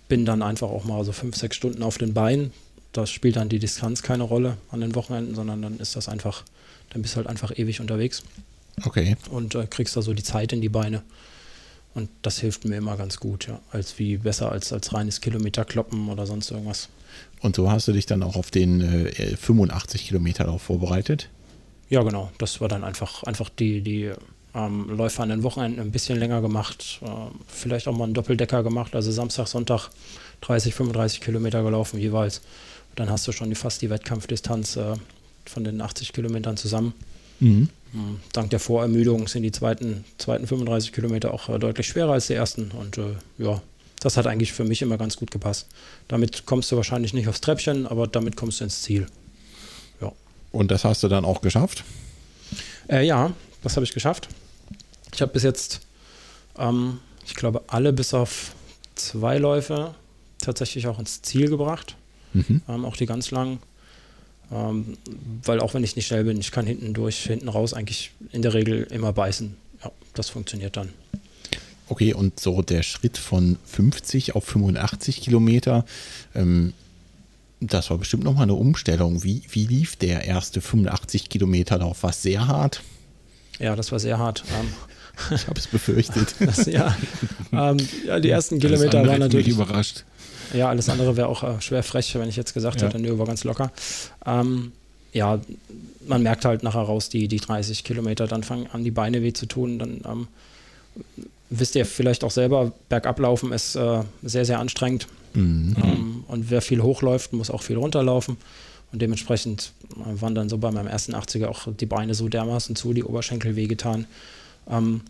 bin 0.09 0.25
dann 0.25 0.43
einfach 0.43 0.69
auch 0.69 0.85
mal 0.85 1.05
so 1.05 1.13
fünf, 1.13 1.37
sechs 1.37 1.57
Stunden 1.57 1.83
auf 1.83 1.99
den 1.99 2.15
Beinen. 2.15 2.53
Das 2.93 3.11
spielt 3.11 3.37
dann 3.37 3.49
die 3.49 3.59
Distanz 3.59 4.03
keine 4.03 4.25
Rolle 4.25 4.57
an 4.71 4.81
den 4.81 4.95
Wochenenden, 4.95 5.35
sondern 5.35 5.63
dann 5.63 5.79
ist 5.79 5.95
das 5.97 6.09
einfach, 6.09 6.45
dann 6.91 7.03
bist 7.03 7.15
du 7.15 7.19
halt 7.19 7.29
einfach 7.29 7.57
ewig 7.57 7.81
unterwegs. 7.81 8.23
Okay. 8.85 9.17
Und 9.31 9.55
äh, 9.55 9.67
kriegst 9.69 9.97
da 9.97 10.03
so 10.03 10.15
die 10.15 10.23
Zeit 10.23 10.53
in 10.53 10.61
die 10.61 10.69
Beine. 10.69 11.03
Und 11.95 12.09
das 12.23 12.39
hilft 12.39 12.65
mir 12.65 12.77
immer 12.77 12.97
ganz 12.97 13.19
gut, 13.19 13.49
ja. 13.49 13.61
Als 13.71 13.99
wie 13.99 14.17
besser 14.17 14.51
als, 14.51 14.73
als 14.73 14.93
reines 14.93 15.21
Kilometer-Kloppen 15.21 16.09
oder 16.09 16.27
sonst 16.27 16.51
irgendwas. 16.51 16.89
Und 17.41 17.57
so 17.57 17.71
hast 17.71 17.89
du 17.89 17.93
dich 17.93 18.07
dann 18.07 18.23
auch 18.23 18.37
auf 18.37 18.51
den 18.51 18.81
äh, 18.81 19.37
85 19.37 20.09
Kilometer 20.09 20.49
auch 20.51 20.61
vorbereitet? 20.61 21.29
Ja, 21.89 22.03
genau. 22.03 22.31
Das 22.39 22.61
war 22.61 22.69
dann 22.69 22.85
einfach, 22.85 23.23
einfach 23.25 23.49
die, 23.49 23.81
die 23.81 24.13
ähm, 24.55 24.89
Läufe 24.91 25.23
an 25.23 25.31
den 25.31 25.43
Wochenenden 25.43 25.81
ein 25.81 25.91
bisschen 25.91 26.19
länger 26.19 26.41
gemacht. 26.41 27.01
Äh, 27.03 27.07
vielleicht 27.49 27.89
auch 27.89 27.97
mal 27.97 28.05
einen 28.05 28.15
Doppeldecker 28.15 28.63
gemacht, 28.63 28.95
also 28.95 29.11
Samstag, 29.11 29.47
Sonntag 29.47 29.91
30, 30.43 30.75
35 30.75 31.21
Kilometer 31.21 31.63
gelaufen 31.63 31.99
jeweils. 31.99 32.43
Dann 32.97 33.11
hast 33.11 33.27
du 33.27 33.33
schon 33.33 33.49
die, 33.49 33.57
fast 33.57 33.83
die 33.83 33.91
Wettkampfdistanz 33.91 34.77
äh, 34.77 34.95
von 35.47 35.65
den 35.65 35.81
80 35.81 36.13
Kilometern 36.13 36.57
zusammen. 36.57 36.95
Mhm. 37.41 37.69
Hm, 37.93 38.21
dank 38.33 38.51
der 38.51 38.61
Vorermüdung 38.61 39.27
sind 39.27 39.43
die 39.43 39.51
zweiten, 39.51 40.05
zweiten 40.19 40.47
35 40.47 40.93
Kilometer 40.93 41.35
auch 41.35 41.49
äh, 41.49 41.59
deutlich 41.59 41.89
schwerer 41.89 42.13
als 42.13 42.29
die 42.29 42.35
ersten. 42.35 42.71
Und 42.71 42.99
äh, 42.99 43.15
ja, 43.39 43.61
das 44.01 44.17
hat 44.17 44.27
eigentlich 44.27 44.53
für 44.53 44.65
mich 44.65 44.83
immer 44.83 44.99
ganz 44.99 45.17
gut 45.17 45.31
gepasst. 45.31 45.69
Damit 46.09 46.47
kommst 46.47 46.73
du 46.73 46.77
wahrscheinlich 46.77 47.15
nicht 47.15 47.29
aufs 47.29 47.41
Treppchen, 47.41 47.87
aber 47.87 48.07
damit 48.07 48.37
kommst 48.37 48.61
du 48.61 48.65
ins 48.65 48.83
Ziel. 48.83 49.07
Ja. 50.01 50.13
Und 50.53 50.71
das 50.71 50.85
hast 50.85 51.03
du 51.03 51.09
dann 51.09 51.25
auch 51.25 51.43
geschafft? 51.43 51.85
Äh, 52.89 53.07
ja, 53.07 53.33
das 53.63 53.77
habe 53.77 53.85
ich 53.85 53.93
geschafft. 53.93 54.29
Ich 55.15 55.21
habe 55.23 55.33
bis 55.33 55.43
jetzt, 55.43 55.81
ähm, 56.59 56.99
ich 57.27 57.35
glaube, 57.35 57.63
alle 57.69 57.93
bis 57.93 58.15
auf 58.15 58.55
zwei 58.95 59.39
Läufe 59.39 59.95
tatsächlich 60.39 60.87
auch 60.87 60.99
ins 60.99 61.23
Ziel 61.23 61.49
gebracht. 61.49 61.97
Mhm. 62.33 62.63
Ähm, 62.69 62.85
auch 62.85 62.97
die 62.97 63.07
ganz 63.07 63.31
langen. 63.31 63.59
Ähm, 64.51 64.97
weil 65.45 65.61
auch 65.61 65.75
wenn 65.75 65.85
ich 65.85 65.95
nicht 65.95 66.07
schnell 66.07 66.25
bin, 66.25 66.41
ich 66.41 66.51
kann 66.51 66.67
hinten 66.67 66.95
durch, 66.95 67.23
hinten 67.23 67.49
raus 67.49 67.75
eigentlich 67.75 68.13
in 68.33 68.43
der 68.43 68.55
Regel 68.55 68.85
immer 68.85 69.13
beißen. 69.13 69.57
Ja, 69.85 69.93
das 70.15 70.29
funktioniert 70.29 70.77
dann. 70.77 70.89
Okay, 71.91 72.15
und 72.15 72.39
so 72.39 72.63
der 72.63 72.85
Schritt 72.85 73.19
von 73.19 73.59
50 73.65 74.37
auf 74.37 74.45
85 74.45 75.23
Kilometer, 75.23 75.85
ähm, 76.37 76.73
das 77.59 77.91
war 77.91 77.99
bestimmt 77.99 78.23
nochmal 78.23 78.45
eine 78.45 78.55
Umstellung. 78.55 79.25
Wie, 79.25 79.43
wie 79.51 79.67
lief 79.67 79.97
der 79.97 80.25
erste 80.25 80.61
85 80.61 81.29
Kilometer 81.29 81.79
Lauf? 81.79 82.05
War 82.05 82.11
es 82.11 82.23
sehr 82.23 82.47
hart? 82.47 82.83
Ja, 83.59 83.75
das 83.75 83.91
war 83.91 83.99
sehr 83.99 84.19
hart. 84.19 84.45
Ähm, 84.57 84.69
ich 85.35 85.49
habe 85.49 85.59
es 85.59 85.67
befürchtet. 85.67 86.37
das, 86.41 86.67
ja, 86.67 86.97
ähm, 87.53 87.79
ja, 88.07 88.21
die 88.21 88.31
ersten 88.31 88.61
Kilometer 88.61 89.05
waren 89.05 89.19
natürlich 89.19 89.49
überrascht. 89.49 90.05
Ja, 90.55 90.69
alles 90.69 90.89
andere 90.89 91.17
wäre 91.17 91.27
auch 91.27 91.43
äh, 91.43 91.61
schwer 91.61 91.83
frech, 91.83 92.15
wenn 92.15 92.29
ich 92.29 92.37
jetzt 92.37 92.55
gesagt 92.55 92.81
ja. 92.81 92.87
hätte, 92.87 93.01
nö, 93.01 93.19
war 93.19 93.27
ganz 93.27 93.43
locker. 93.43 93.73
Ähm, 94.25 94.71
ja, 95.13 95.41
man 96.07 96.23
merkt 96.23 96.45
halt 96.45 96.63
nachher 96.63 96.83
raus, 96.83 97.09
die, 97.09 97.27
die 97.27 97.41
30 97.41 97.83
Kilometer, 97.83 98.29
dann 98.29 98.45
fangen 98.45 98.69
an, 98.69 98.85
die 98.85 98.93
Beine 98.93 99.23
weh 99.23 99.33
zu 99.33 99.47
tun. 99.47 99.81
Dann 99.81 100.01
ähm, 100.07 100.29
wisst 101.51 101.75
ihr 101.75 101.85
vielleicht 101.85 102.25
auch 102.25 102.31
selber, 102.31 102.73
Bergablaufen 102.89 103.53
ist 103.53 103.75
äh, 103.75 104.03
sehr, 104.23 104.45
sehr 104.45 104.61
anstrengend. 104.61 105.09
Mhm. 105.35 105.77
Ähm, 105.83 106.25
und 106.29 106.51
wer 106.51 106.63
viel 106.63 106.83
hochläuft, 106.83 107.33
muss 107.33 107.51
auch 107.51 107.63
viel 107.63 107.77
runterlaufen. 107.77 108.37
Und 108.93 109.03
dementsprechend 109.03 109.73
äh, 109.93 110.21
waren 110.21 110.35
dann 110.35 110.49
so 110.49 110.59
bei 110.59 110.71
meinem 110.71 110.87
ersten 110.87 111.15
80er 111.15 111.47
auch 111.47 111.69
die 111.73 111.87
Beine 111.87 112.15
so 112.15 112.29
dermaßen 112.29 112.77
zu, 112.77 112.93
die 112.93 113.05
Oberschenkel 113.05 113.57
wehgetan, 113.57 114.07
ähm, 114.69 115.03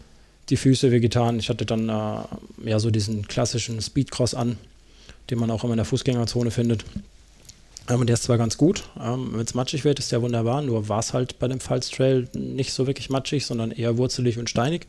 die 0.48 0.56
Füße 0.56 0.90
wehgetan. 0.90 1.38
Ich 1.38 1.48
hatte 1.48 1.66
dann 1.66 1.88
äh, 1.88 2.68
ja 2.68 2.78
so 2.78 2.90
diesen 2.90 3.28
klassischen 3.28 3.80
Speedcross 3.80 4.34
an, 4.34 4.56
den 5.30 5.38
man 5.38 5.50
auch 5.50 5.62
immer 5.62 5.74
in 5.74 5.78
der 5.78 5.86
Fußgängerzone 5.86 6.50
findet. 6.50 6.84
Ähm, 7.88 8.06
der 8.06 8.14
ist 8.14 8.24
zwar 8.24 8.38
ganz 8.38 8.56
gut, 8.56 8.84
ähm, 9.00 9.30
wenn 9.32 9.44
es 9.44 9.54
matschig 9.54 9.84
wird, 9.84 9.98
ist 9.98 10.12
der 10.12 10.22
wunderbar, 10.22 10.62
nur 10.62 10.88
war 10.88 11.00
es 11.00 11.12
halt 11.12 11.38
bei 11.38 11.48
dem 11.48 11.60
Pfalz 11.60 11.90
Trail 11.90 12.28
nicht 12.34 12.72
so 12.72 12.86
wirklich 12.86 13.10
matschig, 13.10 13.46
sondern 13.46 13.70
eher 13.70 13.96
wurzelig 13.98 14.38
und 14.38 14.48
steinig. 14.48 14.86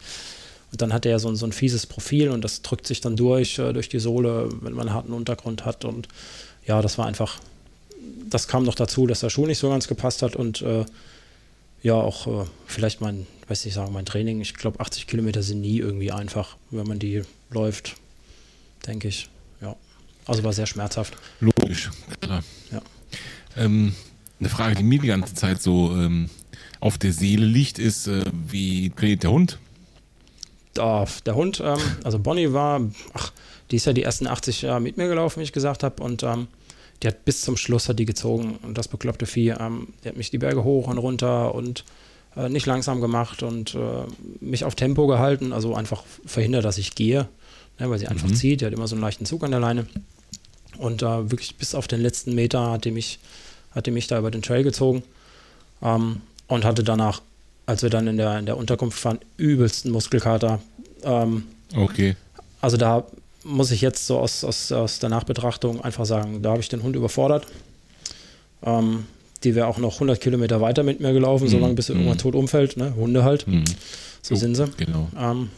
Und 0.72 0.82
dann 0.82 0.94
hat 0.94 1.06
er 1.06 1.20
so, 1.20 1.34
so 1.36 1.46
ein 1.46 1.52
fieses 1.52 1.86
Profil 1.86 2.30
und 2.30 2.44
das 2.44 2.62
drückt 2.62 2.88
sich 2.88 3.02
dann 3.02 3.16
durch, 3.16 3.60
äh, 3.60 3.74
durch 3.74 3.90
die 3.90 4.00
Sohle, 4.00 4.50
wenn 4.62 4.74
man 4.74 4.88
einen 4.88 4.96
harten 4.96 5.14
Untergrund 5.14 5.66
hat. 5.66 5.86
Und 5.86 6.08
ja, 6.66 6.82
das 6.82 6.98
war 6.98 7.06
einfach, 7.06 7.40
das 8.30 8.48
kam 8.48 8.64
noch 8.64 8.76
dazu, 8.76 9.08
dass 9.08 9.20
der 9.20 9.30
Schuh 9.30 9.46
nicht 9.46 9.60
so 9.60 9.70
ganz 9.70 9.88
gepasst 9.88 10.22
hat 10.22 10.36
und 10.36 10.62
äh, 10.62 10.86
ja, 11.84 11.96
auch 11.96 12.28
äh, 12.28 12.46
vielleicht 12.68 13.02
mein, 13.02 13.28
weiß 13.48 13.66
nicht 13.66 13.74
sagen, 13.74 13.92
mein 13.92 14.06
Training, 14.06 14.40
ich 14.40 14.54
glaube 14.54 14.80
80 14.80 15.08
Kilometer 15.08 15.44
sind 15.44 15.62
nie 15.62 15.80
irgendwie 15.80 16.12
einfach, 16.12 16.56
wenn 16.70 16.88
man 16.88 17.00
die 17.00 17.24
läuft, 17.50 17.96
denke 18.86 19.08
ich. 19.08 19.30
Also 20.26 20.44
war 20.44 20.54
sehr 20.54 20.68
schmerzhaft. 20.68 21.18
Logisch, 21.40 21.90
klar. 22.20 22.44
Ja. 22.72 22.82
Ähm, 23.58 23.94
eine 24.40 24.50
Frage, 24.50 24.76
die 24.76 24.84
mir 24.84 25.00
die 25.00 25.08
ganze 25.08 25.34
Zeit 25.34 25.62
so 25.62 25.92
ähm, 25.96 26.30
auf 26.80 26.98
der 26.98 27.14
Seele 27.14 27.46
liegt, 27.46 27.80
ist, 27.80 28.08
äh, 28.08 28.24
wie 28.48 28.92
trainiert 28.92 29.24
der 29.24 29.32
Hund? 29.32 29.60
Oh, 30.80 31.06
der 31.26 31.36
Hund, 31.36 31.62
ähm, 31.64 31.80
also 32.04 32.20
Bonnie 32.20 32.54
war, 32.54 32.82
ach, 33.14 33.32
die 33.72 33.76
ist 33.78 33.86
ja 33.86 33.94
die 33.94 34.04
ersten 34.04 34.28
80 34.28 34.64
Jahre 34.64 34.82
mit 34.82 34.98
mir 34.98 35.08
gelaufen, 35.08 35.40
wie 35.40 35.44
ich 35.44 35.54
gesagt 35.54 35.84
habe, 35.84 36.02
und 36.04 36.24
ähm, 36.24 36.48
die 37.02 37.08
hat 37.08 37.26
bis 37.26 37.42
zum 37.42 37.58
Schluss 37.58 37.90
hat 37.90 38.00
die 38.00 38.06
gezogen. 38.06 38.60
Und 38.64 38.78
das 38.78 38.88
bekloppte 38.88 39.26
Vieh, 39.26 39.50
ähm, 39.50 39.88
die 40.04 40.10
hat 40.10 40.18
mich 40.18 40.30
die 40.30 40.38
Berge 40.38 40.64
hoch 40.64 40.88
und 40.88 40.98
runter 40.98 41.56
und 41.56 41.84
äh, 42.36 42.50
nicht 42.50 42.66
langsam 42.66 43.02
gemacht 43.02 43.44
und 43.44 43.76
äh, 43.76 44.06
mich 44.40 44.64
auf 44.64 44.76
Tempo 44.76 45.08
gehalten, 45.08 45.54
also 45.54 45.76
einfach 45.76 46.04
verhindert, 46.26 46.66
dass 46.66 46.78
ich 46.78 46.96
gehe, 46.96 47.28
ne, 47.80 47.90
weil 47.90 48.00
sie 48.00 48.08
einfach 48.08 48.28
mhm. 48.28 48.36
zieht, 48.36 48.62
die 48.62 48.66
hat 48.66 48.74
immer 48.74 48.88
so 48.88 48.96
einen 48.96 49.02
leichten 49.02 49.26
Zug 49.26 49.44
an 49.44 49.52
der 49.52 49.60
Leine. 49.60 49.88
Und 50.78 51.02
äh, 51.04 51.32
wirklich 51.32 51.56
bis 51.56 51.76
auf 51.76 51.88
den 51.88 52.02
letzten 52.02 52.34
Meter 52.34 52.72
hat 52.72 52.86
die 52.86 52.92
mich, 52.92 53.20
hat 53.72 53.88
die 53.88 53.92
mich 53.92 54.08
da 54.08 54.18
über 54.18 54.32
den 54.32 54.42
Trail 54.42 54.64
gezogen 54.64 55.04
ähm, 55.82 56.22
und 56.48 56.66
hatte 56.66 56.84
danach, 56.84 57.22
als 57.66 57.84
wir 57.84 57.90
dann 57.90 58.08
in 58.08 58.18
der, 58.18 58.40
in 58.40 58.46
der 58.46 58.58
Unterkunft 58.58 59.04
waren, 59.06 59.20
übelsten 59.38 59.92
Muskelkater. 59.92 60.60
Ähm, 61.04 61.44
okay. 61.76 62.16
Also 62.60 62.78
da 62.78 63.06
muss 63.44 63.72
ich 63.72 63.82
jetzt 63.82 64.06
so 64.08 64.20
aus, 64.20 64.44
aus, 64.44 64.72
aus 64.72 65.00
der 65.00 65.10
Nachbetrachtung 65.10 65.82
einfach 65.84 66.06
sagen, 66.06 66.42
da 66.42 66.52
habe 66.52 66.62
ich 66.62 66.70
den 66.70 66.84
Hund 66.84 66.96
überfordert. 66.96 67.48
Ähm, 68.64 69.06
die 69.44 69.56
wäre 69.56 69.68
auch 69.68 69.80
noch 69.80 69.96
100 69.96 70.22
Kilometer 70.22 70.62
weiter 70.62 70.84
mit 70.84 71.00
mir 71.00 71.14
gelaufen, 71.14 71.46
mm, 71.46 71.50
solange 71.50 71.74
bis 71.74 71.88
sie 71.88 71.94
irgendwann 71.94 72.20
tot 72.20 72.36
umfällt. 72.36 72.78
Ne? 72.78 72.94
Hunde 72.96 73.24
halt. 73.24 73.48
Mm. 73.48 73.64
So 74.22 74.36
oh, 74.36 74.38
sind 74.38 74.56
sie. 74.56 74.70
Genau. 74.78 75.10
Ähm, 75.18 75.50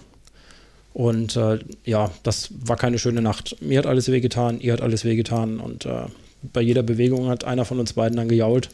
und 0.94 1.36
äh, 1.36 1.60
ja, 1.86 2.12
das 2.24 2.50
war 2.66 2.78
keine 2.78 3.00
schöne 3.00 3.22
Nacht. 3.22 3.58
Mir 3.62 3.80
hat 3.80 3.86
alles 3.86 4.10
wehgetan, 4.12 4.62
ihr 4.62 4.74
hat 4.74 4.82
alles 4.82 5.04
wehgetan 5.04 5.60
und 5.60 5.86
äh, 5.86 6.06
bei 6.54 6.62
jeder 6.62 6.84
Bewegung 6.84 7.28
hat 7.28 7.44
einer 7.44 7.66
von 7.66 7.80
uns 7.80 7.94
beiden 7.94 8.18
dann 8.18 8.30
gejault. 8.30 8.70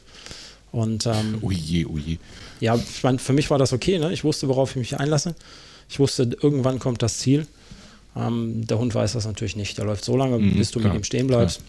Und 0.71 1.05
ähm, 1.05 1.39
oje, 1.41 1.87
oje. 1.89 2.17
Ja, 2.59 2.75
ich 2.75 3.03
meine, 3.03 3.19
für 3.19 3.33
mich 3.33 3.49
war 3.49 3.57
das 3.57 3.73
okay. 3.73 3.97
Ne? 3.97 4.13
Ich 4.13 4.23
wusste, 4.23 4.47
worauf 4.47 4.71
ich 4.71 4.75
mich 4.75 4.99
einlasse. 4.99 5.35
Ich 5.89 5.99
wusste, 5.99 6.29
irgendwann 6.41 6.79
kommt 6.79 7.01
das 7.01 7.17
Ziel. 7.17 7.47
Ähm, 8.15 8.67
der 8.67 8.77
Hund 8.77 8.93
weiß 8.93 9.13
das 9.13 9.25
natürlich 9.25 9.55
nicht. 9.55 9.77
Der 9.77 9.85
läuft 9.85 10.05
so 10.05 10.15
lange, 10.15 10.37
mhm, 10.37 10.55
bis 10.55 10.71
du 10.71 10.79
klar, 10.79 10.93
mit 10.93 11.01
ihm 11.01 11.03
stehen 11.03 11.27
bleibst. 11.27 11.61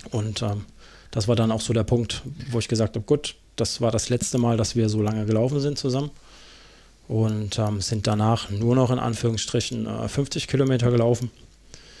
Klar. 0.00 0.14
Und 0.14 0.42
ähm, 0.42 0.64
das 1.10 1.28
war 1.28 1.36
dann 1.36 1.52
auch 1.52 1.60
so 1.60 1.72
der 1.72 1.84
Punkt, 1.84 2.22
wo 2.50 2.58
ich 2.58 2.68
gesagt 2.68 2.96
habe, 2.96 3.04
gut, 3.06 3.36
das 3.56 3.80
war 3.80 3.90
das 3.90 4.08
letzte 4.08 4.38
Mal, 4.38 4.56
dass 4.56 4.76
wir 4.76 4.88
so 4.88 5.02
lange 5.02 5.24
gelaufen 5.26 5.60
sind 5.60 5.78
zusammen. 5.78 6.10
Und 7.06 7.58
ähm, 7.58 7.80
sind 7.80 8.06
danach 8.06 8.50
nur 8.50 8.74
noch 8.74 8.90
in 8.90 8.98
Anführungsstrichen 8.98 9.86
äh, 9.86 10.08
50 10.08 10.46
Kilometer 10.46 10.90
gelaufen. 10.90 11.30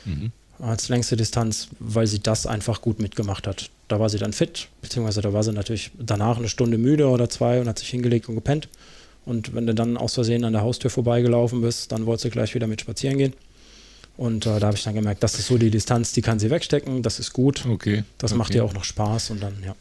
Mhm. 0.04 0.32
Als 0.60 0.88
längste 0.88 1.16
Distanz, 1.16 1.68
weil 1.78 2.06
sie 2.06 2.18
das 2.18 2.46
einfach 2.46 2.80
gut 2.80 2.98
mitgemacht 2.98 3.46
hat. 3.46 3.70
Da 3.86 4.00
war 4.00 4.08
sie 4.08 4.18
dann 4.18 4.32
fit, 4.32 4.68
beziehungsweise 4.82 5.20
da 5.20 5.32
war 5.32 5.44
sie 5.44 5.52
natürlich 5.52 5.92
danach 5.98 6.36
eine 6.38 6.48
Stunde 6.48 6.78
müde 6.78 7.08
oder 7.08 7.30
zwei 7.30 7.60
und 7.60 7.68
hat 7.68 7.78
sich 7.78 7.90
hingelegt 7.90 8.28
und 8.28 8.34
gepennt. 8.34 8.68
Und 9.24 9.54
wenn 9.54 9.66
du 9.66 9.74
dann 9.74 9.96
aus 9.96 10.14
Versehen 10.14 10.44
an 10.44 10.54
der 10.54 10.62
Haustür 10.62 10.90
vorbeigelaufen 10.90 11.60
bist, 11.60 11.92
dann 11.92 12.06
wollte 12.06 12.22
sie 12.22 12.30
gleich 12.30 12.54
wieder 12.54 12.66
mit 12.66 12.80
spazieren 12.80 13.18
gehen. 13.18 13.34
Und 14.16 14.46
äh, 14.46 14.58
da 14.58 14.66
habe 14.66 14.76
ich 14.76 14.82
dann 14.82 14.94
gemerkt, 14.94 15.22
das 15.22 15.38
ist 15.38 15.46
so 15.46 15.58
die 15.58 15.70
Distanz, 15.70 16.12
die 16.12 16.22
kann 16.22 16.40
sie 16.40 16.50
wegstecken, 16.50 17.02
das 17.02 17.20
ist 17.20 17.32
gut. 17.32 17.64
Okay. 17.66 18.02
Das 18.18 18.32
okay. 18.32 18.38
macht 18.38 18.54
ihr 18.54 18.64
auch 18.64 18.74
noch 18.74 18.84
Spaß 18.84 19.30
und 19.30 19.40
dann, 19.40 19.54
ja. 19.64 19.76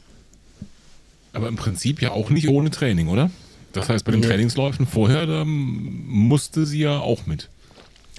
Aber 1.33 1.47
im 1.47 1.55
Prinzip 1.55 2.01
ja 2.01 2.11
auch 2.11 2.29
nicht 2.29 2.47
ohne 2.47 2.69
Training, 2.69 3.07
oder? 3.07 3.31
Das 3.73 3.89
heißt, 3.89 4.05
bei 4.05 4.11
den 4.11 4.21
nee. 4.21 4.27
Trainingsläufen 4.27 4.85
vorher, 4.85 5.25
da 5.25 5.43
musste 5.45 6.65
sie 6.65 6.79
ja 6.79 6.99
auch 6.99 7.25
mit. 7.25 7.49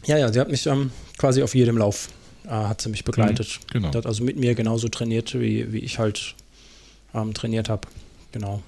Ja, 0.06 0.18
ja, 0.18 0.32
sie 0.32 0.40
hat 0.40 0.50
mich 0.50 0.66
ähm, 0.66 0.90
quasi 1.18 1.42
auf 1.42 1.54
jedem 1.54 1.78
Lauf, 1.78 2.08
äh, 2.48 2.50
hat 2.50 2.80
sie 2.80 2.88
mich 2.88 3.04
begleitet. 3.04 3.60
Mhm, 3.68 3.72
genau. 3.72 3.94
Hat 3.94 4.06
also 4.06 4.24
mit 4.24 4.38
mir 4.38 4.54
genauso 4.54 4.88
trainiert, 4.88 5.38
wie, 5.38 5.72
wie 5.72 5.78
ich 5.78 5.98
halt 5.98 6.34
ähm, 7.14 7.34
trainiert 7.34 7.68
habe. 7.68 7.86
Genau. 8.32 8.62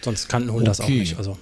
Sonst 0.00 0.28
kann 0.28 0.44
ein 0.44 0.52
Hund 0.52 0.62
okay. 0.62 0.66
das 0.66 0.80
auch 0.80 0.88
nicht. 0.88 1.18
Also. 1.18 1.38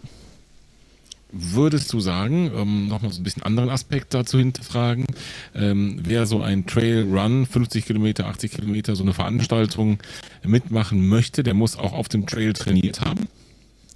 Würdest 1.33 1.93
du 1.93 2.01
sagen, 2.01 2.51
ähm, 2.57 2.89
nochmal 2.89 3.13
so 3.13 3.21
ein 3.21 3.25
bisschen 3.25 3.45
anderen 3.45 3.71
Aspekt 3.71 4.15
dazu 4.15 4.39
hinterfragen, 4.39 5.07
ähm, 5.55 6.01
wer 6.03 6.27
so 6.27 6.43
ein 6.43 6.67
Trail 6.67 7.07
Run, 7.09 7.47
50 7.47 7.87
Kilometer, 7.87 8.27
80 8.27 8.51
Kilometer, 8.51 8.97
so 8.97 9.05
eine 9.05 9.15
Veranstaltung 9.15 9.99
mitmachen 10.43 11.09
möchte, 11.09 11.45
der 11.45 11.55
muss 11.55 11.79
auch 11.79 11.93
auf 11.93 12.09
dem 12.09 12.27
Trail 12.27 12.53
trainiert 12.53 13.01
haben? 13.01 13.29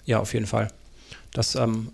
Ja, 0.06 0.20
auf 0.20 0.32
jeden 0.32 0.46
Fall. 0.46 0.68
Das 1.32 1.56
ähm, 1.56 1.88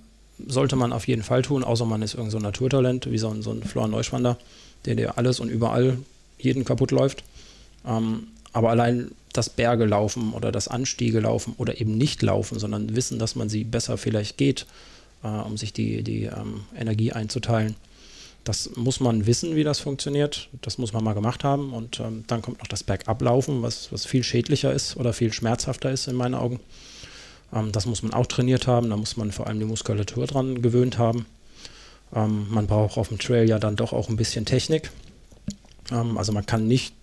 sollte 0.46 0.76
man 0.76 0.92
auf 0.92 1.08
jeden 1.08 1.22
Fall 1.22 1.40
tun, 1.40 1.64
außer 1.64 1.86
man 1.86 2.02
ist 2.02 2.14
irgend 2.14 2.32
so 2.32 2.38
ein 2.38 2.42
Naturtalent, 2.42 3.10
wie 3.10 3.18
so 3.18 3.30
ein, 3.30 3.40
so 3.40 3.50
ein 3.50 3.62
Florian 3.62 3.92
Neuschwander, 3.92 4.36
der 4.84 4.94
dir 4.94 5.18
alles 5.18 5.40
und 5.40 5.48
überall 5.48 5.98
jeden 6.38 6.64
kaputt 6.64 6.90
läuft. 6.90 7.24
Ähm, 7.86 8.28
aber 8.52 8.70
allein 8.70 9.10
das 9.32 9.48
Berge 9.48 9.84
laufen 9.84 10.32
oder 10.32 10.50
das 10.50 10.68
Anstiege 10.68 11.20
laufen 11.20 11.54
oder 11.56 11.80
eben 11.80 11.96
nicht 11.96 12.22
laufen, 12.22 12.58
sondern 12.58 12.96
wissen, 12.96 13.18
dass 13.18 13.36
man 13.36 13.48
sie 13.48 13.64
besser 13.64 13.96
vielleicht 13.96 14.36
geht, 14.36 14.66
äh, 15.22 15.28
um 15.28 15.56
sich 15.56 15.72
die, 15.72 16.02
die 16.02 16.24
ähm, 16.24 16.62
Energie 16.76 17.12
einzuteilen. 17.12 17.76
Das 18.44 18.70
muss 18.74 19.00
man 19.00 19.26
wissen, 19.26 19.54
wie 19.54 19.64
das 19.64 19.80
funktioniert. 19.80 20.48
Das 20.62 20.78
muss 20.78 20.92
man 20.92 21.04
mal 21.04 21.12
gemacht 21.12 21.44
haben. 21.44 21.72
Und 21.72 22.00
ähm, 22.00 22.24
dann 22.26 22.42
kommt 22.42 22.58
noch 22.58 22.66
das 22.66 22.82
Bergablaufen, 22.82 23.62
was, 23.62 23.92
was 23.92 24.06
viel 24.06 24.24
schädlicher 24.24 24.72
ist 24.72 24.96
oder 24.96 25.12
viel 25.12 25.32
schmerzhafter 25.32 25.90
ist 25.90 26.08
in 26.08 26.16
meinen 26.16 26.34
Augen. 26.34 26.58
Ähm, 27.52 27.70
das 27.70 27.86
muss 27.86 28.02
man 28.02 28.14
auch 28.14 28.26
trainiert 28.26 28.66
haben. 28.66 28.88
Da 28.90 28.96
muss 28.96 29.16
man 29.16 29.30
vor 29.30 29.46
allem 29.46 29.60
die 29.60 29.66
Muskulatur 29.66 30.26
dran 30.26 30.62
gewöhnt 30.62 30.98
haben. 30.98 31.26
Ähm, 32.14 32.46
man 32.50 32.66
braucht 32.66 32.98
auf 32.98 33.08
dem 33.08 33.18
Trail 33.18 33.48
ja 33.48 33.58
dann 33.58 33.76
doch 33.76 33.92
auch 33.92 34.08
ein 34.08 34.16
bisschen 34.16 34.44
Technik. 34.44 34.90
Ähm, 35.90 36.18
also 36.18 36.32
man 36.32 36.46
kann 36.46 36.66
nicht 36.66 36.94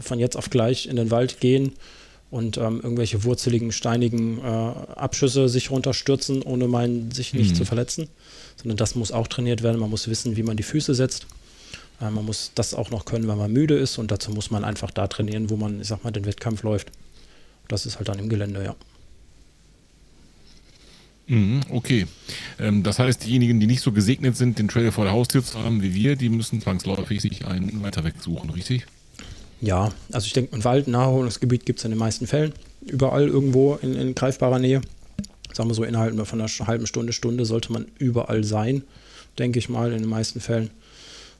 von 0.00 0.18
jetzt 0.18 0.36
auf 0.36 0.50
gleich 0.50 0.86
in 0.86 0.96
den 0.96 1.10
Wald 1.10 1.40
gehen 1.40 1.72
und 2.30 2.58
ähm, 2.58 2.80
irgendwelche 2.82 3.24
wurzeligen, 3.24 3.72
steinigen 3.72 4.38
äh, 4.38 4.44
Abschüsse 4.44 5.48
sich 5.48 5.70
runterstürzen, 5.70 6.42
ohne 6.42 6.68
mein, 6.68 7.10
sich 7.10 7.32
nicht 7.32 7.52
mhm. 7.52 7.54
zu 7.54 7.64
verletzen. 7.64 8.08
Sondern 8.56 8.76
das 8.76 8.94
muss 8.94 9.12
auch 9.12 9.28
trainiert 9.28 9.62
werden. 9.62 9.80
Man 9.80 9.90
muss 9.90 10.08
wissen, 10.08 10.36
wie 10.36 10.42
man 10.42 10.56
die 10.56 10.62
Füße 10.62 10.94
setzt. 10.94 11.26
Äh, 12.00 12.10
man 12.10 12.24
muss 12.24 12.50
das 12.54 12.74
auch 12.74 12.90
noch 12.90 13.04
können, 13.04 13.28
wenn 13.28 13.38
man 13.38 13.52
müde 13.52 13.78
ist. 13.78 13.98
Und 13.98 14.10
dazu 14.10 14.30
muss 14.32 14.50
man 14.50 14.64
einfach 14.64 14.90
da 14.90 15.06
trainieren, 15.06 15.48
wo 15.48 15.56
man, 15.56 15.80
ich 15.80 15.88
sag 15.88 16.04
mal, 16.04 16.10
den 16.10 16.26
Wettkampf 16.26 16.62
läuft. 16.64 16.90
Das 17.68 17.86
ist 17.86 17.98
halt 17.98 18.08
dann 18.08 18.18
im 18.18 18.28
Gelände, 18.28 18.64
ja. 18.64 18.74
Mhm, 21.28 21.60
okay. 21.70 22.06
Ähm, 22.58 22.82
das 22.82 22.98
heißt, 22.98 23.24
diejenigen, 23.24 23.60
die 23.60 23.66
nicht 23.66 23.82
so 23.82 23.92
gesegnet 23.92 24.36
sind, 24.36 24.58
den 24.58 24.68
Trail 24.68 24.90
vor 24.90 25.04
der 25.04 25.12
Haustür 25.12 25.44
zu 25.44 25.58
haben 25.62 25.82
wie 25.82 25.94
wir, 25.94 26.16
die 26.16 26.30
müssen 26.30 26.60
zwangsläufig 26.60 27.20
sich 27.20 27.46
einen 27.46 27.82
weiter 27.82 28.02
weg 28.02 28.14
suchen, 28.20 28.50
richtig? 28.50 28.86
Ja, 29.60 29.92
also 30.10 30.26
ich 30.26 30.32
denke, 30.32 30.56
ein 30.56 30.64
Wald, 30.64 30.88
Naherholungsgebiet 30.88 31.66
gibt 31.66 31.80
es 31.80 31.84
in 31.84 31.90
den 31.90 31.98
meisten 31.98 32.26
Fällen. 32.26 32.52
Überall 32.86 33.28
irgendwo 33.28 33.74
in, 33.82 33.94
in, 33.94 34.14
greifbarer 34.14 34.58
Nähe. 34.58 34.80
Sagen 35.52 35.68
wir 35.68 35.74
so, 35.74 35.84
innerhalb 35.84 36.14
von 36.26 36.40
einer 36.40 36.48
halben 36.48 36.86
Stunde, 36.86 37.12
Stunde 37.12 37.44
sollte 37.44 37.72
man 37.72 37.86
überall 37.98 38.44
sein, 38.44 38.82
denke 39.38 39.58
ich 39.58 39.68
mal, 39.68 39.92
in 39.92 39.98
den 39.98 40.08
meisten 40.08 40.40
Fällen. 40.40 40.70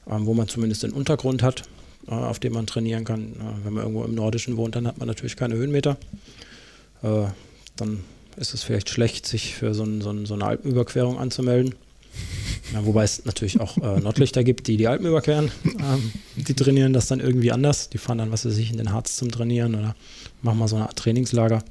Ähm, 0.07 0.25
wo 0.25 0.33
man 0.33 0.47
zumindest 0.47 0.83
den 0.83 0.91
Untergrund 0.91 1.41
hat, 1.41 1.63
äh, 2.07 2.11
auf 2.11 2.39
dem 2.39 2.53
man 2.53 2.67
trainieren 2.67 3.05
kann. 3.05 3.33
Äh, 3.33 3.65
wenn 3.65 3.73
man 3.73 3.83
irgendwo 3.83 4.03
im 4.03 4.15
Nordischen 4.15 4.57
wohnt, 4.57 4.75
dann 4.75 4.85
hat 4.85 4.97
man 4.97 5.07
natürlich 5.07 5.35
keine 5.35 5.55
Höhenmeter. 5.55 5.97
Äh, 7.01 7.25
dann 7.77 7.99
ist 8.39 8.53
es 8.53 8.63
vielleicht 8.63 8.89
schlecht, 8.89 9.25
sich 9.27 9.53
für 9.53 9.73
so, 9.73 9.83
ein, 9.83 10.01
so, 10.01 10.11
ein, 10.11 10.25
so 10.25 10.33
eine 10.33 10.45
Alpenüberquerung 10.45 11.17
anzumelden. 11.17 11.75
Ja, 12.71 12.85
wobei 12.85 13.03
es 13.03 13.25
natürlich 13.25 13.59
auch 13.59 13.77
äh, 13.77 13.99
Nordlichter 13.99 14.43
gibt, 14.43 14.67
die 14.67 14.77
die 14.77 14.87
Alpen 14.87 15.07
überqueren. 15.07 15.49
Ähm, 15.65 16.11
die 16.35 16.53
trainieren 16.53 16.93
das 16.93 17.07
dann 17.07 17.19
irgendwie 17.19 17.51
anders. 17.51 17.89
Die 17.89 17.97
fahren 17.97 18.19
dann, 18.19 18.31
was 18.31 18.45
weiß 18.45 18.57
ich, 18.57 18.69
in 18.69 18.77
den 18.77 18.91
Harz 18.91 19.15
zum 19.15 19.31
Trainieren 19.31 19.73
oder 19.73 19.95
machen 20.43 20.59
mal 20.59 20.67
so 20.67 20.75
eine 20.75 20.85
Art 20.85 20.95
Trainingslager. 20.95 21.63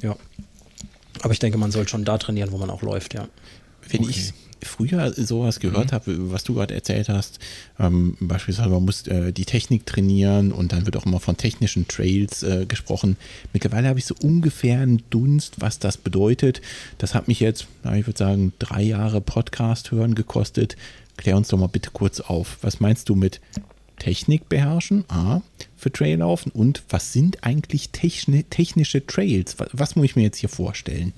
Ja. 0.00 0.16
Aber 1.20 1.32
ich 1.32 1.38
denke, 1.38 1.56
man 1.56 1.70
soll 1.70 1.86
schon 1.86 2.04
da 2.04 2.18
trainieren, 2.18 2.50
wo 2.50 2.58
man 2.58 2.68
auch 2.68 2.82
läuft, 2.82 3.14
ja. 3.14 3.28
Wenn 3.88 4.00
okay. 4.00 4.10
ich 4.10 4.32
früher 4.64 5.12
sowas 5.12 5.60
gehört 5.60 5.90
mhm. 5.90 5.94
habe, 5.94 6.32
was 6.32 6.44
du 6.44 6.54
gerade 6.54 6.74
erzählt 6.74 7.08
hast, 7.08 7.38
ähm, 7.78 8.16
beispielsweise 8.20 8.68
man 8.68 8.84
muss 8.84 9.06
äh, 9.06 9.32
die 9.32 9.44
Technik 9.44 9.86
trainieren 9.86 10.52
und 10.52 10.72
dann 10.72 10.86
wird 10.86 10.96
auch 10.96 11.06
immer 11.06 11.20
von 11.20 11.36
technischen 11.36 11.88
Trails 11.88 12.42
äh, 12.42 12.66
gesprochen. 12.66 13.16
Mittlerweile 13.52 13.88
habe 13.88 13.98
ich 13.98 14.04
so 14.04 14.14
ungefähr 14.22 14.80
einen 14.80 15.02
Dunst, 15.10 15.60
was 15.60 15.78
das 15.78 15.96
bedeutet. 15.96 16.60
Das 16.98 17.14
hat 17.14 17.28
mich 17.28 17.40
jetzt, 17.40 17.66
ich 17.94 18.06
würde 18.06 18.18
sagen, 18.18 18.52
drei 18.58 18.82
Jahre 18.82 19.20
Podcast 19.20 19.90
hören 19.90 20.14
gekostet. 20.14 20.76
Klär 21.16 21.36
uns 21.36 21.48
doch 21.48 21.58
mal 21.58 21.66
bitte 21.66 21.90
kurz 21.92 22.20
auf. 22.20 22.58
Was 22.62 22.80
meinst 22.80 23.08
du 23.08 23.14
mit 23.14 23.40
Technik 23.98 24.48
beherrschen? 24.48 25.04
A, 25.08 25.42
für 25.76 25.92
Traillaufen 25.92 26.52
und 26.52 26.82
was 26.88 27.12
sind 27.12 27.44
eigentlich 27.44 27.90
techni 27.90 28.44
technische 28.44 29.06
Trails? 29.06 29.58
Was, 29.58 29.68
was 29.72 29.96
muss 29.96 30.06
ich 30.06 30.16
mir 30.16 30.22
jetzt 30.22 30.38
hier 30.38 30.48
vorstellen? 30.48 31.12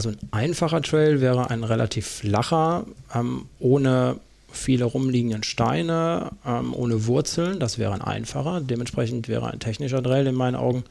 Also 0.00 0.08
ein 0.08 0.28
einfacher 0.30 0.80
Trail 0.80 1.20
wäre 1.20 1.50
ein 1.50 1.62
relativ 1.62 2.06
flacher, 2.06 2.86
ähm, 3.14 3.44
ohne 3.58 4.16
viele 4.50 4.86
rumliegenden 4.86 5.42
Steine, 5.42 6.30
ähm, 6.46 6.72
ohne 6.72 7.04
Wurzeln. 7.04 7.60
Das 7.60 7.76
wäre 7.76 7.92
ein 7.92 8.00
einfacher. 8.00 8.62
Dementsprechend 8.62 9.28
wäre 9.28 9.50
ein 9.50 9.58
technischer 9.58 10.02
Trail 10.02 10.26
in 10.26 10.34
meinen 10.34 10.56
Augen 10.56 10.84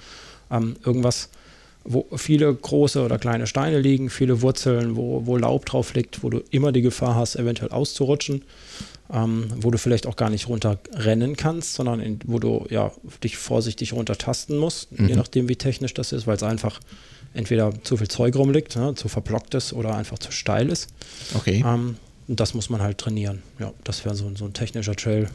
ähm, 0.51 0.75
irgendwas, 0.85 1.29
wo 1.85 2.05
viele 2.17 2.53
große 2.53 3.03
oder 3.03 3.17
kleine 3.17 3.47
Steine 3.47 3.79
liegen, 3.79 4.11
viele 4.11 4.43
Wurzeln, 4.43 4.95
wo, 4.95 5.25
wo 5.25 5.37
Laub 5.37 5.65
drauf 5.65 5.95
liegt, 5.95 6.21
wo 6.21 6.29
du 6.29 6.43
immer 6.51 6.71
die 6.71 6.83
Gefahr 6.83 7.15
hast, 7.15 7.35
eventuell 7.35 7.71
auszurutschen. 7.71 8.43
Ähm, 9.11 9.47
wo 9.55 9.71
du 9.71 9.79
vielleicht 9.79 10.05
auch 10.05 10.17
gar 10.17 10.29
nicht 10.29 10.47
runterrennen 10.47 11.35
kannst, 11.35 11.73
sondern 11.73 11.99
in, 11.99 12.19
wo 12.27 12.37
du 12.37 12.67
ja 12.69 12.91
dich 13.23 13.37
vorsichtig 13.37 13.93
runtertasten 13.93 14.55
musst, 14.55 14.91
mhm. 14.91 15.07
je 15.07 15.15
nachdem 15.15 15.49
wie 15.49 15.55
technisch 15.55 15.95
das 15.95 16.11
ist, 16.11 16.27
weil 16.27 16.35
es 16.35 16.43
einfach 16.43 16.79
entweder 17.33 17.73
zu 17.83 17.97
viel 17.97 18.07
Zeug 18.07 18.35
rumliegt, 18.35 18.75
ne, 18.75 18.95
zu 18.95 19.07
verblockt 19.07 19.53
ist 19.55 19.73
oder 19.73 19.95
einfach 19.95 20.19
zu 20.19 20.31
steil 20.31 20.69
ist. 20.69 20.87
Okay. 21.35 21.63
Ähm, 21.65 21.95
und 22.27 22.39
das 22.39 22.53
muss 22.53 22.69
man 22.69 22.81
halt 22.81 22.97
trainieren. 22.97 23.41
Ja, 23.59 23.73
das 23.83 24.05
wäre 24.05 24.15
so, 24.15 24.31
so 24.35 24.45
ein 24.45 24.53
technischer 24.53 24.95
Trail. 24.95 25.29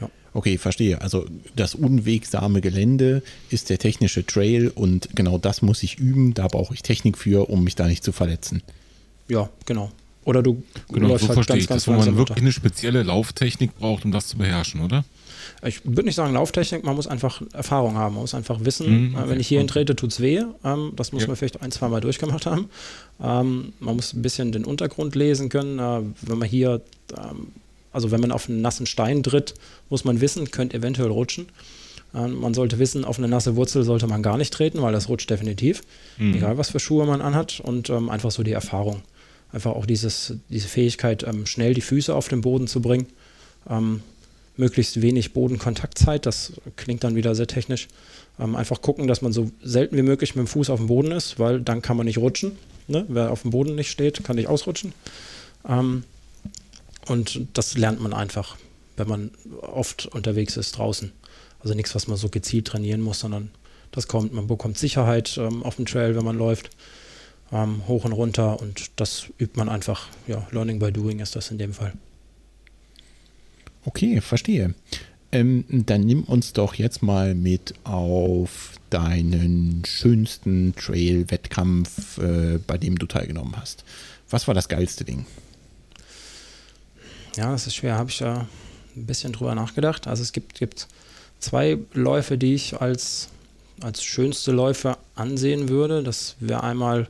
Ja. 0.00 0.08
Okay, 0.32 0.58
verstehe. 0.58 1.00
Also 1.00 1.26
das 1.56 1.74
unwegsame 1.74 2.60
Gelände 2.60 3.22
ist 3.50 3.70
der 3.70 3.78
technische 3.78 4.24
Trail 4.26 4.68
und 4.74 5.08
genau 5.14 5.38
das 5.38 5.62
muss 5.62 5.82
ich 5.82 5.98
üben. 5.98 6.34
Da 6.34 6.48
brauche 6.48 6.74
ich 6.74 6.82
Technik 6.82 7.18
für, 7.18 7.48
um 7.50 7.64
mich 7.64 7.76
da 7.76 7.86
nicht 7.86 8.02
zu 8.02 8.12
verletzen. 8.12 8.62
Ja, 9.28 9.48
genau. 9.66 9.92
Oder 10.24 10.42
du 10.42 10.62
Genau, 10.90 11.08
läufst 11.08 11.22
so 11.24 11.28
halt 11.28 11.34
verstehe 11.36 11.56
ganz, 11.56 11.62
ich 11.64 11.68
ganz 11.68 11.84
das, 11.84 11.88
wo 11.88 11.92
man 11.98 12.04
wirklich 12.16 12.18
runter. 12.30 12.36
eine 12.36 12.52
spezielle 12.52 13.02
Lauftechnik 13.02 13.78
braucht, 13.78 14.04
um 14.06 14.10
das 14.12 14.26
zu 14.28 14.38
beherrschen, 14.38 14.80
oder? 14.80 15.04
Ich 15.66 15.84
würde 15.84 16.02
nicht 16.04 16.14
sagen 16.14 16.34
Lauftechnik, 16.34 16.84
man 16.84 16.94
muss 16.94 17.06
einfach 17.06 17.42
Erfahrung 17.52 17.96
haben. 17.96 18.14
Man 18.14 18.22
muss 18.22 18.34
einfach 18.34 18.64
wissen, 18.64 19.08
Mhm, 19.10 19.14
äh, 19.14 19.18
okay, 19.18 19.28
wenn 19.30 19.40
ich 19.40 19.48
hierhin 19.48 19.66
trete, 19.68 19.96
tut 19.96 20.12
es 20.12 20.20
weh. 20.20 20.42
Ähm, 20.64 20.92
das 20.96 21.12
muss 21.12 21.22
Ja. 21.22 21.28
man 21.28 21.36
vielleicht 21.36 21.62
ein, 21.62 21.70
zwei 21.72 21.88
Mal 21.88 22.00
durchgemacht 22.00 22.46
haben. 22.46 22.68
Ähm, 23.22 23.72
man 23.80 23.96
muss 23.96 24.12
ein 24.12 24.22
bisschen 24.22 24.52
den 24.52 24.64
Untergrund 24.64 25.14
lesen 25.14 25.48
können. 25.48 25.78
Äh, 25.78 26.00
wenn 26.22 26.38
man 26.38 26.48
hier, 26.48 26.80
ähm, 27.16 27.48
also 27.92 28.10
wenn 28.10 28.20
man 28.20 28.30
auf 28.32 28.48
einen 28.48 28.60
nassen 28.60 28.86
Stein 28.86 29.22
tritt, 29.22 29.54
muss 29.88 30.04
man 30.04 30.20
wissen, 30.20 30.50
könnte 30.50 30.76
eventuell 30.76 31.10
rutschen. 31.10 31.46
Ähm, 32.14 32.40
man 32.40 32.54
sollte 32.54 32.78
wissen, 32.78 33.04
auf 33.04 33.18
eine 33.18 33.28
nasse 33.28 33.56
Wurzel 33.56 33.84
sollte 33.84 34.06
man 34.06 34.22
gar 34.22 34.36
nicht 34.36 34.52
treten, 34.52 34.82
weil 34.82 34.92
das 34.92 35.08
rutscht 35.08 35.30
definitiv. 35.30 35.82
Mhm. 36.18 36.34
Egal, 36.34 36.58
was 36.58 36.70
für 36.70 36.78
Schuhe 36.80 37.06
man 37.06 37.20
anhat. 37.20 37.60
Und 37.60 37.88
ähm, 37.90 38.10
einfach 38.10 38.30
so 38.30 38.42
die 38.42 38.52
Erfahrung. 38.52 39.02
Einfach 39.52 39.72
auch 39.72 39.86
dieses, 39.86 40.34
diese 40.50 40.68
Fähigkeit, 40.68 41.22
ähm, 41.26 41.46
schnell 41.46 41.74
die 41.74 41.80
Füße 41.80 42.14
auf 42.14 42.28
den 42.28 42.40
Boden 42.40 42.66
zu 42.66 42.82
bringen. 42.82 43.06
Ähm, 43.70 44.02
möglichst 44.56 45.02
wenig 45.02 45.32
Bodenkontaktzeit, 45.32 46.26
das 46.26 46.52
klingt 46.76 47.04
dann 47.04 47.16
wieder 47.16 47.34
sehr 47.34 47.46
technisch. 47.46 47.88
Ähm, 48.38 48.56
einfach 48.56 48.82
gucken, 48.82 49.06
dass 49.06 49.22
man 49.22 49.32
so 49.32 49.50
selten 49.62 49.96
wie 49.96 50.02
möglich 50.02 50.34
mit 50.34 50.46
dem 50.46 50.48
Fuß 50.48 50.70
auf 50.70 50.78
dem 50.78 50.88
Boden 50.88 51.12
ist, 51.12 51.38
weil 51.38 51.60
dann 51.60 51.82
kann 51.82 51.96
man 51.96 52.06
nicht 52.06 52.18
rutschen. 52.18 52.52
Ne? 52.88 53.04
Wer 53.08 53.30
auf 53.30 53.42
dem 53.42 53.50
Boden 53.50 53.74
nicht 53.74 53.90
steht, 53.90 54.24
kann 54.24 54.36
nicht 54.36 54.48
ausrutschen. 54.48 54.92
Ähm, 55.68 56.04
und 57.06 57.40
das 57.52 57.76
lernt 57.76 58.00
man 58.00 58.12
einfach, 58.12 58.56
wenn 58.96 59.08
man 59.08 59.30
oft 59.60 60.06
unterwegs 60.06 60.56
ist 60.56 60.78
draußen. 60.78 61.12
Also 61.60 61.74
nichts, 61.74 61.94
was 61.94 62.08
man 62.08 62.16
so 62.16 62.28
gezielt 62.28 62.66
trainieren 62.66 63.00
muss, 63.00 63.20
sondern 63.20 63.50
das 63.90 64.08
kommt, 64.08 64.32
man 64.32 64.46
bekommt 64.46 64.76
Sicherheit 64.78 65.38
ähm, 65.38 65.62
auf 65.62 65.76
dem 65.76 65.86
Trail, 65.86 66.16
wenn 66.16 66.24
man 66.24 66.36
läuft, 66.36 66.70
ähm, 67.52 67.86
hoch 67.86 68.04
und 68.04 68.12
runter 68.12 68.60
und 68.60 68.90
das 68.96 69.26
übt 69.38 69.56
man 69.56 69.68
einfach. 69.68 70.08
Ja, 70.26 70.46
Learning 70.50 70.78
by 70.78 70.92
Doing 70.92 71.20
ist 71.20 71.36
das 71.36 71.50
in 71.50 71.58
dem 71.58 71.72
Fall. 71.72 71.92
Okay, 73.84 74.20
verstehe. 74.20 74.74
Ähm, 75.32 75.64
dann 75.68 76.02
nimm 76.02 76.22
uns 76.24 76.52
doch 76.52 76.74
jetzt 76.74 77.02
mal 77.02 77.34
mit 77.34 77.74
auf 77.84 78.72
deinen 78.90 79.82
schönsten 79.84 80.74
Trail-Wettkampf, 80.76 82.18
äh, 82.18 82.58
bei 82.64 82.78
dem 82.78 82.96
du 82.98 83.06
teilgenommen 83.06 83.56
hast. 83.56 83.84
Was 84.30 84.46
war 84.46 84.54
das 84.54 84.68
geilste 84.68 85.04
Ding? 85.04 85.26
Ja, 87.36 87.50
das 87.50 87.66
ist 87.66 87.74
schwer. 87.74 87.96
Habe 87.96 88.10
ich 88.10 88.20
ja 88.20 88.46
ein 88.96 89.06
bisschen 89.06 89.32
drüber 89.32 89.54
nachgedacht. 89.56 90.06
Also 90.06 90.22
es 90.22 90.32
gibt, 90.32 90.54
gibt 90.54 90.86
zwei 91.40 91.78
Läufe, 91.92 92.38
die 92.38 92.54
ich 92.54 92.80
als, 92.80 93.28
als 93.80 94.04
schönste 94.04 94.52
Läufe 94.52 94.96
ansehen 95.16 95.68
würde. 95.68 96.04
Das 96.04 96.36
wäre 96.38 96.62
einmal 96.62 97.08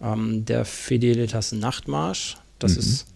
ähm, 0.00 0.44
der 0.44 0.64
Fidelitas 0.64 1.50
Nachtmarsch. 1.52 2.36
Das 2.60 2.74
Mhm. 2.74 2.78
ist 2.78 3.06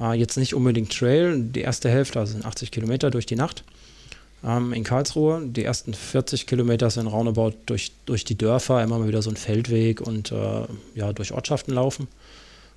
äh, 0.00 0.14
jetzt 0.18 0.36
nicht 0.36 0.54
unbedingt 0.54 0.96
Trail. 0.96 1.40
Die 1.40 1.60
erste 1.60 1.88
Hälfte 1.88 2.20
also 2.20 2.32
sind 2.32 2.44
80 2.44 2.70
Kilometer 2.70 3.10
durch 3.10 3.26
die 3.26 3.36
Nacht 3.36 3.64
ähm, 4.44 4.72
in 4.72 4.84
Karlsruhe. 4.84 5.42
Die 5.44 5.64
ersten 5.64 5.94
40 5.94 6.46
Kilometer 6.46 6.90
sind 6.90 7.06
roundabout 7.06 7.54
durch, 7.66 7.92
durch 8.06 8.24
die 8.24 8.36
Dörfer, 8.36 8.82
immer 8.82 8.98
mal 8.98 9.08
wieder 9.08 9.22
so 9.22 9.30
ein 9.30 9.36
Feldweg 9.36 10.00
und 10.00 10.32
äh, 10.32 10.62
ja, 10.94 11.12
durch 11.12 11.32
Ortschaften 11.32 11.72
laufen. 11.74 12.08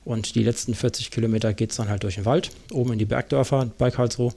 Und 0.04 0.34
die 0.34 0.44
letzten 0.44 0.74
40 0.74 1.12
Kilometer 1.12 1.54
geht 1.54 1.72
es 1.72 1.78
dann 1.78 1.88
halt 1.90 2.02
durch 2.04 2.16
den 2.16 2.26
Wald, 2.26 2.50
oben 2.72 2.94
in 2.94 3.00
die 3.00 3.06
Bergdörfer 3.06 3.70
bei 3.78 3.92
Karlsruhe. 3.92 4.34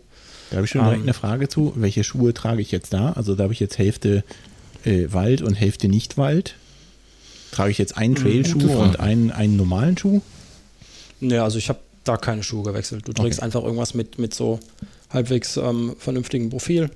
Da 0.51 0.57
habe 0.57 0.66
ich 0.66 0.70
schon 0.70 0.82
direkt 0.82 0.99
Ähm. 0.99 1.05
eine 1.05 1.14
Frage 1.14 1.49
zu. 1.49 1.72
Welche 1.76 2.05
Schuhe 2.05 2.35
trage 2.35 2.61
ich 2.61 2.70
jetzt 2.70 2.93
da? 2.93 3.12
Also 3.12 3.35
da 3.35 3.45
habe 3.45 3.55
ich 3.55 3.61
jetzt 3.61 3.78
Hälfte 3.78 4.24
äh, 4.85 5.07
Wald 5.11 5.41
und 5.41 5.55
Hälfte 5.55 5.89
Nicht-Wald. 5.89 6.55
Trage 7.51 7.70
ich 7.70 7.78
jetzt 7.78 7.97
einen 7.97 8.14
Trailschuh 8.14 8.59
gute 8.59 8.66
Frage. 8.74 8.80
und 8.82 9.01
einen, 9.01 9.30
einen 9.30 9.57
normalen 9.57 9.97
Schuh? 9.97 10.20
Ne, 11.20 11.43
also 11.43 11.57
ich 11.57 11.70
habe 11.70 11.78
da 12.05 12.17
keine 12.17 12.43
Schuhe 12.43 12.63
gewechselt. 12.65 13.07
Du 13.09 13.13
trägst 13.13 13.39
Okay. 13.39 13.45
einfach 13.47 13.63
irgendwas 13.63 13.95
mit, 13.95 14.19
mit 14.19 14.35
so 14.35 14.61
halbwegs 15.11 15.57
ähm, 15.57 15.95
vernünftigem 15.99 16.51
Profil, 16.51 16.91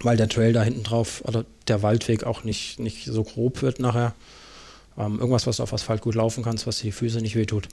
weil 0.00 0.16
der 0.16 0.28
Trail 0.28 0.52
da 0.52 0.62
hinten 0.62 0.82
drauf, 0.84 1.22
oder 1.24 1.44
der 1.68 1.82
Waldweg 1.82 2.24
auch 2.24 2.44
nicht, 2.44 2.78
nicht 2.78 3.04
so 3.06 3.24
grob 3.24 3.62
wird 3.62 3.80
nachher. 3.80 4.14
Ähm, 4.98 5.18
irgendwas, 5.18 5.46
was 5.46 5.58
du 5.58 5.62
auf 5.62 5.72
Asphalt 5.72 6.00
gut 6.02 6.14
laufen 6.14 6.42
kannst, 6.44 6.66
was 6.66 6.78
die 6.78 6.92
Füße 6.92 7.18
nicht 7.18 7.34
wehtut. 7.36 7.68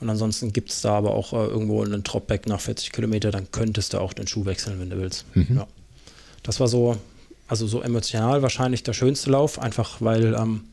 Und 0.00 0.10
ansonsten 0.10 0.52
gibt 0.52 0.70
es 0.70 0.80
da 0.80 0.94
aber 0.94 1.12
auch 1.14 1.32
äh, 1.32 1.36
irgendwo 1.46 1.82
einen 1.82 2.02
Dropback 2.02 2.46
nach 2.48 2.60
40 2.60 2.92
Kilometer, 2.92 3.30
dann 3.30 3.50
könntest 3.52 3.92
du 3.92 3.98
auch 4.00 4.12
den 4.12 4.26
Schuh 4.26 4.44
wechseln, 4.46 4.80
wenn 4.80 4.90
du 4.90 4.98
willst. 4.98 5.24
Mhm. 5.34 5.56
Ja. 5.56 5.66
Das 6.42 6.58
war 6.58 6.66
so, 6.66 6.96
also 7.46 7.66
so 7.68 7.80
emotional 7.82 8.42
wahrscheinlich 8.42 8.82
der 8.82 8.94
schönste 8.94 9.30
Lauf, 9.30 9.60
einfach 9.60 10.00
weil 10.00 10.34
ähm, 10.34 10.64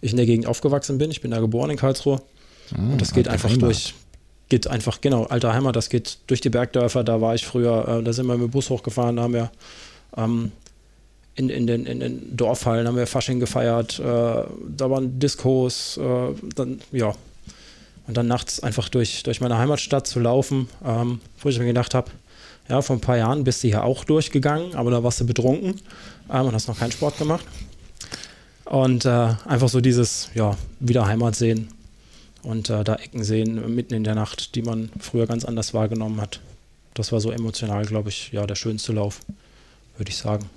ich 0.00 0.12
in 0.12 0.16
der 0.16 0.26
Gegend 0.26 0.46
aufgewachsen 0.46 0.96
bin. 0.98 1.10
Ich 1.10 1.20
bin 1.20 1.32
da 1.32 1.40
geboren 1.40 1.70
in 1.70 1.76
Karlsruhe. 1.76 2.22
Und 2.76 3.00
das 3.00 3.12
geht 3.14 3.28
einfach 3.28 3.50
durch, 3.56 3.94
geht 4.48 4.66
einfach, 4.66 5.00
genau, 5.00 5.24
alter 5.24 5.52
Heimat, 5.52 5.76
das 5.76 5.90
geht 5.90 6.18
durch 6.26 6.40
die 6.40 6.50
Bergdörfer, 6.50 7.04
da 7.04 7.20
war 7.20 7.34
ich 7.34 7.46
früher, 7.46 8.00
äh, 8.00 8.02
da 8.02 8.12
sind 8.12 8.26
wir 8.26 8.34
mit 8.34 8.48
dem 8.48 8.50
Bus 8.50 8.70
hochgefahren, 8.70 9.16
da 9.16 9.22
haben 9.22 9.34
wir 9.34 9.50
ähm, 10.16 10.52
in, 11.34 11.50
in, 11.50 11.66
den, 11.66 11.86
in 11.86 12.00
den 12.00 12.36
Dorfhallen 12.36 12.86
haben 12.86 12.96
wir 12.96 13.06
Fasching 13.06 13.40
gefeiert, 13.40 13.98
äh, 13.98 14.02
da 14.02 14.90
waren 14.90 15.18
Diskos, 15.18 15.98
äh, 15.98 16.34
dann, 16.54 16.80
ja. 16.92 17.14
Und 18.06 18.16
dann 18.16 18.26
nachts 18.26 18.62
einfach 18.62 18.88
durch, 18.88 19.22
durch 19.22 19.42
meine 19.42 19.58
Heimatstadt 19.58 20.06
zu 20.06 20.18
laufen, 20.18 20.66
ähm, 20.82 21.20
wo 21.42 21.50
ich 21.50 21.58
mir 21.58 21.66
gedacht 21.66 21.94
habe, 21.94 22.10
ja, 22.66 22.80
vor 22.80 22.96
ein 22.96 23.00
paar 23.00 23.18
Jahren 23.18 23.44
bist 23.44 23.62
du 23.62 23.68
hier 23.68 23.84
auch 23.84 24.04
durchgegangen, 24.04 24.74
aber 24.74 24.90
da 24.90 25.02
warst 25.02 25.20
du 25.20 25.26
betrunken 25.26 25.78
ähm, 26.32 26.46
und 26.46 26.54
hast 26.54 26.68
noch 26.68 26.78
keinen 26.78 26.92
Sport 26.92 27.18
gemacht. 27.18 27.44
Und 28.64 29.04
äh, 29.04 29.34
einfach 29.46 29.68
so 29.68 29.82
dieses, 29.82 30.30
ja, 30.34 30.56
wieder 30.80 31.06
Heimat 31.06 31.36
sehen 31.36 31.68
und 32.48 32.70
äh, 32.70 32.82
da 32.82 32.94
Ecken 32.94 33.22
sehen 33.24 33.62
äh, 33.62 33.68
mitten 33.68 33.92
in 33.94 34.04
der 34.04 34.14
Nacht, 34.14 34.54
die 34.54 34.62
man 34.62 34.90
früher 34.98 35.26
ganz 35.26 35.44
anders 35.44 35.74
wahrgenommen 35.74 36.18
hat. 36.20 36.40
Das 36.94 37.12
war 37.12 37.20
so 37.20 37.30
emotional, 37.30 37.84
glaube 37.84 38.08
ich, 38.08 38.32
ja, 38.32 38.46
der 38.46 38.54
schönste 38.54 38.92
Lauf, 38.92 39.20
würde 39.98 40.08
ich 40.10 40.16
sagen. 40.16 40.48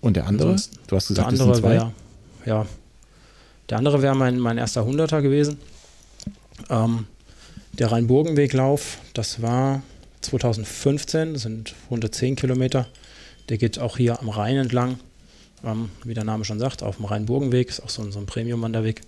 Und 0.00 0.16
der 0.16 0.26
andere? 0.26 0.48
Ansonsten- 0.50 0.78
Du 0.86 0.96
hast 0.96 1.08
Der 1.08 1.14
gesagt, 1.14 1.32
es 1.32 1.38
sind 1.38 1.48
andere 1.48 1.62
wäre, 1.62 1.92
ja, 2.44 2.66
der 3.70 3.78
andere 3.78 4.02
wäre 4.02 4.14
mein, 4.14 4.38
mein 4.38 4.58
erster 4.58 4.84
Hunderter 4.84 5.22
gewesen. 5.22 5.56
Ähm, 6.68 7.06
der 7.72 7.90
Rheinburgenweglauf, 7.90 8.98
das 9.14 9.40
war 9.40 9.82
2015, 10.20 11.32
das 11.34 11.42
sind 11.42 11.74
110 11.84 12.36
Kilometer. 12.36 12.86
Der 13.48 13.56
geht 13.56 13.78
auch 13.78 13.96
hier 13.96 14.20
am 14.20 14.28
Rhein 14.28 14.56
entlang, 14.56 14.98
ähm, 15.64 15.90
wie 16.04 16.14
der 16.14 16.24
Name 16.24 16.44
schon 16.44 16.58
sagt, 16.58 16.82
auf 16.82 16.96
dem 16.96 17.06
Rheinburgenweg, 17.06 17.68
ist 17.68 17.82
auch 17.82 17.88
so 17.88 18.02
ein, 18.02 18.12
so 18.12 18.18
ein 18.18 18.26
Premium-Wanderweg. 18.26 19.02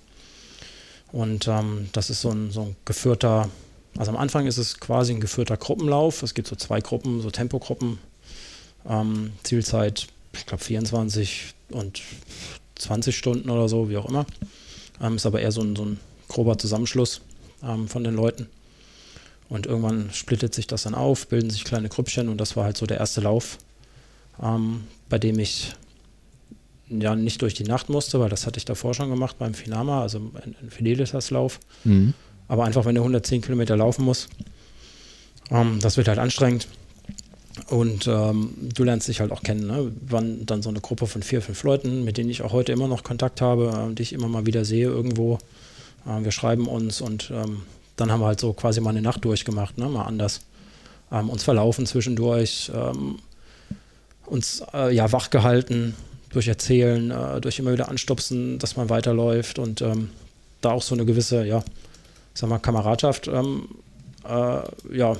Und 1.13 1.49
ähm, 1.49 1.89
das 1.93 2.11
ist 2.11 2.21
so 2.21 2.31
ein, 2.31 2.51
so 2.51 2.63
ein 2.63 2.77
geführter, 2.85 3.49
also 3.97 4.11
am 4.11 4.17
Anfang 4.17 4.47
ist 4.47 4.59
es 4.59 4.81
quasi 4.81 5.13
ein 5.13 5.21
geführter 5.21 5.57
Gruppenlauf. 5.57 6.23
Es 6.23 6.35
gibt 6.35 6.49
so 6.49 6.57
zwei 6.57 6.81
Gruppen, 6.81 7.21
so 7.21 7.31
Tempogruppen. 7.31 7.99
Ähm, 8.89 9.33
Zielzeit, 9.43 10.07
ich 10.33 10.47
glaube 10.47 10.63
24 10.63 11.55
und 11.71 12.03
20 12.77 13.17
Stunden 13.17 13.51
oder 13.51 13.69
so, 13.69 13.89
wie 13.89 13.97
auch 13.97 14.09
immer. 14.09 14.27
Ähm, 15.01 15.17
ist 15.17 15.27
aber 15.27 15.41
eher 15.41 15.53
so 15.53 15.63
ein, 15.63 15.77
so 15.77 15.85
ein 15.85 16.01
grober 16.29 16.59
Zusammenschluss 16.59 17.21
ähm, 17.63 17.89
von 17.89 18.05
den 18.05 18.15
Leuten. 18.15 18.49
Und 19.49 19.67
irgendwann 19.67 20.11
splittet 20.13 20.55
sich 20.55 20.67
das 20.67 20.83
dann 20.83 20.95
auf, 20.95 21.29
bilden 21.29 21.51
sich 21.51 21.65
kleine 21.65 21.89
Grüppchen 21.89 22.29
und 22.29 22.39
das 22.39 22.57
war 22.57 22.65
halt 22.65 22.77
so 22.77 22.87
der 22.87 22.99
erste 22.99 23.21
Lauf, 23.21 23.59
ähm, 24.43 24.85
bei 25.09 25.19
dem 25.19 25.39
ich 25.39 25.73
ja 26.89 27.17
nicht 27.17 27.43
durch 27.43 27.55
die 27.55 27.65
Nacht 27.65 27.89
musste, 27.89 28.21
weil 28.21 28.29
das 28.29 28.47
hatte 28.47 28.59
ich 28.59 28.65
davor 28.65 28.95
schon 28.95 29.11
gemacht 29.11 29.37
beim 29.39 29.55
Finama, 29.55 30.03
also 30.03 30.19
ein, 30.19 30.55
ein 30.63 30.71
Fidelitas-Lauf. 30.71 31.59
Mhm. 31.85 32.15
Aber 32.49 32.65
einfach, 32.65 32.85
wenn 32.85 32.95
du 32.95 33.01
110 33.01 33.43
Kilometer 33.43 33.77
laufen 33.77 34.05
musst, 34.05 34.29
ähm, 35.51 35.79
das 35.81 35.97
wird 35.97 36.09
halt 36.09 36.19
anstrengend. 36.19 36.69
Und 37.69 38.07
ähm, 38.07 38.51
du 38.75 38.85
lernst 38.85 39.09
dich 39.09 39.21
halt 39.21 39.33
auch 39.33 39.43
kennen. 39.43 39.67
Ne? 39.67 39.91
Wann 40.07 40.45
dann 40.45 40.63
so 40.63 40.69
eine 40.69 40.81
Gruppe 40.81 41.07
von 41.07 41.23
vier, 41.23 41.41
fünf 41.41 41.63
Leuten, 41.63 42.05
mit 42.05 42.19
denen 42.19 42.29
ich 42.29 42.43
auch 42.43 42.53
heute 42.53 42.73
immer 42.73 42.87
noch 42.87 43.03
Kontakt 43.03 43.41
habe, 43.41 43.89
äh, 43.91 43.95
die 43.95 44.03
ich 44.03 44.13
immer 44.13 44.29
mal 44.29 44.47
wieder 44.47 44.65
sehe 44.65 44.87
irgendwo. 44.87 45.39
Äh, 46.07 46.23
wir 46.23 46.33
schreiben 46.33 46.69
uns 46.69 47.01
und 47.01 47.31
ähm, 47.35 47.63
dann 47.97 48.13
haben 48.13 48.21
wir 48.21 48.27
halt 48.27 48.41
so 48.41 48.53
quasi 48.53 48.81
mal 48.81 48.91
eine 48.91 49.01
Nacht 49.01 49.25
durchgemacht, 49.25 49.79
ne? 49.79 49.89
mal 49.89 50.05
anders. 50.05 50.43
Ähm, 51.11 51.31
uns 51.31 51.45
verlaufen 51.45 51.87
zwischendurch, 51.87 52.71
ähm, 52.75 53.17
uns 54.27 54.63
äh, 54.75 54.95
ja 54.95 55.11
wach 55.13 55.31
gehalten 55.31 55.95
durch 56.37 56.49
Erzählen, 56.49 57.11
äh, 57.11 57.41
durch 57.41 57.59
immer 57.59 57.73
wieder 57.73 57.89
anstupsen, 57.89 58.59
dass 58.59 58.77
man 58.77 58.91
weiterläuft 58.91 59.59
und 59.59 59.81
ähm, 59.81 60.11
da 60.61 60.73
auch 60.73 60.83
so 60.83 60.95
eine 60.95 61.07
gewisse, 61.07 61.47
ja, 61.47 61.65
sag 62.35 62.51
mal, 62.51 62.59
Kameradschaft 62.59 63.27
ähm, 63.29 63.69
äh, 64.29 64.97
ja, 64.97 65.17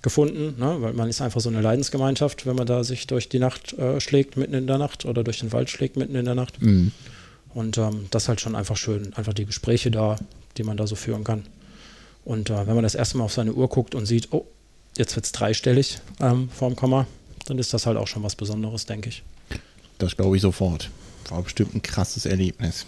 gefunden, 0.00 0.58
ne? 0.58 0.78
weil 0.80 0.94
man 0.94 1.10
ist 1.10 1.20
einfach 1.20 1.42
so 1.42 1.50
eine 1.50 1.60
Leidensgemeinschaft, 1.60 2.46
wenn 2.46 2.56
man 2.56 2.66
da 2.66 2.82
sich 2.82 3.06
durch 3.06 3.28
die 3.28 3.38
Nacht 3.38 3.74
äh, 3.74 4.00
schlägt, 4.00 4.38
mitten 4.38 4.54
in 4.54 4.66
der 4.66 4.78
Nacht 4.78 5.04
oder 5.04 5.22
durch 5.22 5.40
den 5.40 5.52
Wald 5.52 5.68
schlägt, 5.68 5.98
mitten 5.98 6.14
in 6.14 6.24
der 6.24 6.34
Nacht. 6.34 6.62
Mhm. 6.62 6.92
Und 7.52 7.76
ähm, 7.76 8.06
das 8.10 8.24
ist 8.24 8.28
halt 8.30 8.40
schon 8.40 8.56
einfach 8.56 8.78
schön, 8.78 9.12
einfach 9.14 9.34
die 9.34 9.44
Gespräche 9.44 9.90
da, 9.90 10.16
die 10.56 10.62
man 10.62 10.78
da 10.78 10.86
so 10.86 10.96
führen 10.96 11.24
kann. 11.24 11.44
Und 12.24 12.48
äh, 12.48 12.66
wenn 12.66 12.74
man 12.74 12.84
das 12.84 12.94
erste 12.94 13.18
Mal 13.18 13.24
auf 13.24 13.34
seine 13.34 13.52
Uhr 13.52 13.68
guckt 13.68 13.94
und 13.94 14.06
sieht, 14.06 14.28
oh, 14.32 14.46
jetzt 14.96 15.14
wird 15.14 15.26
es 15.26 15.32
dreistellig 15.32 15.98
ähm, 16.20 16.48
vorm 16.48 16.74
Komma, 16.74 17.06
dann 17.44 17.58
ist 17.58 17.74
das 17.74 17.84
halt 17.84 17.98
auch 17.98 18.06
schon 18.06 18.22
was 18.22 18.34
Besonderes, 18.34 18.86
denke 18.86 19.10
ich. 19.10 19.22
Das 20.02 20.16
glaube 20.16 20.34
ich 20.34 20.42
sofort. 20.42 20.90
War 21.28 21.42
bestimmt 21.42 21.76
ein 21.76 21.82
krasses 21.82 22.26
Erlebnis. 22.26 22.86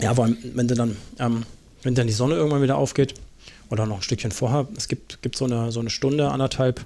Ja, 0.00 0.14
vor 0.14 0.24
allem, 0.24 0.38
wenn 0.54 0.66
du 0.66 0.74
dann, 0.74 0.96
ähm, 1.18 1.44
wenn 1.82 1.94
dann 1.94 2.06
die 2.06 2.14
Sonne 2.14 2.34
irgendwann 2.34 2.62
wieder 2.62 2.78
aufgeht 2.78 3.12
oder 3.68 3.84
noch 3.84 3.96
ein 3.96 4.02
Stückchen 4.02 4.30
vorher, 4.30 4.66
es 4.74 4.88
gibt, 4.88 5.20
gibt 5.20 5.36
so, 5.36 5.44
eine, 5.44 5.70
so 5.70 5.80
eine 5.80 5.90
Stunde, 5.90 6.30
anderthalb 6.30 6.82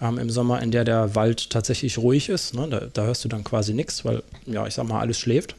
ähm, 0.00 0.16
im 0.16 0.30
Sommer, 0.30 0.62
in 0.62 0.70
der 0.70 0.84
der 0.84 1.14
Wald 1.14 1.50
tatsächlich 1.50 1.98
ruhig 1.98 2.30
ist. 2.30 2.54
Ne? 2.54 2.68
Da, 2.68 2.80
da, 2.90 3.04
hörst 3.04 3.22
du 3.24 3.28
dann 3.28 3.44
quasi 3.44 3.74
nichts, 3.74 4.02
weil, 4.06 4.22
ja, 4.46 4.66
ich 4.66 4.72
sag 4.72 4.88
mal, 4.88 5.00
alles 5.00 5.18
schläft. 5.18 5.56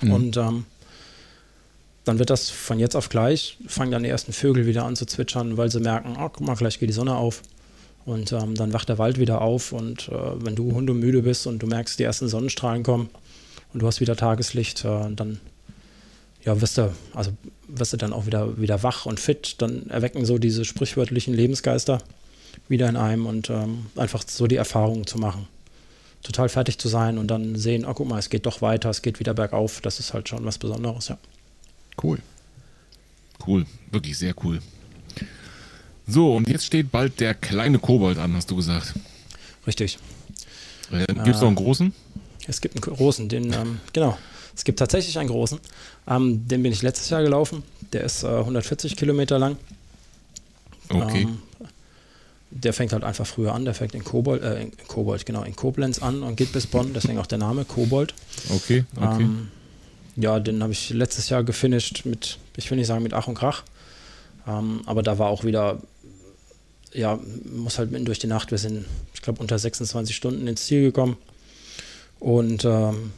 Mhm. 0.00 0.12
Und 0.12 0.36
ähm, 0.38 0.64
dann 2.04 2.18
wird 2.18 2.30
das 2.30 2.48
von 2.48 2.78
jetzt 2.78 2.96
auf 2.96 3.10
gleich, 3.10 3.58
fangen 3.66 3.90
dann 3.90 4.02
die 4.02 4.08
ersten 4.08 4.32
Vögel 4.32 4.64
wieder 4.64 4.86
an 4.86 4.96
zu 4.96 5.04
zwitschern, 5.04 5.58
weil 5.58 5.70
sie 5.70 5.80
merken, 5.80 6.16
oh, 6.18 6.30
guck 6.30 6.40
mal, 6.40 6.56
gleich 6.56 6.78
geht 6.78 6.88
die 6.88 6.94
Sonne 6.94 7.16
auf. 7.16 7.42
Und 8.06 8.32
ähm, 8.32 8.54
dann 8.54 8.72
wacht 8.72 8.88
der 8.88 8.98
Wald 8.98 9.18
wieder 9.18 9.42
auf 9.42 9.72
und 9.72 10.08
äh, 10.08 10.12
wenn 10.36 10.54
du 10.54 10.72
hundemüde 10.72 11.22
bist 11.22 11.46
und 11.48 11.58
du 11.58 11.66
merkst, 11.66 11.98
die 11.98 12.04
ersten 12.04 12.28
Sonnenstrahlen 12.28 12.84
kommen 12.84 13.10
und 13.74 13.82
du 13.82 13.86
hast 13.86 14.00
wieder 14.00 14.14
Tageslicht, 14.14 14.84
äh, 14.84 15.10
dann 15.10 15.40
ja, 16.44 16.60
wirst 16.60 16.78
du, 16.78 16.94
also 17.14 17.32
wirst 17.66 17.92
du 17.92 17.96
dann 17.96 18.12
auch 18.12 18.26
wieder, 18.26 18.58
wieder 18.58 18.84
wach 18.84 19.06
und 19.06 19.18
fit. 19.18 19.56
Dann 19.58 19.90
erwecken 19.90 20.24
so 20.24 20.38
diese 20.38 20.64
sprichwörtlichen 20.64 21.34
Lebensgeister 21.34 22.00
wieder 22.68 22.88
in 22.88 22.96
einem 22.96 23.26
und 23.26 23.50
ähm, 23.50 23.86
einfach 23.96 24.22
so 24.24 24.46
die 24.46 24.56
Erfahrung 24.56 25.08
zu 25.08 25.18
machen. 25.18 25.48
Total 26.22 26.48
fertig 26.48 26.78
zu 26.78 26.88
sein 26.88 27.18
und 27.18 27.28
dann 27.28 27.56
sehen, 27.56 27.84
oh 27.84 27.94
guck 27.94 28.08
mal, 28.08 28.20
es 28.20 28.30
geht 28.30 28.46
doch 28.46 28.62
weiter, 28.62 28.90
es 28.90 29.02
geht 29.02 29.18
wieder 29.18 29.34
bergauf. 29.34 29.80
Das 29.80 29.98
ist 29.98 30.14
halt 30.14 30.28
schon 30.28 30.44
was 30.44 30.58
Besonderes, 30.58 31.08
ja. 31.08 31.18
Cool. 32.00 32.20
Cool, 33.44 33.66
wirklich 33.90 34.16
sehr 34.16 34.34
cool. 34.44 34.60
So, 36.06 36.34
und 36.34 36.48
jetzt 36.48 36.64
steht 36.66 36.92
bald 36.92 37.20
der 37.20 37.34
kleine 37.34 37.78
Kobold 37.78 38.18
an, 38.18 38.34
hast 38.34 38.50
du 38.50 38.56
gesagt. 38.56 38.94
Richtig. 39.66 39.98
Äh, 40.92 41.06
gibt 41.06 41.28
es 41.28 41.36
äh, 41.36 41.40
noch 41.40 41.48
einen 41.48 41.56
großen? 41.56 41.92
Es 42.46 42.60
gibt 42.60 42.76
einen 42.76 42.96
großen, 42.96 43.28
den, 43.28 43.52
ähm, 43.52 43.80
genau. 43.92 44.16
Es 44.54 44.64
gibt 44.64 44.78
tatsächlich 44.78 45.18
einen 45.18 45.28
großen. 45.28 45.58
Ähm, 46.08 46.46
den 46.48 46.62
bin 46.62 46.72
ich 46.72 46.82
letztes 46.82 47.10
Jahr 47.10 47.22
gelaufen. 47.22 47.62
Der 47.92 48.04
ist 48.04 48.22
äh, 48.22 48.28
140 48.28 48.96
Kilometer 48.96 49.38
lang. 49.38 49.56
Okay. 50.88 51.22
Ähm, 51.22 51.38
der 52.50 52.72
fängt 52.72 52.92
halt 52.92 53.04
einfach 53.04 53.26
früher 53.26 53.52
an. 53.52 53.64
Der 53.64 53.74
fängt 53.74 53.94
in 53.94 54.04
Kobold, 54.04 54.42
äh, 54.42 54.62
in 54.62 54.72
Kobold, 54.88 55.26
genau, 55.26 55.42
in 55.42 55.56
Koblenz 55.56 56.00
an 56.00 56.22
und 56.22 56.36
geht 56.36 56.52
bis 56.52 56.66
Bonn. 56.66 56.92
Deswegen 56.94 57.18
auch 57.18 57.26
der 57.26 57.38
Name 57.38 57.64
Kobold. 57.64 58.14
Okay, 58.48 58.84
okay. 58.96 59.22
Ähm, 59.22 59.48
ja, 60.16 60.40
den 60.40 60.62
habe 60.62 60.72
ich 60.72 60.90
letztes 60.90 61.28
Jahr 61.28 61.44
gefinisht 61.44 62.06
mit, 62.06 62.38
ich 62.56 62.70
will 62.70 62.78
nicht 62.78 62.86
sagen 62.86 63.02
mit 63.02 63.12
Ach 63.12 63.26
und 63.28 63.34
Krach. 63.34 63.64
Ähm, 64.46 64.80
aber 64.86 65.02
da 65.02 65.18
war 65.18 65.28
auch 65.28 65.44
wieder 65.44 65.80
ja, 66.92 67.18
muss 67.44 67.78
halt 67.78 67.90
mitten 67.90 68.04
durch 68.04 68.18
die 68.18 68.26
Nacht, 68.26 68.50
wir 68.50 68.58
sind, 68.58 68.84
ich 69.14 69.22
glaube, 69.22 69.40
unter 69.40 69.58
26 69.58 70.14
Stunden 70.14 70.46
ins 70.46 70.66
Ziel 70.66 70.82
gekommen. 70.82 71.16
Und 72.18 72.64
ähm, 72.64 73.12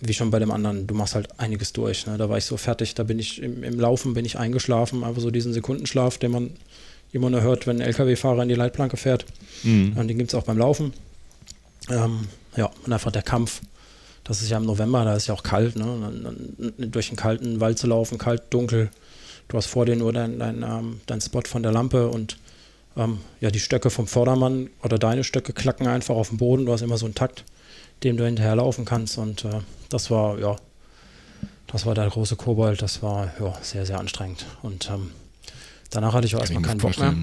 wie 0.00 0.14
schon 0.14 0.30
bei 0.30 0.38
dem 0.38 0.50
anderen, 0.50 0.86
du 0.86 0.94
machst 0.94 1.14
halt 1.14 1.28
einiges 1.38 1.72
durch. 1.72 2.06
Ne? 2.06 2.18
Da 2.18 2.28
war 2.28 2.38
ich 2.38 2.44
so 2.44 2.56
fertig, 2.56 2.94
da 2.94 3.02
bin 3.02 3.18
ich 3.18 3.42
im, 3.42 3.62
im 3.62 3.78
Laufen, 3.78 4.14
bin 4.14 4.24
ich 4.24 4.38
eingeschlafen, 4.38 5.04
einfach 5.04 5.20
so 5.20 5.30
diesen 5.30 5.52
Sekundenschlaf, 5.52 6.18
den 6.18 6.32
man 6.32 6.50
immer 7.12 7.30
nur 7.30 7.42
hört, 7.42 7.66
wenn 7.66 7.76
ein 7.76 7.86
LKW-Fahrer 7.86 8.42
in 8.42 8.48
die 8.48 8.54
Leitplanke 8.54 8.96
fährt. 8.96 9.26
Mhm. 9.62 9.94
Und 9.96 10.08
den 10.08 10.18
gibt 10.18 10.30
es 10.30 10.34
auch 10.34 10.44
beim 10.44 10.58
Laufen. 10.58 10.92
Ähm, 11.88 12.28
ja, 12.56 12.70
und 12.84 12.92
einfach 12.92 13.12
der 13.12 13.22
Kampf. 13.22 13.60
Das 14.24 14.42
ist 14.42 14.50
ja 14.50 14.58
im 14.58 14.66
November, 14.66 15.04
da 15.04 15.16
ist 15.16 15.26
ja 15.26 15.34
auch 15.34 15.42
kalt, 15.42 15.76
ne? 15.76 15.84
Dann, 15.84 16.22
dann 16.78 16.90
durch 16.90 17.08
einen 17.08 17.16
kalten 17.16 17.60
Wald 17.60 17.78
zu 17.78 17.86
laufen, 17.86 18.18
kalt, 18.18 18.42
dunkel. 18.50 18.90
Du 19.48 19.56
hast 19.56 19.66
vor 19.66 19.86
dir 19.86 19.96
nur 19.96 20.12
dein, 20.12 20.38
dein, 20.38 20.62
ähm, 20.62 21.00
dein 21.06 21.20
Spot 21.20 21.42
von 21.46 21.62
der 21.62 21.72
Lampe 21.72 22.08
und 22.08 22.36
ähm, 22.96 23.18
ja, 23.40 23.50
die 23.50 23.60
Stöcke 23.60 23.90
vom 23.90 24.06
Vordermann 24.06 24.68
oder 24.82 24.98
deine 24.98 25.24
Stöcke 25.24 25.52
klacken 25.52 25.86
einfach 25.86 26.14
auf 26.14 26.28
dem 26.28 26.38
Boden. 26.38 26.66
Du 26.66 26.72
hast 26.72 26.82
immer 26.82 26.98
so 26.98 27.06
einen 27.06 27.14
Takt, 27.14 27.44
dem 28.02 28.16
du 28.16 28.24
hinterherlaufen 28.24 28.84
kannst. 28.84 29.18
Und 29.18 29.44
äh, 29.44 29.60
das 29.88 30.10
war, 30.10 30.38
ja, 30.38 30.56
das 31.66 31.86
war 31.86 31.94
der 31.94 32.08
große 32.08 32.36
Kobold. 32.36 32.82
Das 32.82 33.02
war 33.02 33.32
ja, 33.40 33.56
sehr, 33.62 33.86
sehr 33.86 33.98
anstrengend. 33.98 34.46
Und 34.62 34.90
ähm, 34.90 35.10
danach 35.90 36.14
hatte 36.14 36.26
ich 36.26 36.34
auch 36.34 36.40
erstmal 36.40 36.62
keinen 36.62 36.78
Bock 36.78 36.98
mehr. 36.98 37.14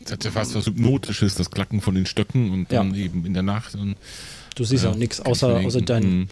Das 0.00 0.12
hat 0.12 0.24
ja 0.24 0.30
fast 0.30 0.54
was 0.54 0.66
Hypnotisches, 0.66 1.34
das 1.34 1.50
Klacken 1.50 1.80
von 1.80 1.94
den 1.94 2.06
Stöcken 2.06 2.50
und 2.52 2.72
dann 2.72 2.94
ja. 2.94 3.04
eben 3.04 3.26
in 3.26 3.34
der 3.34 3.42
Nacht. 3.42 3.74
Und, 3.74 3.96
du 4.54 4.64
siehst 4.64 4.84
ja, 4.84 4.90
auch 4.90 4.94
nichts 4.96 5.20
außer, 5.20 5.60
außer 5.60 5.82
dein, 5.82 6.28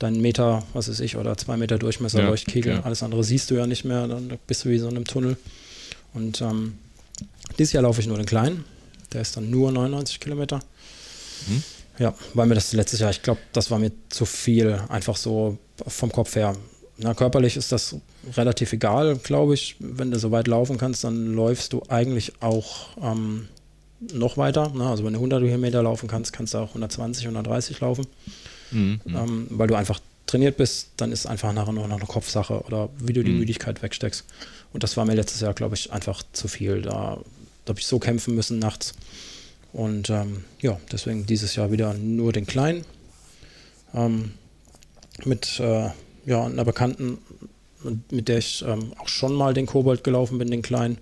mhm. 0.00 0.20
Meter, 0.20 0.64
was 0.74 0.88
ist 0.88 1.00
ich, 1.00 1.16
oder 1.16 1.36
zwei 1.36 1.56
Meter 1.56 1.78
Durchmesser 1.78 2.20
ja, 2.20 2.28
Leuchtkegel. 2.28 2.74
Ja. 2.74 2.82
Alles 2.82 3.02
andere 3.02 3.24
siehst 3.24 3.50
du 3.50 3.54
ja 3.54 3.66
nicht 3.66 3.84
mehr. 3.84 4.06
Dann 4.06 4.38
bist 4.46 4.64
du 4.64 4.68
wie 4.68 4.78
so 4.78 4.88
in 4.88 4.96
einem 4.96 5.06
Tunnel. 5.06 5.36
Und 6.12 6.40
ähm, 6.40 6.78
dieses 7.58 7.72
Jahr 7.72 7.82
laufe 7.82 8.00
ich 8.00 8.06
nur 8.06 8.16
den 8.16 8.26
kleinen. 8.26 8.64
Der 9.12 9.20
ist 9.20 9.36
dann 9.36 9.50
nur 9.50 9.72
99 9.72 10.20
Kilometer. 10.20 10.60
Mhm. 11.46 11.62
Ja, 11.98 12.14
weil 12.34 12.46
mir 12.46 12.54
das 12.54 12.72
letztes 12.72 13.00
Jahr, 13.00 13.10
ich 13.10 13.22
glaube, 13.22 13.40
das 13.52 13.70
war 13.70 13.78
mir 13.78 13.92
zu 14.08 14.26
viel, 14.26 14.78
einfach 14.88 15.16
so 15.16 15.56
vom 15.86 16.12
Kopf 16.12 16.36
her. 16.36 16.54
Na, 16.98 17.14
körperlich 17.14 17.56
ist 17.56 17.72
das 17.72 17.96
relativ 18.36 18.72
egal, 18.72 19.16
glaube 19.16 19.54
ich. 19.54 19.76
Wenn 19.78 20.10
du 20.10 20.18
so 20.18 20.30
weit 20.30 20.48
laufen 20.48 20.78
kannst, 20.78 21.04
dann 21.04 21.34
läufst 21.34 21.72
du 21.72 21.82
eigentlich 21.88 22.40
auch 22.40 22.88
ähm, 23.02 23.48
noch 24.12 24.36
weiter. 24.36 24.72
Na, 24.74 24.90
also 24.90 25.04
wenn 25.04 25.12
du 25.12 25.18
100 25.18 25.42
Kilometer 25.42 25.82
laufen 25.82 26.08
kannst, 26.08 26.32
kannst 26.32 26.54
du 26.54 26.58
auch 26.58 26.68
120, 26.68 27.24
130 27.24 27.80
laufen. 27.80 28.06
Mhm. 28.70 29.00
Ähm, 29.06 29.46
weil 29.50 29.68
du 29.68 29.74
einfach 29.74 30.00
trainiert 30.26 30.56
bist, 30.56 30.90
dann 30.96 31.12
ist 31.12 31.26
einfach 31.26 31.52
nachher 31.52 31.72
nur 31.72 31.86
noch 31.86 31.96
eine 31.96 32.06
Kopfsache 32.06 32.60
oder 32.62 32.88
wie 32.98 33.12
du 33.12 33.22
die 33.22 33.30
mhm. 33.30 33.38
Müdigkeit 33.38 33.82
wegsteckst. 33.82 34.24
Und 34.72 34.82
das 34.82 34.96
war 34.96 35.04
mir 35.04 35.14
letztes 35.14 35.40
Jahr, 35.40 35.54
glaube 35.54 35.76
ich, 35.76 35.92
einfach 35.92 36.22
zu 36.32 36.48
viel. 36.48 36.82
Da 36.82 37.18
da 37.18 37.18
habe 37.68 37.80
ich 37.80 37.86
so 37.86 37.98
kämpfen 37.98 38.34
müssen 38.34 38.58
nachts. 38.58 38.94
Und 39.72 40.10
ähm, 40.10 40.44
ja, 40.60 40.80
deswegen 40.90 41.26
dieses 41.26 41.54
Jahr 41.54 41.70
wieder 41.70 41.94
nur 41.94 42.32
den 42.32 42.46
Kleinen. 42.46 42.84
Ähm, 43.94 44.32
mit 45.24 45.60
äh, 45.60 45.90
ja, 46.26 46.44
einer 46.44 46.64
Bekannten, 46.64 47.18
mit 48.10 48.28
der 48.28 48.38
ich 48.38 48.64
ähm, 48.66 48.92
auch 48.98 49.08
schon 49.08 49.34
mal 49.34 49.54
den 49.54 49.66
Kobold 49.66 50.04
gelaufen 50.04 50.38
bin, 50.38 50.50
den 50.50 50.62
Kleinen. 50.62 50.98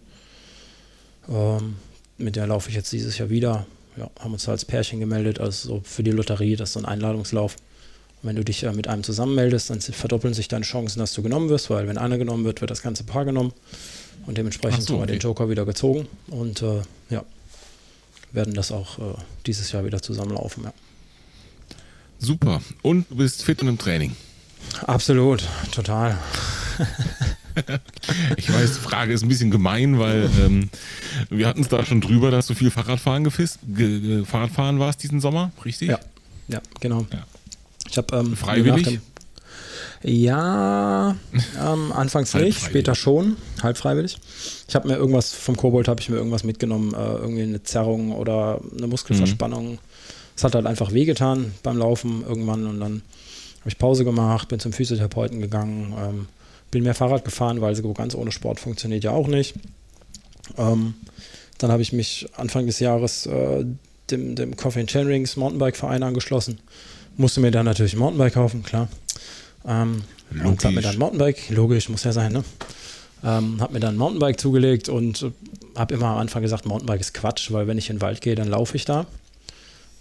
Ähm, 1.29 1.77
mit 2.19 2.37
der 2.37 2.47
laufe 2.47 2.69
ich 2.69 2.77
jetzt 2.77 2.93
dieses 2.93 3.19
Jahr 3.19 3.31
wieder. 3.31 3.67
Ja, 3.97 4.11
haben 4.19 4.33
uns 4.33 4.49
als 4.49 4.65
Pärchen 4.65 4.99
gemeldet, 4.99 5.39
also 5.39 5.69
so 5.69 5.81
für 5.85 6.03
die 6.03 6.11
Lotterie, 6.11 6.57
das 6.57 6.71
ist 6.71 6.73
so 6.75 6.81
ein 6.81 6.85
Einladungslauf. 6.85 7.55
Und 8.23 8.29
wenn 8.29 8.37
du 8.37 8.45
dich 8.45 8.65
äh, 8.65 8.73
mit 8.73 8.89
einem 8.89 9.05
zusammenmeldest, 9.05 9.71
dann 9.71 9.81
verdoppeln 9.81 10.35
sich 10.35 10.49
deine 10.49 10.65
Chancen, 10.65 10.99
dass 10.99 11.13
du 11.13 11.23
genommen 11.23 11.49
wirst, 11.49 11.71
weil 11.71 11.87
wenn 11.87 11.99
einer 11.99 12.19
genommen 12.19 12.45
wird, 12.45 12.61
wird 12.61 12.71
das 12.73 12.83
ganze 12.83 13.05
Paar 13.05 13.25
genommen. 13.25 13.53
Und 14.27 14.39
dementsprechend 14.39 14.83
so, 14.83 14.95
haben 14.95 15.01
wir 15.01 15.05
okay. 15.05 15.13
den 15.13 15.21
Joker 15.21 15.51
wieder 15.51 15.65
gezogen 15.65 16.09
und 16.29 16.63
äh, 16.63 16.83
ja, 17.11 17.25
werden 18.33 18.55
das 18.55 18.73
auch 18.73 18.99
äh, 18.99 19.15
dieses 19.47 19.73
Jahr 19.73 19.85
wieder 19.85 20.01
zusammenlaufen. 20.03 20.65
Ja. 20.65 20.73
Super. 22.19 22.63
Und 22.83 23.11
du 23.11 23.17
bist 23.17 23.43
fit 23.43 23.61
und 23.63 23.69
im 23.69 23.79
Training. 23.79 24.17
Absolut, 24.87 25.45
total. 25.73 26.19
ich 28.37 28.53
weiß, 28.53 28.75
die 28.75 28.81
Frage 28.81 29.13
ist 29.13 29.23
ein 29.23 29.29
bisschen 29.29 29.51
gemein, 29.51 29.99
weil 29.99 30.31
ähm, 30.41 30.71
wir 31.31 31.47
hatten 31.47 31.61
es 31.61 31.69
da 31.69 31.85
schon 31.85 32.01
drüber, 32.01 32.31
dass 32.31 32.47
du 32.47 32.55
viel 32.55 32.71
Fahrradfahren 32.71 33.25
gefisst, 33.25 33.59
ge 33.67 34.25
Fahrradfahren 34.25 34.79
warst 34.79 35.03
diesen 35.03 35.21
Sommer, 35.21 35.53
richtig? 35.65 35.89
Ja, 35.91 36.01
ja 36.49 36.61
genau. 36.81 37.07
Ja. 37.13 37.25
Ich 37.89 37.99
habe 37.99 38.17
ähm, 38.17 38.37
freiwillig. 38.37 39.01
Ja, 40.07 41.17
ähm, 41.59 41.93
anfangs 41.93 42.35
nicht, 42.35 42.61
später 42.61 42.95
schon, 42.95 43.39
halb 43.63 43.79
freiwillig. 43.79 44.19
Ich 44.69 44.75
habe 44.75 44.87
mir 44.87 44.97
irgendwas 44.97 45.33
vom 45.33 45.57
Kobold 45.57 45.89
habe 45.89 46.03
ich 46.03 46.11
mir 46.11 46.17
irgendwas 46.17 46.45
mitgenommen, 46.45 46.93
äh, 46.93 47.15
irgendwie 47.15 47.45
eine 47.45 47.63
Zerrung 47.63 48.13
oder 48.13 48.61
eine 48.77 48.87
Muskelverspannung. 48.87 49.73
Mhm. 49.73 49.79
Es 50.37 50.43
mhm. 50.43 50.47
hat 50.47 50.55
halt 50.57 50.67
einfach 50.67 50.93
wehgetan 50.93 51.55
beim 51.63 51.79
Laufen 51.79 52.23
irgendwann 52.23 52.67
und 52.67 52.81
dann 52.81 53.01
habe 53.61 53.71
ich 53.71 53.79
Pause 53.79 54.05
gemacht, 54.05 54.49
bin 54.49 54.61
zum 54.61 54.75
Physiotherapeuten 54.75 55.41
gegangen, 55.41 55.95
ähm, 55.99 56.27
bin 56.71 56.83
mehr 56.83 56.95
Fahrrad 56.95 57.25
gefahren, 57.25 57.63
weil 57.63 57.75
so 57.75 57.91
ganz 57.95 58.15
ohne 58.15 58.31
Sport 58.31 58.61
funktioniert 58.61 59.05
ja 59.05 59.13
auch 59.13 59.27
nicht. 59.27 59.55
Ähm, 60.59 60.93
dann 61.57 61.73
habe 61.73 61.81
ich 61.81 61.95
mich 61.95 62.29
Anfang 62.37 62.67
des 62.67 62.79
Jahres 62.79 63.25
äh, 63.25 63.65
dem, 64.11 64.35
dem 64.35 64.55
Coffee 64.55 64.81
and 64.81 64.91
Chainrings 64.91 65.37
Mountainbike 65.37 65.77
Verein 65.77 66.03
angeschlossen. 66.03 66.59
Musste 67.17 67.41
mir 67.41 67.53
dann 67.53 67.65
natürlich 67.65 67.95
ein 67.95 68.01
Mountainbike 68.01 68.35
kaufen, 68.35 68.63
klar. 68.63 68.89
Ähm, 69.67 70.03
und 70.31 70.65
habe 70.65 70.75
mir 70.75 70.83
dann 70.83 70.95
ein 70.95 70.99
Mountainbike, 70.99 71.51
logisch, 71.51 71.89
muss 71.89 72.05
ja 72.05 72.13
sein, 72.13 72.33
ne? 72.33 72.45
Ähm, 73.23 73.61
habe 73.61 73.73
mir 73.73 73.81
dann 73.81 73.95
ein 73.95 73.99
Mountainbike 73.99 74.39
zugelegt 74.39 74.89
und 74.89 75.27
habe 75.75 75.95
immer 75.95 76.07
am 76.09 76.19
Anfang 76.19 76.43
gesagt, 76.43 76.67
Mountainbike 76.67 77.01
ist 77.01 77.15
Quatsch, 77.15 77.51
weil 77.53 77.67
wenn 77.67 77.79
ich 77.79 77.89
in 77.89 77.97
den 77.97 78.03
Wald 78.03 78.21
gehe, 78.21 78.35
dann 78.35 78.49
laufe 78.49 78.77
ich 78.77 78.85
da. 78.85 79.07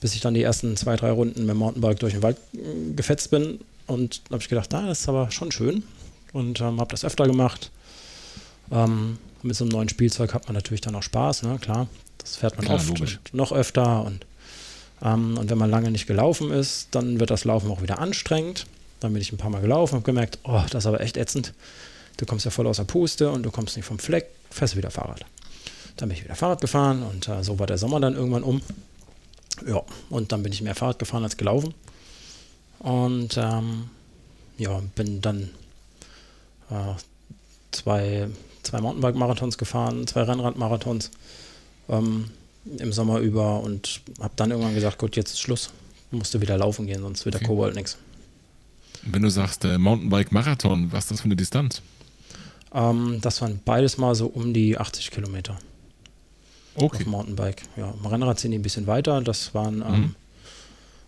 Bis 0.01 0.13
ich 0.13 0.21
dann 0.21 0.33
die 0.33 0.43
ersten 0.43 0.75
zwei, 0.75 0.97
drei 0.97 1.11
Runden 1.11 1.41
mit 1.41 1.51
dem 1.51 1.57
Mountainbike 1.57 1.99
durch 1.99 2.13
den 2.13 2.21
Wald 2.21 2.37
äh, 2.53 2.93
gefetzt 2.95 3.31
bin. 3.31 3.59
Und 3.87 4.21
habe 4.29 4.41
ich 4.41 4.49
gedacht, 4.49 4.71
da 4.73 4.85
ah, 4.85 4.91
ist 4.91 5.07
aber 5.07 5.31
schon 5.31 5.51
schön. 5.51 5.83
Und 6.33 6.59
ähm, 6.61 6.79
habe 6.79 6.91
das 6.91 7.05
öfter 7.05 7.25
gemacht. 7.25 7.71
Ähm, 8.71 9.17
mit 9.41 9.55
so 9.55 9.65
einem 9.65 9.71
neuen 9.71 9.89
Spielzeug 9.89 10.33
hat 10.33 10.47
man 10.47 10.55
natürlich 10.55 10.81
dann 10.81 10.95
auch 10.95 11.03
Spaß, 11.03 11.43
ne? 11.43 11.57
Klar, 11.59 11.87
das 12.17 12.37
fährt 12.37 12.55
man 12.55 12.65
Klar, 12.65 12.77
oft 12.77 12.87
logisch. 12.87 13.19
und 13.25 13.33
noch 13.33 13.51
öfter. 13.51 14.03
Und, 14.03 14.25
ähm, 15.01 15.37
und 15.37 15.49
wenn 15.49 15.57
man 15.57 15.69
lange 15.69 15.91
nicht 15.91 16.07
gelaufen 16.07 16.51
ist, 16.51 16.87
dann 16.91 17.19
wird 17.19 17.29
das 17.29 17.45
Laufen 17.45 17.69
auch 17.69 17.81
wieder 17.81 17.99
anstrengend. 17.99 18.65
Dann 19.03 19.11
bin 19.11 19.21
ich 19.21 19.33
ein 19.33 19.37
paar 19.37 19.49
Mal 19.49 19.61
gelaufen 19.61 19.97
und 19.97 20.05
gemerkt, 20.05 20.39
oh, 20.45 20.61
das 20.71 20.83
ist 20.83 20.85
aber 20.85 21.01
echt 21.01 21.17
ätzend. 21.17 21.53
Du 22.15 22.25
kommst 22.25 22.45
ja 22.45 22.51
voll 22.51 22.67
aus 22.67 22.77
der 22.77 22.85
Puste 22.85 23.29
und 23.29 23.43
du 23.43 23.51
kommst 23.51 23.75
nicht 23.75 23.85
vom 23.85 23.99
Fleck, 23.99 24.29
fährst 24.49 24.77
wieder 24.77 24.91
Fahrrad. 24.91 25.25
Dann 25.97 26.07
bin 26.07 26.17
ich 26.17 26.23
wieder 26.23 26.35
Fahrrad 26.35 26.61
gefahren 26.61 27.03
und 27.03 27.27
äh, 27.27 27.43
so 27.43 27.59
war 27.59 27.67
der 27.67 27.77
Sommer 27.77 27.99
dann 27.99 28.15
irgendwann 28.15 28.43
um. 28.43 28.61
Ja, 29.67 29.81
und 30.09 30.31
dann 30.31 30.41
bin 30.41 30.53
ich 30.53 30.61
mehr 30.61 30.73
Fahrrad 30.73 30.99
gefahren 30.99 31.23
als 31.25 31.35
gelaufen. 31.35 31.73
Und 32.79 33.35
ähm, 33.35 33.89
ja, 34.57 34.81
bin 34.95 35.19
dann 35.19 35.49
äh, 36.69 36.93
zwei, 37.71 38.29
zwei 38.63 38.79
Mountainbike-Marathons 38.79 39.57
gefahren, 39.57 40.07
zwei 40.07 40.21
Rennrad-Marathons 40.21 41.11
ähm, 41.89 42.29
im 42.77 42.93
Sommer 42.93 43.19
über 43.19 43.59
und 43.59 43.99
habe 44.21 44.33
dann 44.37 44.51
irgendwann 44.51 44.75
gesagt, 44.75 44.97
gut, 44.97 45.17
jetzt 45.17 45.33
ist 45.33 45.41
Schluss. 45.41 45.71
Musste 46.11 46.39
wieder 46.39 46.57
laufen 46.57 46.87
gehen, 46.87 47.01
sonst 47.01 47.25
wird 47.25 47.35
der 47.35 47.41
Okay. 47.41 47.47
Kobold 47.49 47.75
nichts. 47.75 47.97
Wenn 49.05 49.21
du 49.21 49.29
sagst 49.29 49.65
äh, 49.65 49.77
Mountainbike-Marathon, 49.77 50.91
was 50.91 51.05
ist 51.05 51.11
das 51.11 51.21
für 51.21 51.25
eine 51.25 51.35
Distanz? 51.35 51.81
Ähm, 52.73 53.19
das 53.21 53.41
waren 53.41 53.59
beides 53.63 53.97
mal 53.97 54.15
so 54.15 54.27
um 54.27 54.53
die 54.53 54.77
80 54.77 55.11
Kilometer 55.11 55.57
Okay. 56.75 57.03
auf 57.03 57.05
Mountainbike. 57.05 57.63
Ja, 57.77 57.93
im 57.99 58.05
Rennrad 58.05 58.39
sind 58.39 58.51
die 58.51 58.57
ein 58.57 58.63
bisschen 58.63 58.87
weiter. 58.87 59.21
Das 59.21 59.53
waren, 59.53 59.77
Mhm. 59.77 59.83
ähm, 59.93 60.15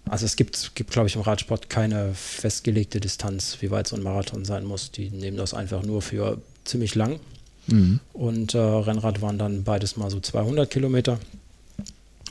also 0.08 0.26
es 0.26 0.36
gibt, 0.36 0.76
gibt 0.76 0.91
glaube 0.91 1.08
ich, 1.08 1.16
im 1.16 1.22
Radsport 1.22 1.70
keine 1.70 2.14
festgelegte 2.14 3.00
Distanz, 3.00 3.58
wie 3.62 3.72
weit 3.72 3.88
so 3.88 3.96
ein 3.96 4.04
Marathon 4.04 4.46
sein 4.46 4.66
muss. 4.66 4.91
Die 4.91 5.10
nehmen 5.10 5.38
das 5.38 5.54
einfach 5.54 5.82
nur 5.84 6.02
für 6.04 6.39
ziemlich 6.66 6.93
lang. 6.96 7.20
Mhm. 7.68 8.00
Und 8.14 8.54
äh, 8.54 8.60
Rennrad 8.60 9.22
waren 9.24 9.39
dann 9.39 9.64
beides 9.64 9.98
mal 9.98 10.12
so 10.12 10.20
200 10.20 10.70
Kilometer. 10.70 11.20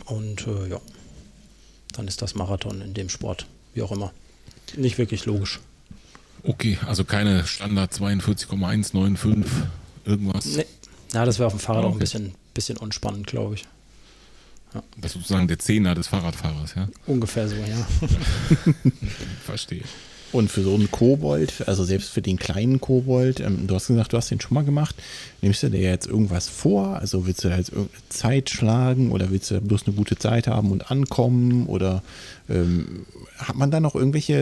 Und 0.04 0.46
äh, 0.46 0.68
ja, 0.68 0.80
dann 1.94 2.06
ist 2.06 2.22
das 2.22 2.34
Marathon 2.36 2.80
in 2.82 2.94
dem 2.94 3.08
Sport, 3.08 3.46
wie 3.72 3.82
auch 3.82 3.90
immer, 3.90 4.12
nicht 4.76 4.98
wirklich 4.98 5.26
logisch. 5.26 5.60
Okay, 6.42 6.78
also 6.86 7.04
keine 7.04 7.46
Standard 7.46 7.92
42,195 7.94 9.44
irgendwas. 10.04 10.44
Nee. 10.44 10.66
Ja, 11.12 11.24
das 11.24 11.38
wäre 11.38 11.46
auf 11.46 11.52
dem 11.54 11.60
Fahrrad 11.60 11.84
Ah, 11.84 11.86
auch 11.86 11.90
ein 11.90 11.94
okay. 11.94 12.00
bisschen, 12.00 12.34
bisschen 12.54 12.76
unspannend, 12.76 13.26
glaube 13.26 13.54
ich. 13.54 13.64
Das 14.96 15.12
ist 15.12 15.20
sozusagen 15.20 15.46
der 15.46 15.58
Zehner 15.60 15.94
des 15.94 16.08
Fahrradfahrers, 16.08 16.74
ja? 16.74 16.88
Ungefähr 17.06 17.48
so, 17.48 17.54
ja. 17.54 17.86
Verstehe. 19.44 19.84
Und 20.34 20.50
für 20.50 20.62
so 20.62 20.74
einen 20.74 20.90
Kobold, 20.90 21.68
also 21.68 21.84
selbst 21.84 22.10
für 22.10 22.20
den 22.20 22.40
kleinen 22.40 22.80
Kobold, 22.80 23.38
ähm, 23.38 23.68
du 23.68 23.74
hast 23.76 23.86
gesagt, 23.86 24.12
du 24.12 24.16
hast 24.16 24.32
den 24.32 24.40
schon 24.40 24.54
mal 24.54 24.64
gemacht. 24.64 24.96
Nimmst 25.42 25.62
du 25.62 25.68
dir 25.68 25.80
jetzt 25.80 26.08
irgendwas 26.08 26.48
vor? 26.48 26.96
Also 26.96 27.28
willst 27.28 27.44
du 27.44 27.50
da 27.50 27.56
jetzt 27.56 27.68
irgendeine 27.68 28.02
Zeit 28.08 28.50
schlagen 28.50 29.12
oder 29.12 29.30
willst 29.30 29.52
du 29.52 29.60
bloß 29.60 29.86
eine 29.86 29.94
gute 29.94 30.18
Zeit 30.18 30.48
haben 30.48 30.72
und 30.72 30.90
ankommen? 30.90 31.68
Oder 31.68 32.02
ähm, 32.48 33.06
hat 33.38 33.54
man 33.54 33.70
da 33.70 33.78
noch 33.78 33.94
irgendwelche 33.94 34.34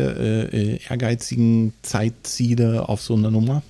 äh, 0.51 0.57
äh, 0.57 0.79
ehrgeizigen 0.89 1.75
Zeitziele 1.83 2.89
auf 2.89 3.03
so 3.03 3.13
einer 3.13 3.31
Nummer? 3.31 3.63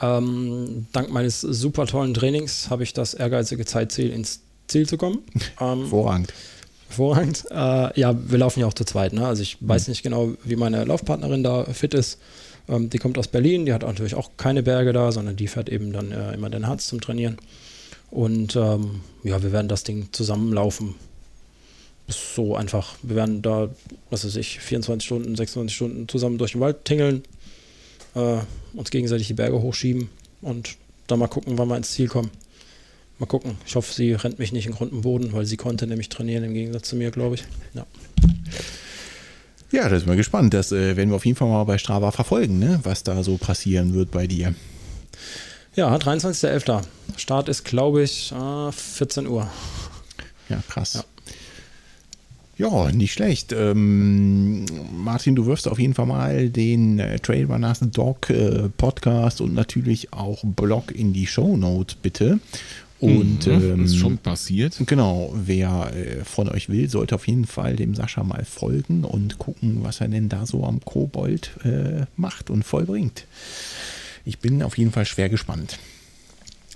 Ähm, 0.00 0.86
dank 0.92 1.10
meines 1.10 1.40
super 1.40 1.88
tollen 1.88 2.14
Trainings 2.14 2.70
habe 2.70 2.84
ich 2.84 2.92
das 2.94 3.14
ehrgeizige 3.14 3.64
Zeitziel 3.64 4.10
ins 4.10 4.42
Ziel 4.68 4.86
zu 4.86 4.96
kommen. 4.96 5.18
Ähm, 5.60 5.88
Vorrangig. 5.88 6.32
Hervorragend. 6.90 7.44
Äh, 7.50 7.98
ja, 7.98 8.14
wir 8.30 8.38
laufen 8.38 8.60
ja 8.60 8.66
auch 8.66 8.74
zu 8.74 8.84
zweit. 8.84 9.12
Ne? 9.12 9.26
Also 9.26 9.42
ich 9.42 9.56
weiß 9.60 9.88
nicht 9.88 10.02
genau, 10.02 10.32
wie 10.44 10.56
meine 10.56 10.84
Laufpartnerin 10.84 11.42
da 11.42 11.64
fit 11.64 11.94
ist. 11.94 12.18
Ähm, 12.68 12.90
die 12.90 12.98
kommt 12.98 13.16
aus 13.16 13.28
Berlin, 13.28 13.64
die 13.64 13.72
hat 13.72 13.82
natürlich 13.82 14.14
auch 14.14 14.30
keine 14.36 14.62
Berge 14.62 14.92
da, 14.92 15.12
sondern 15.12 15.36
die 15.36 15.48
fährt 15.48 15.68
eben 15.68 15.92
dann 15.92 16.12
äh, 16.12 16.34
immer 16.34 16.50
den 16.50 16.66
Harz 16.66 16.86
zum 16.86 17.00
Trainieren. 17.00 17.38
Und 18.10 18.56
ähm, 18.56 19.00
ja, 19.22 19.42
wir 19.42 19.52
werden 19.52 19.68
das 19.68 19.84
Ding 19.84 20.08
zusammenlaufen. 20.12 20.94
Ist 22.08 22.34
so 22.34 22.56
einfach. 22.56 22.96
Wir 23.02 23.16
werden 23.16 23.40
da, 23.40 23.68
was 24.10 24.24
weiß 24.24 24.36
ich, 24.36 24.58
24 24.58 25.06
Stunden, 25.06 25.36
26 25.36 25.74
Stunden 25.74 26.08
zusammen 26.08 26.38
durch 26.38 26.52
den 26.52 26.60
Wald 26.60 26.84
tingeln, 26.84 27.22
äh, 28.16 28.38
uns 28.74 28.90
gegenseitig 28.90 29.28
die 29.28 29.34
Berge 29.34 29.62
hochschieben 29.62 30.08
und 30.42 30.76
dann 31.06 31.20
mal 31.20 31.28
gucken, 31.28 31.56
wann 31.56 31.68
wir 31.68 31.76
ins 31.76 31.92
Ziel 31.92 32.08
kommen. 32.08 32.30
Mal 33.20 33.26
gucken. 33.26 33.58
Ich 33.66 33.76
hoffe, 33.76 33.92
sie 33.92 34.14
rennt 34.14 34.38
mich 34.38 34.50
nicht 34.50 34.66
in 34.66 34.72
Grund 34.72 34.92
und 34.92 35.02
Boden, 35.02 35.34
weil 35.34 35.44
sie 35.44 35.58
konnte 35.58 35.86
nämlich 35.86 36.08
trainieren 36.08 36.42
im 36.42 36.54
Gegensatz 36.54 36.88
zu 36.88 36.96
mir, 36.96 37.10
glaube 37.10 37.34
ich. 37.34 37.44
Ja. 37.74 37.86
Ja, 39.70 39.88
da 39.88 39.98
sind 39.98 40.08
wir 40.08 40.16
gespannt. 40.16 40.54
Das 40.54 40.72
äh, 40.72 40.96
werden 40.96 41.10
wir 41.10 41.16
auf 41.16 41.26
jeden 41.26 41.36
Fall 41.36 41.48
mal 41.48 41.64
bei 41.64 41.76
Strava 41.76 42.12
verfolgen, 42.12 42.58
ne? 42.58 42.80
was 42.82 43.02
da 43.02 43.22
so 43.22 43.36
passieren 43.36 43.92
wird 43.92 44.10
bei 44.10 44.26
dir. 44.26 44.54
Ja, 45.76 45.94
23.11. 45.94 46.82
Start 47.18 47.50
ist, 47.50 47.64
glaube 47.64 48.02
ich, 48.02 48.32
äh, 48.32 48.72
14 48.72 49.26
Uhr. 49.26 49.48
Ja, 50.48 50.62
krass. 50.68 50.94
Ja. 50.94 51.04
Ja, 52.56 52.92
nicht 52.92 53.12
schlecht. 53.12 53.52
Ähm, 53.52 54.66
Martin, 54.92 55.34
du 55.34 55.46
wirfst 55.46 55.66
auf 55.66 55.78
jeden 55.78 55.94
Fall 55.94 56.04
mal 56.04 56.50
den 56.50 56.98
äh, 56.98 57.18
Trailrunners 57.18 57.80
Dog 57.80 58.28
äh, 58.28 58.68
Podcast 58.76 59.40
und 59.40 59.54
natürlich 59.54 60.12
auch 60.12 60.42
Blog 60.44 60.92
in 60.92 61.14
die 61.14 61.26
Show 61.26 61.56
Notes, 61.56 61.94
bitte. 61.94 62.38
Und 63.00 63.46
Mhm, 63.46 63.52
ähm, 63.52 63.84
ist 63.84 63.96
schon 63.96 64.18
passiert. 64.18 64.76
Genau, 64.86 65.32
wer 65.34 65.90
äh, 65.94 66.24
von 66.24 66.48
euch 66.50 66.68
will, 66.68 66.88
sollte 66.90 67.14
auf 67.14 67.26
jeden 67.26 67.46
Fall 67.46 67.76
dem 67.76 67.94
Sascha 67.94 68.22
mal 68.22 68.44
folgen 68.44 69.04
und 69.04 69.38
gucken, 69.38 69.78
was 69.82 70.00
er 70.02 70.08
denn 70.08 70.28
da 70.28 70.44
so 70.44 70.64
am 70.66 70.80
Kobold 70.84 71.50
äh, 71.64 72.04
macht 72.16 72.50
und 72.50 72.62
vollbringt. 72.62 73.26
Ich 74.26 74.38
bin 74.38 74.62
auf 74.62 74.76
jeden 74.76 74.92
Fall 74.92 75.06
schwer 75.06 75.30
gespannt. 75.30 75.78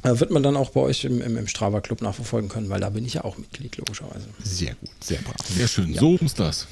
Äh, 0.03 0.19
wird 0.19 0.31
man 0.31 0.43
dann 0.43 0.57
auch 0.57 0.71
bei 0.71 0.81
euch 0.81 1.05
im, 1.05 1.21
im, 1.21 1.37
im 1.37 1.47
Strava 1.47 1.81
Club 1.83 2.01
nachverfolgen 2.01 2.49
können, 2.49 2.71
weil 2.71 2.81
da 2.81 2.89
bin 2.91 3.05
ich 3.05 3.15
ja 3.15 3.25
auch 3.25 3.37
Mitglied, 3.37 3.77
logischerweise. 3.77 4.27
Sehr 4.43 4.75
gut, 4.77 4.91
sehr 5.01 5.19
brav. 5.21 5.37
Sehr 5.47 5.69
schön. 5.69 5.95
So 5.95 6.17
muss 6.21 6.35
das. 6.35 6.67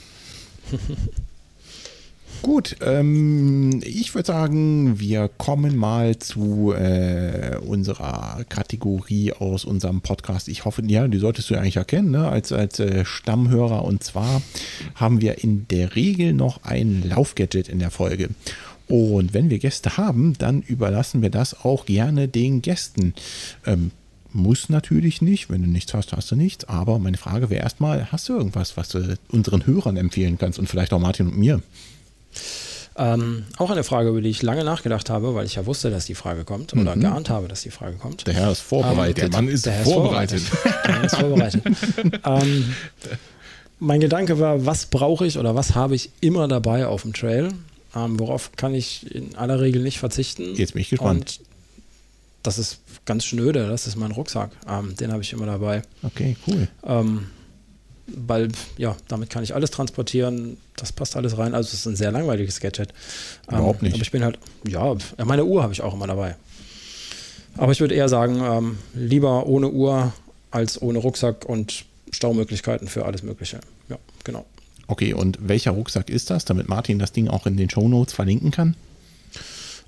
Gut, 2.42 2.74
ähm, 2.80 3.80
ich 3.84 4.16
würde 4.16 4.26
sagen, 4.26 4.98
wir 4.98 5.28
kommen 5.28 5.76
mal 5.76 6.18
zu 6.18 6.72
äh, 6.72 7.56
unserer 7.64 8.44
Kategorie 8.48 9.32
aus 9.32 9.64
unserem 9.64 10.00
Podcast. 10.00 10.48
Ich 10.48 10.64
hoffe, 10.64 10.82
ja, 10.84 11.06
die 11.06 11.18
solltest 11.18 11.50
du 11.50 11.54
eigentlich 11.54 11.76
erkennen, 11.76 12.10
ne? 12.10 12.26
als, 12.26 12.50
als 12.50 12.80
äh, 12.80 13.04
Stammhörer. 13.04 13.84
Und 13.84 14.02
zwar 14.02 14.42
haben 14.96 15.20
wir 15.20 15.44
in 15.44 15.68
der 15.68 15.94
Regel 15.94 16.32
noch 16.32 16.64
ein 16.64 17.08
Laufgadget 17.08 17.68
in 17.68 17.78
der 17.78 17.92
Folge. 17.92 18.30
Und 18.88 19.34
wenn 19.34 19.48
wir 19.48 19.60
Gäste 19.60 19.96
haben, 19.96 20.34
dann 20.36 20.62
überlassen 20.62 21.22
wir 21.22 21.30
das 21.30 21.64
auch 21.64 21.86
gerne 21.86 22.26
den 22.26 22.60
Gästen. 22.60 23.14
Ähm, 23.64 23.92
muss 24.32 24.68
natürlich 24.68 25.22
nicht. 25.22 25.48
Wenn 25.48 25.62
du 25.62 25.68
nichts 25.68 25.94
hast, 25.94 26.12
hast 26.12 26.32
du 26.32 26.36
nichts. 26.36 26.64
Aber 26.64 26.98
meine 26.98 27.18
Frage 27.18 27.50
wäre 27.50 27.62
erstmal, 27.62 28.10
hast 28.10 28.28
du 28.28 28.36
irgendwas, 28.36 28.76
was 28.76 28.88
du 28.88 29.16
unseren 29.30 29.64
Hörern 29.64 29.96
empfehlen 29.96 30.38
kannst 30.38 30.58
und 30.58 30.66
vielleicht 30.66 30.92
auch 30.92 30.98
Martin 30.98 31.28
und 31.28 31.38
mir? 31.38 31.62
Ähm, 32.94 33.44
auch 33.56 33.70
eine 33.70 33.84
Frage, 33.84 34.10
über 34.10 34.20
die 34.20 34.28
ich 34.28 34.42
lange 34.42 34.64
nachgedacht 34.64 35.08
habe, 35.08 35.34
weil 35.34 35.46
ich 35.46 35.54
ja 35.54 35.64
wusste, 35.64 35.90
dass 35.90 36.04
die 36.04 36.14
Frage 36.14 36.44
kommt 36.44 36.74
oder 36.74 36.94
geahnt 36.94 37.30
habe, 37.30 37.48
dass 37.48 37.62
die 37.62 37.70
Frage 37.70 37.96
kommt. 37.96 38.26
Der 38.26 38.34
Herr 38.34 38.52
ist 38.52 38.60
vorbereitet. 38.60 39.18
Der 39.18 39.30
Mann 39.30 39.48
ist 39.48 39.64
Der 39.64 39.72
Herr 39.72 39.84
vorbereitet. 39.84 40.42
Der 40.84 40.94
Herr 40.94 41.04
ist 41.04 41.16
vorbereitet. 41.16 41.62
ähm, 42.26 42.74
mein 43.78 44.00
Gedanke 44.00 44.38
war, 44.38 44.66
was 44.66 44.86
brauche 44.86 45.26
ich 45.26 45.38
oder 45.38 45.54
was 45.54 45.74
habe 45.74 45.94
ich 45.94 46.10
immer 46.20 46.48
dabei 46.48 46.86
auf 46.86 47.02
dem 47.02 47.14
Trail? 47.14 47.48
Ähm, 47.96 48.18
worauf 48.18 48.52
kann 48.56 48.74
ich 48.74 49.14
in 49.14 49.36
aller 49.36 49.60
Regel 49.60 49.82
nicht 49.82 49.98
verzichten? 49.98 50.54
Jetzt 50.54 50.74
bin 50.74 50.82
ich 50.82 50.90
gespannt. 50.90 51.40
Und 51.40 51.46
das 52.42 52.58
ist 52.58 52.80
ganz 53.06 53.24
schnöde, 53.24 53.68
das 53.68 53.86
ist 53.86 53.96
mein 53.96 54.12
Rucksack. 54.12 54.50
Ähm, 54.68 54.96
den 54.96 55.12
habe 55.12 55.22
ich 55.22 55.32
immer 55.32 55.46
dabei. 55.46 55.82
Okay, 56.02 56.36
cool. 56.46 56.68
Ähm, 58.14 58.24
weil, 58.26 58.48
ja, 58.76 58.96
damit 59.08 59.30
kann 59.30 59.42
ich 59.42 59.54
alles 59.54 59.70
transportieren, 59.70 60.56
das 60.76 60.92
passt 60.92 61.16
alles 61.16 61.38
rein. 61.38 61.54
Also 61.54 61.68
es 61.68 61.74
ist 61.74 61.86
ein 61.86 61.96
sehr 61.96 62.12
langweiliges 62.12 62.60
Gadget. 62.60 62.92
Überhaupt 63.48 63.82
ähm, 63.82 63.86
nicht. 63.86 63.94
Aber 63.94 64.02
ich 64.02 64.10
bin 64.10 64.24
halt, 64.24 64.38
ja, 64.66 64.96
meine 65.24 65.44
Uhr 65.44 65.62
habe 65.62 65.72
ich 65.72 65.82
auch 65.82 65.94
immer 65.94 66.06
dabei. 66.06 66.36
Aber 67.56 67.72
ich 67.72 67.80
würde 67.80 67.94
eher 67.94 68.08
sagen, 68.08 68.40
ähm, 68.42 68.78
lieber 68.94 69.46
ohne 69.46 69.68
Uhr 69.68 70.12
als 70.50 70.80
ohne 70.80 70.98
Rucksack 70.98 71.44
und 71.44 71.84
Staumöglichkeiten 72.10 72.88
für 72.88 73.04
alles 73.04 73.22
Mögliche. 73.22 73.60
Ja, 73.88 73.98
genau. 74.24 74.44
Okay, 74.86 75.14
und 75.14 75.38
welcher 75.40 75.70
Rucksack 75.72 76.10
ist 76.10 76.30
das, 76.30 76.44
damit 76.44 76.68
Martin 76.68 76.98
das 76.98 77.12
Ding 77.12 77.28
auch 77.28 77.46
in 77.46 77.56
den 77.56 77.70
Shownotes 77.70 78.14
verlinken 78.14 78.50
kann? 78.50 78.76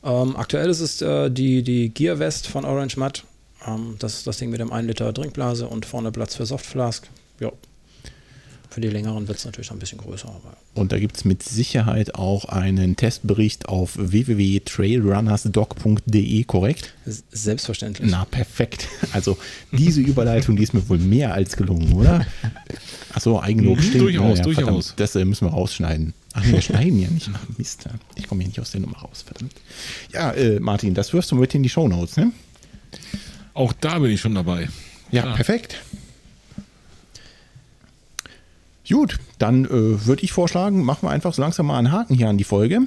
Ähm, 0.02 0.36
aktuell 0.36 0.68
ist 0.68 0.80
es 0.80 1.00
äh, 1.02 1.30
die, 1.30 1.62
die 1.62 1.88
Gear 1.88 2.18
Vest 2.18 2.46
von 2.46 2.64
Orange 2.64 2.96
Matt. 2.96 3.24
Ähm, 3.66 3.96
das 3.98 4.14
ist 4.14 4.26
das 4.26 4.38
Ding 4.38 4.50
mit 4.50 4.60
dem 4.60 4.72
1 4.72 4.86
Liter 4.86 5.12
Trinkblase 5.12 5.66
und 5.66 5.86
vorne 5.86 6.12
Platz 6.12 6.34
für 6.34 6.46
Softflask. 6.46 7.08
Ja. 7.40 7.50
Für 8.74 8.80
die 8.80 8.88
längeren 8.88 9.28
wird 9.28 9.38
es 9.38 9.44
natürlich 9.44 9.70
noch 9.70 9.76
ein 9.76 9.78
bisschen 9.78 9.98
größer. 9.98 10.26
Aber 10.28 10.56
Und 10.74 10.90
da 10.90 10.98
gibt 10.98 11.16
es 11.16 11.24
mit 11.24 11.44
Sicherheit 11.44 12.16
auch 12.16 12.46
einen 12.46 12.96
Testbericht 12.96 13.68
auf 13.68 13.92
www.trailrunnersdoc.de, 13.96 16.42
korrekt? 16.44 16.92
selbstverständlich. 17.30 18.10
Na, 18.10 18.24
perfekt. 18.24 18.88
Also 19.12 19.38
diese 19.70 20.00
Überleitung, 20.00 20.56
die 20.56 20.64
ist 20.64 20.74
mir 20.74 20.88
wohl 20.88 20.98
mehr 20.98 21.34
als 21.34 21.56
gelungen, 21.56 21.92
oder? 21.92 22.26
Achso, 23.12 23.40
Eigenlob 23.40 23.76
Mhm, 23.78 23.82
stimmt. 23.82 24.00
durchaus, 24.02 24.38
Ja, 24.38 24.44
durchaus. 24.44 24.64
verdammt, 24.64 24.94
Das 24.96 25.14
äh, 25.14 25.24
müssen 25.24 25.46
wir 25.46 25.52
rausschneiden. 25.52 26.12
Ach, 26.32 26.44
wir 26.44 26.60
schneiden 26.60 26.98
ja 27.00 27.08
nicht. 27.10 27.30
Ach, 27.32 27.38
Mist. 27.56 27.84
Ich 28.16 28.26
komme 28.26 28.40
hier 28.42 28.48
nicht 28.48 28.58
aus 28.58 28.72
der 28.72 28.80
Nummer 28.80 28.98
raus, 28.98 29.22
verdammt. 29.24 29.52
Ja, 30.12 30.32
äh, 30.32 30.58
Martin, 30.58 30.94
das 30.94 31.12
wirfst 31.12 31.30
du 31.30 31.36
mit 31.36 31.54
in 31.54 31.62
die 31.62 31.68
Shownotes, 31.68 32.16
ne? 32.16 32.32
Auch 33.54 33.72
da 33.72 34.00
bin 34.00 34.10
ich 34.10 34.20
schon 34.20 34.34
dabei. 34.34 34.68
Ja, 35.12 35.22
Klar. 35.22 35.36
perfekt. 35.36 35.76
Gut, 38.90 39.18
dann 39.38 39.64
äh, 39.64 40.06
würde 40.06 40.24
ich 40.24 40.32
vorschlagen, 40.32 40.84
machen 40.84 41.06
wir 41.06 41.10
einfach 41.10 41.32
so 41.32 41.42
langsam 41.42 41.66
mal 41.66 41.78
einen 41.78 41.92
Haken 41.92 42.14
hier 42.14 42.28
an 42.28 42.38
die 42.38 42.44
Folge. 42.44 42.86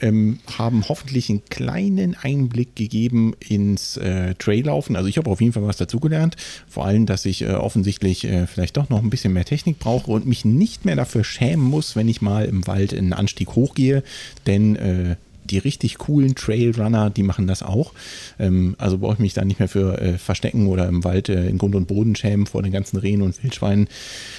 ähm, 0.00 0.40
haben 0.58 0.88
hoffentlich 0.88 1.30
einen 1.30 1.44
kleinen 1.48 2.16
Einblick 2.20 2.74
gegeben 2.74 3.34
ins 3.38 3.96
äh, 3.96 4.34
Traillaufen. 4.34 4.96
Also 4.96 5.08
ich 5.08 5.18
habe 5.18 5.30
auf 5.30 5.40
jeden 5.40 5.52
Fall 5.52 5.66
was 5.66 5.76
dazugelernt. 5.76 6.36
Vor 6.68 6.84
allem, 6.84 7.06
dass 7.06 7.24
ich 7.24 7.42
äh, 7.42 7.52
offensichtlich 7.52 8.24
äh, 8.24 8.46
vielleicht 8.46 8.76
doch 8.76 8.88
noch 8.88 9.02
ein 9.02 9.10
bisschen 9.10 9.32
mehr 9.32 9.44
Technik 9.44 9.78
brauche 9.78 10.10
und 10.10 10.26
mich 10.26 10.44
nicht 10.44 10.84
mehr 10.84 10.96
dafür 10.96 11.24
schämen 11.24 11.64
muss, 11.64 11.96
wenn 11.96 12.08
ich 12.08 12.20
mal 12.20 12.44
im 12.44 12.66
Wald 12.66 12.92
einen 12.92 13.12
Anstieg 13.12 13.50
hochgehe. 13.50 14.02
Denn 14.46 14.76
äh, 14.76 15.16
die 15.44 15.58
richtig 15.58 15.98
coolen 15.98 16.34
Trailrunner, 16.34 17.10
die 17.10 17.22
machen 17.22 17.46
das 17.46 17.62
auch. 17.62 17.92
Ähm, 18.38 18.74
also 18.78 18.98
brauche 18.98 19.14
ich 19.14 19.18
mich 19.20 19.34
da 19.34 19.44
nicht 19.44 19.60
mehr 19.60 19.68
für 19.68 20.00
äh, 20.00 20.18
verstecken 20.18 20.66
oder 20.66 20.88
im 20.88 21.04
Wald 21.04 21.28
äh, 21.28 21.48
in 21.48 21.58
Grund 21.58 21.74
und 21.74 21.86
Boden 21.86 22.16
schämen 22.16 22.46
vor 22.46 22.62
den 22.62 22.72
ganzen 22.72 22.96
Rehen 22.96 23.22
und 23.22 23.40
Wildschweinen. 23.42 23.88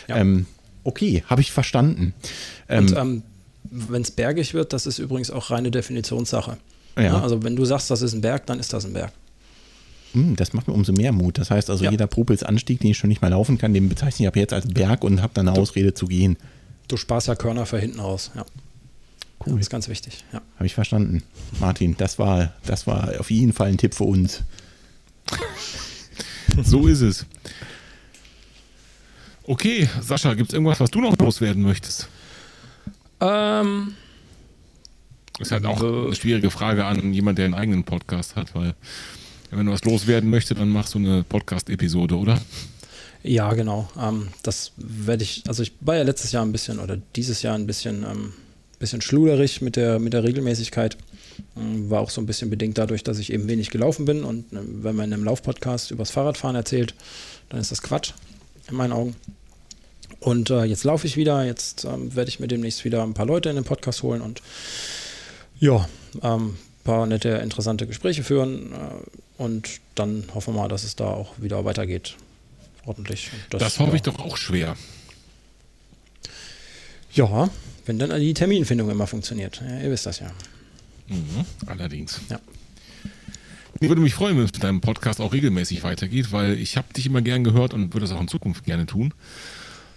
Ja. 0.07 0.17
Ähm, 0.17 0.47
okay, 0.85 1.23
habe 1.27 1.41
ich 1.41 1.51
verstanden. 1.51 2.13
Ähm, 2.69 2.85
und 2.85 2.97
ähm, 2.97 3.23
wenn 3.63 4.01
es 4.01 4.11
bergig 4.11 4.53
wird, 4.53 4.71
das 4.71 4.85
ist 4.85 4.99
übrigens 4.99 5.31
auch 5.31 5.51
reine 5.51 5.71
Definitionssache. 5.71 6.57
Ja. 6.95 7.03
Ja, 7.03 7.21
also 7.21 7.43
wenn 7.43 7.55
du 7.55 7.65
sagst, 7.65 7.91
das 7.91 8.01
ist 8.01 8.13
ein 8.13 8.21
Berg, 8.21 8.45
dann 8.45 8.59
ist 8.59 8.71
das 8.71 8.85
ein 8.85 8.93
Berg. 8.93 9.11
Hm, 10.13 10.37
das 10.37 10.53
macht 10.53 10.67
mir 10.67 10.73
umso 10.73 10.93
mehr 10.93 11.11
Mut. 11.11 11.37
Das 11.37 11.51
heißt 11.51 11.69
also, 11.69 11.83
ja. 11.83 11.91
jeder 11.91 12.07
Popelsanstieg, 12.07 12.79
den 12.79 12.91
ich 12.91 12.97
schon 12.97 13.09
nicht 13.09 13.21
mehr 13.21 13.31
laufen 13.31 13.57
kann, 13.57 13.73
den 13.73 13.89
bezeichne 13.89 14.23
ich 14.23 14.27
ab 14.27 14.37
jetzt 14.37 14.53
als 14.53 14.67
Berg 14.67 15.03
und 15.03 15.21
habe 15.21 15.33
dann 15.33 15.47
eine 15.47 15.55
du, 15.55 15.61
Ausrede 15.61 15.93
zu 15.93 16.05
gehen. 16.05 16.37
Du 16.87 16.95
sparst 16.95 17.27
ja 17.27 17.35
Körner 17.35 17.65
für 17.65 17.79
hinten 17.79 17.99
raus, 17.99 18.31
ja. 18.35 18.45
Cool. 19.45 19.53
Das 19.53 19.63
ist 19.63 19.69
ganz 19.69 19.89
wichtig, 19.89 20.23
ja. 20.31 20.41
Habe 20.55 20.65
ich 20.65 20.73
verstanden. 20.73 21.21
Martin, 21.59 21.95
das 21.97 22.17
war, 22.17 22.53
das 22.65 22.87
war 22.87 23.19
auf 23.19 23.29
jeden 23.29 23.51
Fall 23.51 23.67
ein 23.67 23.77
Tipp 23.77 23.93
für 23.93 24.05
uns. 24.05 24.43
so 26.63 26.87
ist 26.87 27.01
es. 27.01 27.25
Okay, 29.47 29.87
Sascha, 30.01 30.33
gibt 30.33 30.49
es 30.49 30.53
irgendwas, 30.53 30.79
was 30.79 30.89
du 30.89 31.01
noch 31.01 31.15
loswerden 31.17 31.61
möchtest? 31.61 32.07
Ähm. 33.21 33.93
Ist 35.39 35.51
halt 35.51 35.65
auch 35.65 35.79
so. 35.79 36.05
eine 36.07 36.15
schwierige 36.15 36.49
Frage 36.49 36.85
an 36.85 37.13
jemand, 37.13 37.37
der 37.37 37.45
einen 37.45 37.53
eigenen 37.53 37.83
Podcast 37.83 38.35
hat, 38.35 38.55
weil 38.55 38.73
wenn 39.51 39.67
du 39.67 39.71
was 39.71 39.83
loswerden 39.83 40.29
möchtest, 40.29 40.59
dann 40.59 40.69
machst 40.69 40.95
du 40.95 40.99
eine 40.99 41.23
Podcast-Episode, 41.23 42.17
oder? 42.17 42.41
Ja, 43.21 43.53
genau. 43.53 43.87
Ähm, 44.01 44.29
das 44.43 44.71
werde 44.77 45.23
ich, 45.23 45.43
also 45.47 45.61
ich 45.61 45.73
war 45.81 45.95
ja 45.95 46.03
letztes 46.03 46.31
Jahr 46.31 46.43
ein 46.43 46.51
bisschen 46.51 46.79
oder 46.79 46.97
dieses 47.15 47.41
Jahr 47.41 47.55
ein 47.55 47.67
bisschen, 47.67 48.03
ähm, 48.03 48.33
bisschen 48.79 49.01
schluderig 49.01 49.61
mit 49.61 49.75
der, 49.75 49.99
mit 49.99 50.13
der 50.13 50.23
Regelmäßigkeit. 50.23 50.97
Ähm, 51.57 51.89
war 51.89 52.01
auch 52.01 52.09
so 52.09 52.21
ein 52.21 52.25
bisschen 52.25 52.49
bedingt 52.49 52.77
dadurch, 52.77 53.03
dass 53.03 53.19
ich 53.19 53.31
eben 53.31 53.47
wenig 53.47 53.69
gelaufen 53.69 54.05
bin 54.05 54.23
und 54.23 54.51
äh, 54.53 54.59
wenn 54.81 54.95
man 54.95 55.07
in 55.07 55.13
einem 55.13 55.23
Laufpodcast 55.25 55.91
übers 55.91 56.11
Fahrradfahren 56.11 56.55
erzählt, 56.55 56.95
dann 57.49 57.59
ist 57.59 57.71
das 57.71 57.81
Quatsch 57.81 58.13
in 58.69 58.75
meinen 58.75 58.93
Augen. 58.93 59.15
Und 60.19 60.49
äh, 60.49 60.63
jetzt 60.63 60.83
laufe 60.83 61.05
ich 61.07 61.17
wieder, 61.17 61.45
jetzt 61.45 61.85
ähm, 61.85 62.15
werde 62.15 62.29
ich 62.29 62.39
mir 62.39 62.47
demnächst 62.47 62.85
wieder 62.85 63.03
ein 63.03 63.13
paar 63.13 63.25
Leute 63.25 63.49
in 63.49 63.55
den 63.55 63.65
Podcast 63.65 64.01
holen 64.03 64.21
und 64.21 64.41
ja, 65.59 65.87
ähm, 66.21 66.49
ein 66.49 66.83
paar 66.83 67.05
nette, 67.05 67.29
interessante 67.29 67.87
Gespräche 67.87 68.23
führen 68.23 68.71
äh, 68.71 69.41
und 69.41 69.69
dann 69.95 70.25
hoffen 70.33 70.53
wir 70.53 70.61
mal, 70.61 70.67
dass 70.67 70.83
es 70.83 70.95
da 70.95 71.05
auch 71.05 71.33
wieder 71.37 71.63
weitergeht. 71.65 72.15
Ordentlich. 72.85 73.31
Das, 73.49 73.59
das 73.59 73.79
hoffe 73.79 73.91
ja. 73.91 73.95
ich 73.95 74.01
doch 74.03 74.19
auch 74.19 74.37
schwer. 74.37 74.75
Ja, 77.13 77.49
wenn 77.85 77.99
dann 77.99 78.19
die 78.19 78.33
Terminfindung 78.33 78.89
immer 78.89 79.07
funktioniert. 79.07 79.61
Ja, 79.67 79.79
ihr 79.79 79.91
wisst 79.91 80.05
das 80.05 80.19
ja. 80.19 80.31
Mhm, 81.07 81.45
allerdings. 81.67 82.19
Ja. 82.29 82.39
Ich 83.81 83.89
würde 83.89 84.01
mich 84.01 84.13
freuen, 84.13 84.37
wenn 84.37 84.45
es 84.45 84.53
mit 84.53 84.63
deinem 84.63 84.79
Podcast 84.79 85.19
auch 85.19 85.33
regelmäßig 85.33 85.83
weitergeht, 85.83 86.31
weil 86.31 86.57
ich 86.57 86.77
habe 86.77 86.93
dich 86.93 87.05
immer 87.05 87.21
gern 87.21 87.43
gehört 87.43 87.73
und 87.73 87.93
würde 87.93 88.07
das 88.07 88.15
auch 88.15 88.21
in 88.21 88.29
Zukunft 88.29 88.63
gerne 88.63 88.85
tun. 88.85 89.13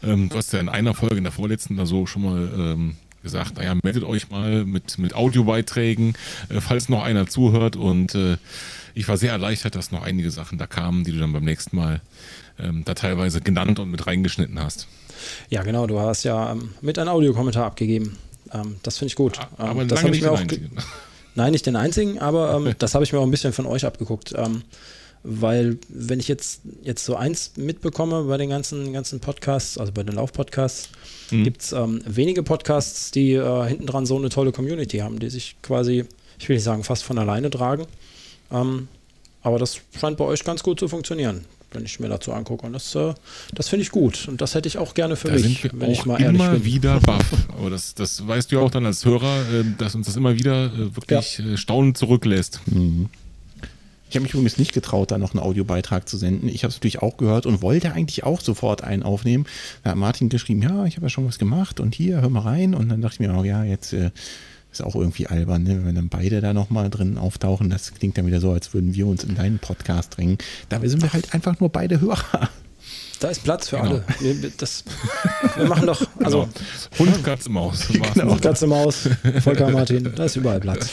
Ähm, 0.02 0.28
du 0.28 0.36
hast 0.36 0.52
ja 0.52 0.58
in 0.58 0.68
einer 0.68 0.94
Folge, 0.94 1.16
in 1.16 1.24
der 1.24 1.32
vorletzten, 1.32 1.76
da 1.76 1.86
so 1.86 2.04
schon 2.04 2.22
mal 2.22 2.50
ähm, 2.56 2.96
gesagt, 3.22 3.56
naja, 3.56 3.76
meldet 3.82 4.02
euch 4.04 4.30
mal 4.30 4.64
mit, 4.64 4.98
mit 4.98 5.14
Audiobeiträgen, 5.14 6.14
äh, 6.48 6.60
falls 6.60 6.88
noch 6.88 7.04
einer 7.04 7.28
zuhört. 7.28 7.76
Und 7.76 8.14
äh, 8.16 8.36
ich 8.94 9.06
war 9.06 9.16
sehr 9.16 9.30
erleichtert, 9.30 9.76
dass 9.76 9.92
noch 9.92 10.02
einige 10.02 10.30
Sachen 10.32 10.58
da 10.58 10.66
kamen, 10.66 11.04
die 11.04 11.12
du 11.12 11.18
dann 11.18 11.32
beim 11.32 11.44
nächsten 11.44 11.76
Mal 11.76 12.00
ähm, 12.58 12.82
da 12.84 12.94
teilweise 12.94 13.40
genannt 13.40 13.78
und 13.78 13.90
mit 13.90 14.06
reingeschnitten 14.06 14.58
hast. 14.60 14.88
Ja, 15.50 15.62
genau, 15.62 15.86
du 15.86 16.00
hast 16.00 16.24
ja 16.24 16.52
ähm, 16.52 16.70
mit 16.80 16.98
einem 16.98 17.10
Audiokommentar 17.10 17.66
abgegeben. 17.66 18.18
Ähm, 18.52 18.76
das 18.82 18.98
finde 18.98 19.10
ich 19.10 19.16
gut. 19.16 19.38
Aber 19.56 19.82
ähm, 19.82 19.88
das 19.88 20.02
lange 20.02 20.10
nicht 20.10 20.24
den 20.24 20.34
einzigen. 20.34 20.70
Nein, 21.38 21.52
nicht 21.52 21.66
den 21.66 21.76
einzigen, 21.76 22.18
aber 22.18 22.52
ähm, 22.54 22.74
das 22.80 22.96
habe 22.96 23.04
ich 23.04 23.12
mir 23.12 23.20
auch 23.20 23.24
ein 23.24 23.30
bisschen 23.30 23.52
von 23.52 23.64
euch 23.64 23.84
abgeguckt. 23.84 24.34
Ähm, 24.36 24.64
weil 25.22 25.78
wenn 25.88 26.18
ich 26.18 26.26
jetzt, 26.26 26.62
jetzt 26.82 27.04
so 27.04 27.14
eins 27.14 27.52
mitbekomme 27.54 28.24
bei 28.24 28.36
den 28.38 28.50
ganzen, 28.50 28.92
ganzen 28.92 29.20
Podcasts, 29.20 29.78
also 29.78 29.92
bei 29.92 30.02
den 30.02 30.16
Laufpodcasts, 30.16 30.88
mhm. 31.30 31.44
gibt 31.44 31.62
es 31.62 31.70
ähm, 31.70 32.02
wenige 32.04 32.42
Podcasts, 32.42 33.12
die 33.12 33.34
äh, 33.34 33.68
hinten 33.68 33.86
dran 33.86 34.04
so 34.04 34.16
eine 34.16 34.30
tolle 34.30 34.50
Community 34.50 34.98
haben, 34.98 35.20
die 35.20 35.30
sich 35.30 35.54
quasi, 35.62 36.06
ich 36.40 36.48
will 36.48 36.56
nicht 36.56 36.64
sagen, 36.64 36.82
fast 36.82 37.04
von 37.04 37.16
alleine 37.18 37.50
tragen. 37.50 37.86
Ähm, 38.50 38.88
aber 39.40 39.60
das 39.60 39.80
scheint 39.96 40.16
bei 40.16 40.24
euch 40.24 40.42
ganz 40.42 40.64
gut 40.64 40.80
zu 40.80 40.88
funktionieren, 40.88 41.44
wenn 41.72 41.84
ich 41.84 42.00
mir 42.00 42.08
dazu 42.08 42.32
angucke. 42.32 42.66
Und 42.66 42.72
das, 42.72 42.94
äh, 42.94 43.14
das 43.54 43.68
finde 43.68 43.82
ich 43.82 43.90
gut. 43.90 44.28
Und 44.28 44.40
das 44.40 44.54
hätte 44.54 44.68
ich 44.68 44.78
auch 44.78 44.94
gerne 44.94 45.16
für 45.16 45.28
da 45.28 45.34
mich, 45.34 45.42
sind 45.42 45.64
wir 45.64 45.80
wenn 45.80 45.88
auch 45.88 45.92
ich 45.92 46.06
mal 46.06 46.20
ehrlich 46.20 46.40
immer 46.40 46.50
bin. 46.52 46.64
wieder 46.64 47.00
baff. 47.00 47.26
Aber 47.58 47.70
das, 47.70 47.94
das 47.94 48.26
weißt 48.26 48.50
du 48.50 48.56
ja 48.56 48.62
auch 48.62 48.70
dann 48.70 48.86
als 48.86 49.04
Hörer, 49.04 49.40
äh, 49.52 49.64
dass 49.76 49.94
uns 49.94 50.06
das 50.06 50.16
immer 50.16 50.34
wieder 50.34 50.66
äh, 50.66 50.96
wirklich 50.96 51.38
ja. 51.38 51.52
Äh, 51.52 51.56
staunend 51.56 51.98
zurücklässt. 51.98 52.60
Mhm. 52.66 53.08
Ich 54.10 54.16
habe 54.16 54.22
mich 54.22 54.32
übrigens 54.32 54.56
nicht 54.56 54.72
getraut, 54.72 55.10
da 55.10 55.18
noch 55.18 55.34
einen 55.34 55.42
Audiobeitrag 55.42 56.08
zu 56.08 56.16
senden. 56.16 56.48
Ich 56.48 56.64
habe 56.64 56.70
es 56.70 56.76
natürlich 56.76 57.02
auch 57.02 57.18
gehört 57.18 57.44
und 57.44 57.60
wollte 57.60 57.92
eigentlich 57.92 58.24
auch 58.24 58.40
sofort 58.40 58.82
einen 58.82 59.02
aufnehmen. 59.02 59.44
Da 59.84 59.90
hat 59.90 59.96
Martin 59.98 60.30
geschrieben, 60.30 60.62
ja, 60.62 60.86
ich 60.86 60.96
habe 60.96 61.06
ja 61.06 61.10
schon 61.10 61.26
was 61.26 61.38
gemacht 61.38 61.78
und 61.78 61.94
hier, 61.94 62.22
hör 62.22 62.30
mal 62.30 62.40
rein. 62.40 62.74
Und 62.74 62.88
dann 62.88 63.02
dachte 63.02 63.16
ich 63.16 63.20
mir, 63.28 63.36
oh 63.36 63.44
ja, 63.44 63.64
jetzt 63.64 63.92
äh, 63.92 64.10
ist 64.78 64.84
auch 64.84 64.94
irgendwie 64.94 65.26
albern, 65.26 65.64
ne? 65.64 65.84
wenn 65.84 65.94
dann 65.94 66.08
beide 66.08 66.40
da 66.40 66.52
nochmal 66.52 66.90
drin 66.90 67.18
auftauchen. 67.18 67.70
Das 67.70 67.94
klingt 67.94 68.16
dann 68.18 68.26
wieder 68.26 68.40
so, 68.40 68.52
als 68.52 68.74
würden 68.74 68.94
wir 68.94 69.06
uns 69.06 69.24
in 69.24 69.34
deinen 69.34 69.58
Podcast 69.58 70.16
drängen. 70.16 70.38
Dabei 70.68 70.88
sind 70.88 71.02
wir 71.02 71.12
halt 71.12 71.34
einfach 71.34 71.58
nur 71.60 71.68
beide 71.68 72.00
Hörer. 72.00 72.48
Da 73.20 73.28
ist 73.28 73.42
Platz 73.42 73.68
für 73.68 73.78
genau. 73.78 73.88
alle. 73.88 74.04
Wir, 74.20 74.50
das, 74.56 74.84
wir 75.56 75.66
machen 75.66 75.86
doch. 75.86 76.00
Also, 76.22 76.48
genau. 76.96 77.12
Hund, 77.12 77.24
Katze, 77.24 77.50
Maus. 77.50 77.88
Genau. 77.88 78.30
Hund, 78.30 78.42
Katze, 78.42 78.68
Maus. 78.68 79.08
Volker 79.42 79.70
Martin, 79.70 80.12
da 80.14 80.26
ist 80.26 80.36
überall 80.36 80.60
Platz. 80.60 80.92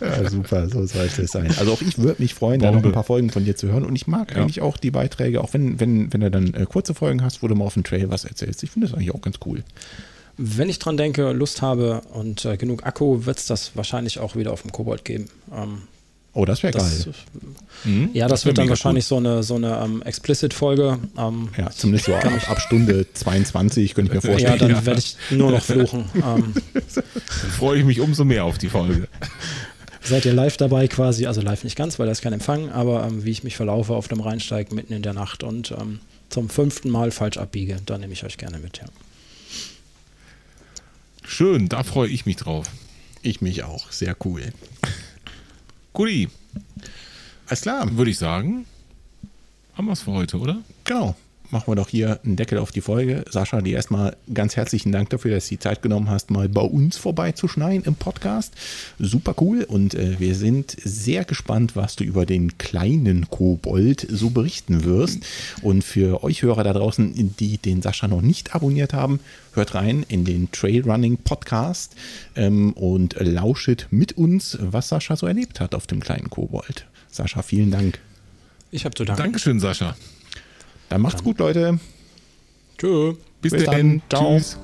Ja, 0.00 0.30
super, 0.30 0.70
so 0.70 0.86
sollte 0.86 1.22
es 1.22 1.32
sein. 1.32 1.52
Also 1.58 1.72
auch 1.72 1.82
ich 1.82 1.98
würde 1.98 2.22
mich 2.22 2.32
freuen, 2.32 2.60
Bombe. 2.60 2.72
da 2.72 2.78
noch 2.78 2.84
ein 2.86 2.92
paar 2.92 3.04
Folgen 3.04 3.28
von 3.28 3.44
dir 3.44 3.56
zu 3.56 3.68
hören. 3.68 3.84
Und 3.84 3.94
ich 3.94 4.06
mag 4.06 4.30
ja. 4.30 4.38
eigentlich 4.38 4.62
auch 4.62 4.78
die 4.78 4.90
Beiträge, 4.90 5.42
auch 5.42 5.52
wenn, 5.52 5.78
wenn, 5.78 6.10
wenn 6.14 6.20
du 6.22 6.30
dann 6.30 6.54
äh, 6.54 6.64
kurze 6.64 6.94
Folgen 6.94 7.22
hast, 7.22 7.42
wo 7.42 7.48
du 7.48 7.54
mal 7.54 7.66
auf 7.66 7.74
dem 7.74 7.84
Trail 7.84 8.08
was 8.08 8.24
erzählst. 8.24 8.62
Ich 8.62 8.70
finde 8.70 8.86
das 8.86 8.96
eigentlich 8.96 9.14
auch 9.14 9.20
ganz 9.20 9.36
cool. 9.44 9.62
Wenn 10.38 10.68
ich 10.68 10.78
dran 10.78 10.96
denke, 10.96 11.32
Lust 11.32 11.62
habe 11.62 12.02
und 12.12 12.44
äh, 12.44 12.56
genug 12.56 12.84
Akku, 12.84 13.24
wird 13.24 13.38
es 13.38 13.46
das 13.46 13.72
wahrscheinlich 13.74 14.18
auch 14.18 14.36
wieder 14.36 14.52
auf 14.52 14.62
dem 14.62 14.72
Kobold 14.72 15.04
geben. 15.04 15.28
Ähm, 15.52 15.82
Oh, 16.36 16.44
das 16.44 16.62
wäre 16.62 16.74
geil. 16.74 17.14
Mhm, 17.84 18.10
ja, 18.12 18.28
das, 18.28 18.40
das 18.40 18.46
wird 18.46 18.58
dann 18.58 18.68
wahrscheinlich 18.68 19.04
cool. 19.06 19.08
so 19.08 19.16
eine, 19.16 19.42
so 19.42 19.54
eine 19.54 19.80
ähm, 19.82 20.02
Explicit-Folge. 20.02 20.98
Um, 21.16 21.48
ja, 21.56 21.70
zumindest 21.70 22.04
so 22.04 22.14
ab, 22.14 22.26
ab, 22.50 22.60
Stunde 22.60 23.06
22, 23.10 23.94
könnte 23.94 24.10
ich 24.10 24.14
mir 24.16 24.20
vorstellen. 24.20 24.60
Ja, 24.60 24.68
dann 24.68 24.84
werde 24.84 25.00
ich 25.00 25.16
nur 25.30 25.50
noch 25.50 25.62
fluchen. 25.62 26.04
Um, 26.12 26.52
dann 26.74 27.50
freue 27.52 27.78
ich 27.78 27.86
mich 27.86 28.00
umso 28.00 28.26
mehr 28.26 28.44
auf 28.44 28.58
die 28.58 28.68
Folge. 28.68 29.08
Seid 30.02 30.26
ihr 30.26 30.34
live 30.34 30.58
dabei 30.58 30.88
quasi, 30.88 31.24
also 31.24 31.40
live 31.40 31.64
nicht 31.64 31.74
ganz, 31.74 31.98
weil 31.98 32.04
da 32.04 32.12
ist 32.12 32.20
kein 32.20 32.34
Empfang, 32.34 32.70
aber 32.70 33.06
ähm, 33.06 33.24
wie 33.24 33.30
ich 33.30 33.42
mich 33.42 33.56
verlaufe 33.56 33.94
auf 33.94 34.08
dem 34.08 34.20
Rheinsteig 34.20 34.72
mitten 34.72 34.92
in 34.92 35.00
der 35.00 35.14
Nacht 35.14 35.42
und 35.42 35.70
ähm, 35.70 36.00
zum 36.28 36.50
fünften 36.50 36.90
Mal 36.90 37.12
falsch 37.12 37.38
abbiege, 37.38 37.78
da 37.86 37.96
nehme 37.96 38.12
ich 38.12 38.24
euch 38.24 38.36
gerne 38.36 38.58
mit, 38.58 38.76
ja. 38.76 38.84
Schön, 41.28 41.68
da 41.68 41.82
freue 41.82 42.08
ich 42.08 42.24
mich 42.24 42.36
drauf. 42.36 42.70
Ich 43.20 43.40
mich 43.40 43.64
auch, 43.64 43.90
sehr 43.90 44.16
cool. 44.24 44.52
Guti. 45.92 46.28
Alles 47.46 47.62
klar. 47.62 47.96
Würde 47.96 48.10
ich 48.10 48.18
sagen, 48.18 48.64
haben 49.74 49.86
wir 49.86 49.92
es 49.92 50.02
für 50.02 50.12
heute, 50.12 50.38
oder? 50.38 50.58
Genau. 50.84 51.16
Machen 51.50 51.68
wir 51.68 51.76
doch 51.76 51.88
hier 51.88 52.20
einen 52.24 52.36
Deckel 52.36 52.58
auf 52.58 52.72
die 52.72 52.80
Folge. 52.80 53.24
Sascha, 53.30 53.60
dir 53.60 53.76
erstmal 53.76 54.16
ganz 54.32 54.56
herzlichen 54.56 54.90
Dank 54.90 55.10
dafür, 55.10 55.34
dass 55.34 55.44
du 55.44 55.54
die 55.54 55.58
Zeit 55.60 55.80
genommen 55.80 56.10
hast, 56.10 56.30
mal 56.30 56.48
bei 56.48 56.62
uns 56.62 56.96
vorbeizuschneiden 56.96 57.84
im 57.84 57.94
Podcast. 57.94 58.52
Super 58.98 59.34
cool 59.40 59.62
und 59.62 59.94
äh, 59.94 60.18
wir 60.18 60.34
sind 60.34 60.76
sehr 60.82 61.24
gespannt, 61.24 61.76
was 61.76 61.94
du 61.94 62.02
über 62.02 62.26
den 62.26 62.58
kleinen 62.58 63.30
Kobold 63.30 64.06
so 64.10 64.30
berichten 64.30 64.84
wirst. 64.84 65.24
Und 65.62 65.82
für 65.82 66.24
euch 66.24 66.42
Hörer 66.42 66.64
da 66.64 66.72
draußen, 66.72 67.36
die 67.38 67.58
den 67.58 67.80
Sascha 67.80 68.08
noch 68.08 68.22
nicht 68.22 68.54
abonniert 68.54 68.92
haben, 68.92 69.20
hört 69.52 69.74
rein 69.74 70.04
in 70.08 70.24
den 70.24 70.50
Trailrunning 70.50 71.18
Podcast 71.18 71.94
ähm, 72.34 72.72
und 72.72 73.14
lauschet 73.20 73.86
mit 73.90 74.16
uns, 74.16 74.58
was 74.60 74.88
Sascha 74.88 75.14
so 75.14 75.26
erlebt 75.26 75.60
hat 75.60 75.74
auf 75.76 75.86
dem 75.86 76.00
kleinen 76.00 76.28
Kobold. 76.28 76.86
Sascha, 77.10 77.42
vielen 77.42 77.70
Dank. 77.70 78.00
Ich 78.72 78.84
habe 78.84 78.94
zu 78.94 79.04
danken. 79.04 79.22
Dankeschön, 79.22 79.60
Sascha. 79.60 79.94
Dann 80.88 81.00
macht's 81.00 81.16
dann. 81.16 81.24
gut, 81.24 81.38
Leute. 81.38 81.78
Tschö. 82.78 83.14
Bis, 83.40 83.52
Bis 83.52 83.64
dann. 83.64 84.02
Tschüss. 84.08 84.58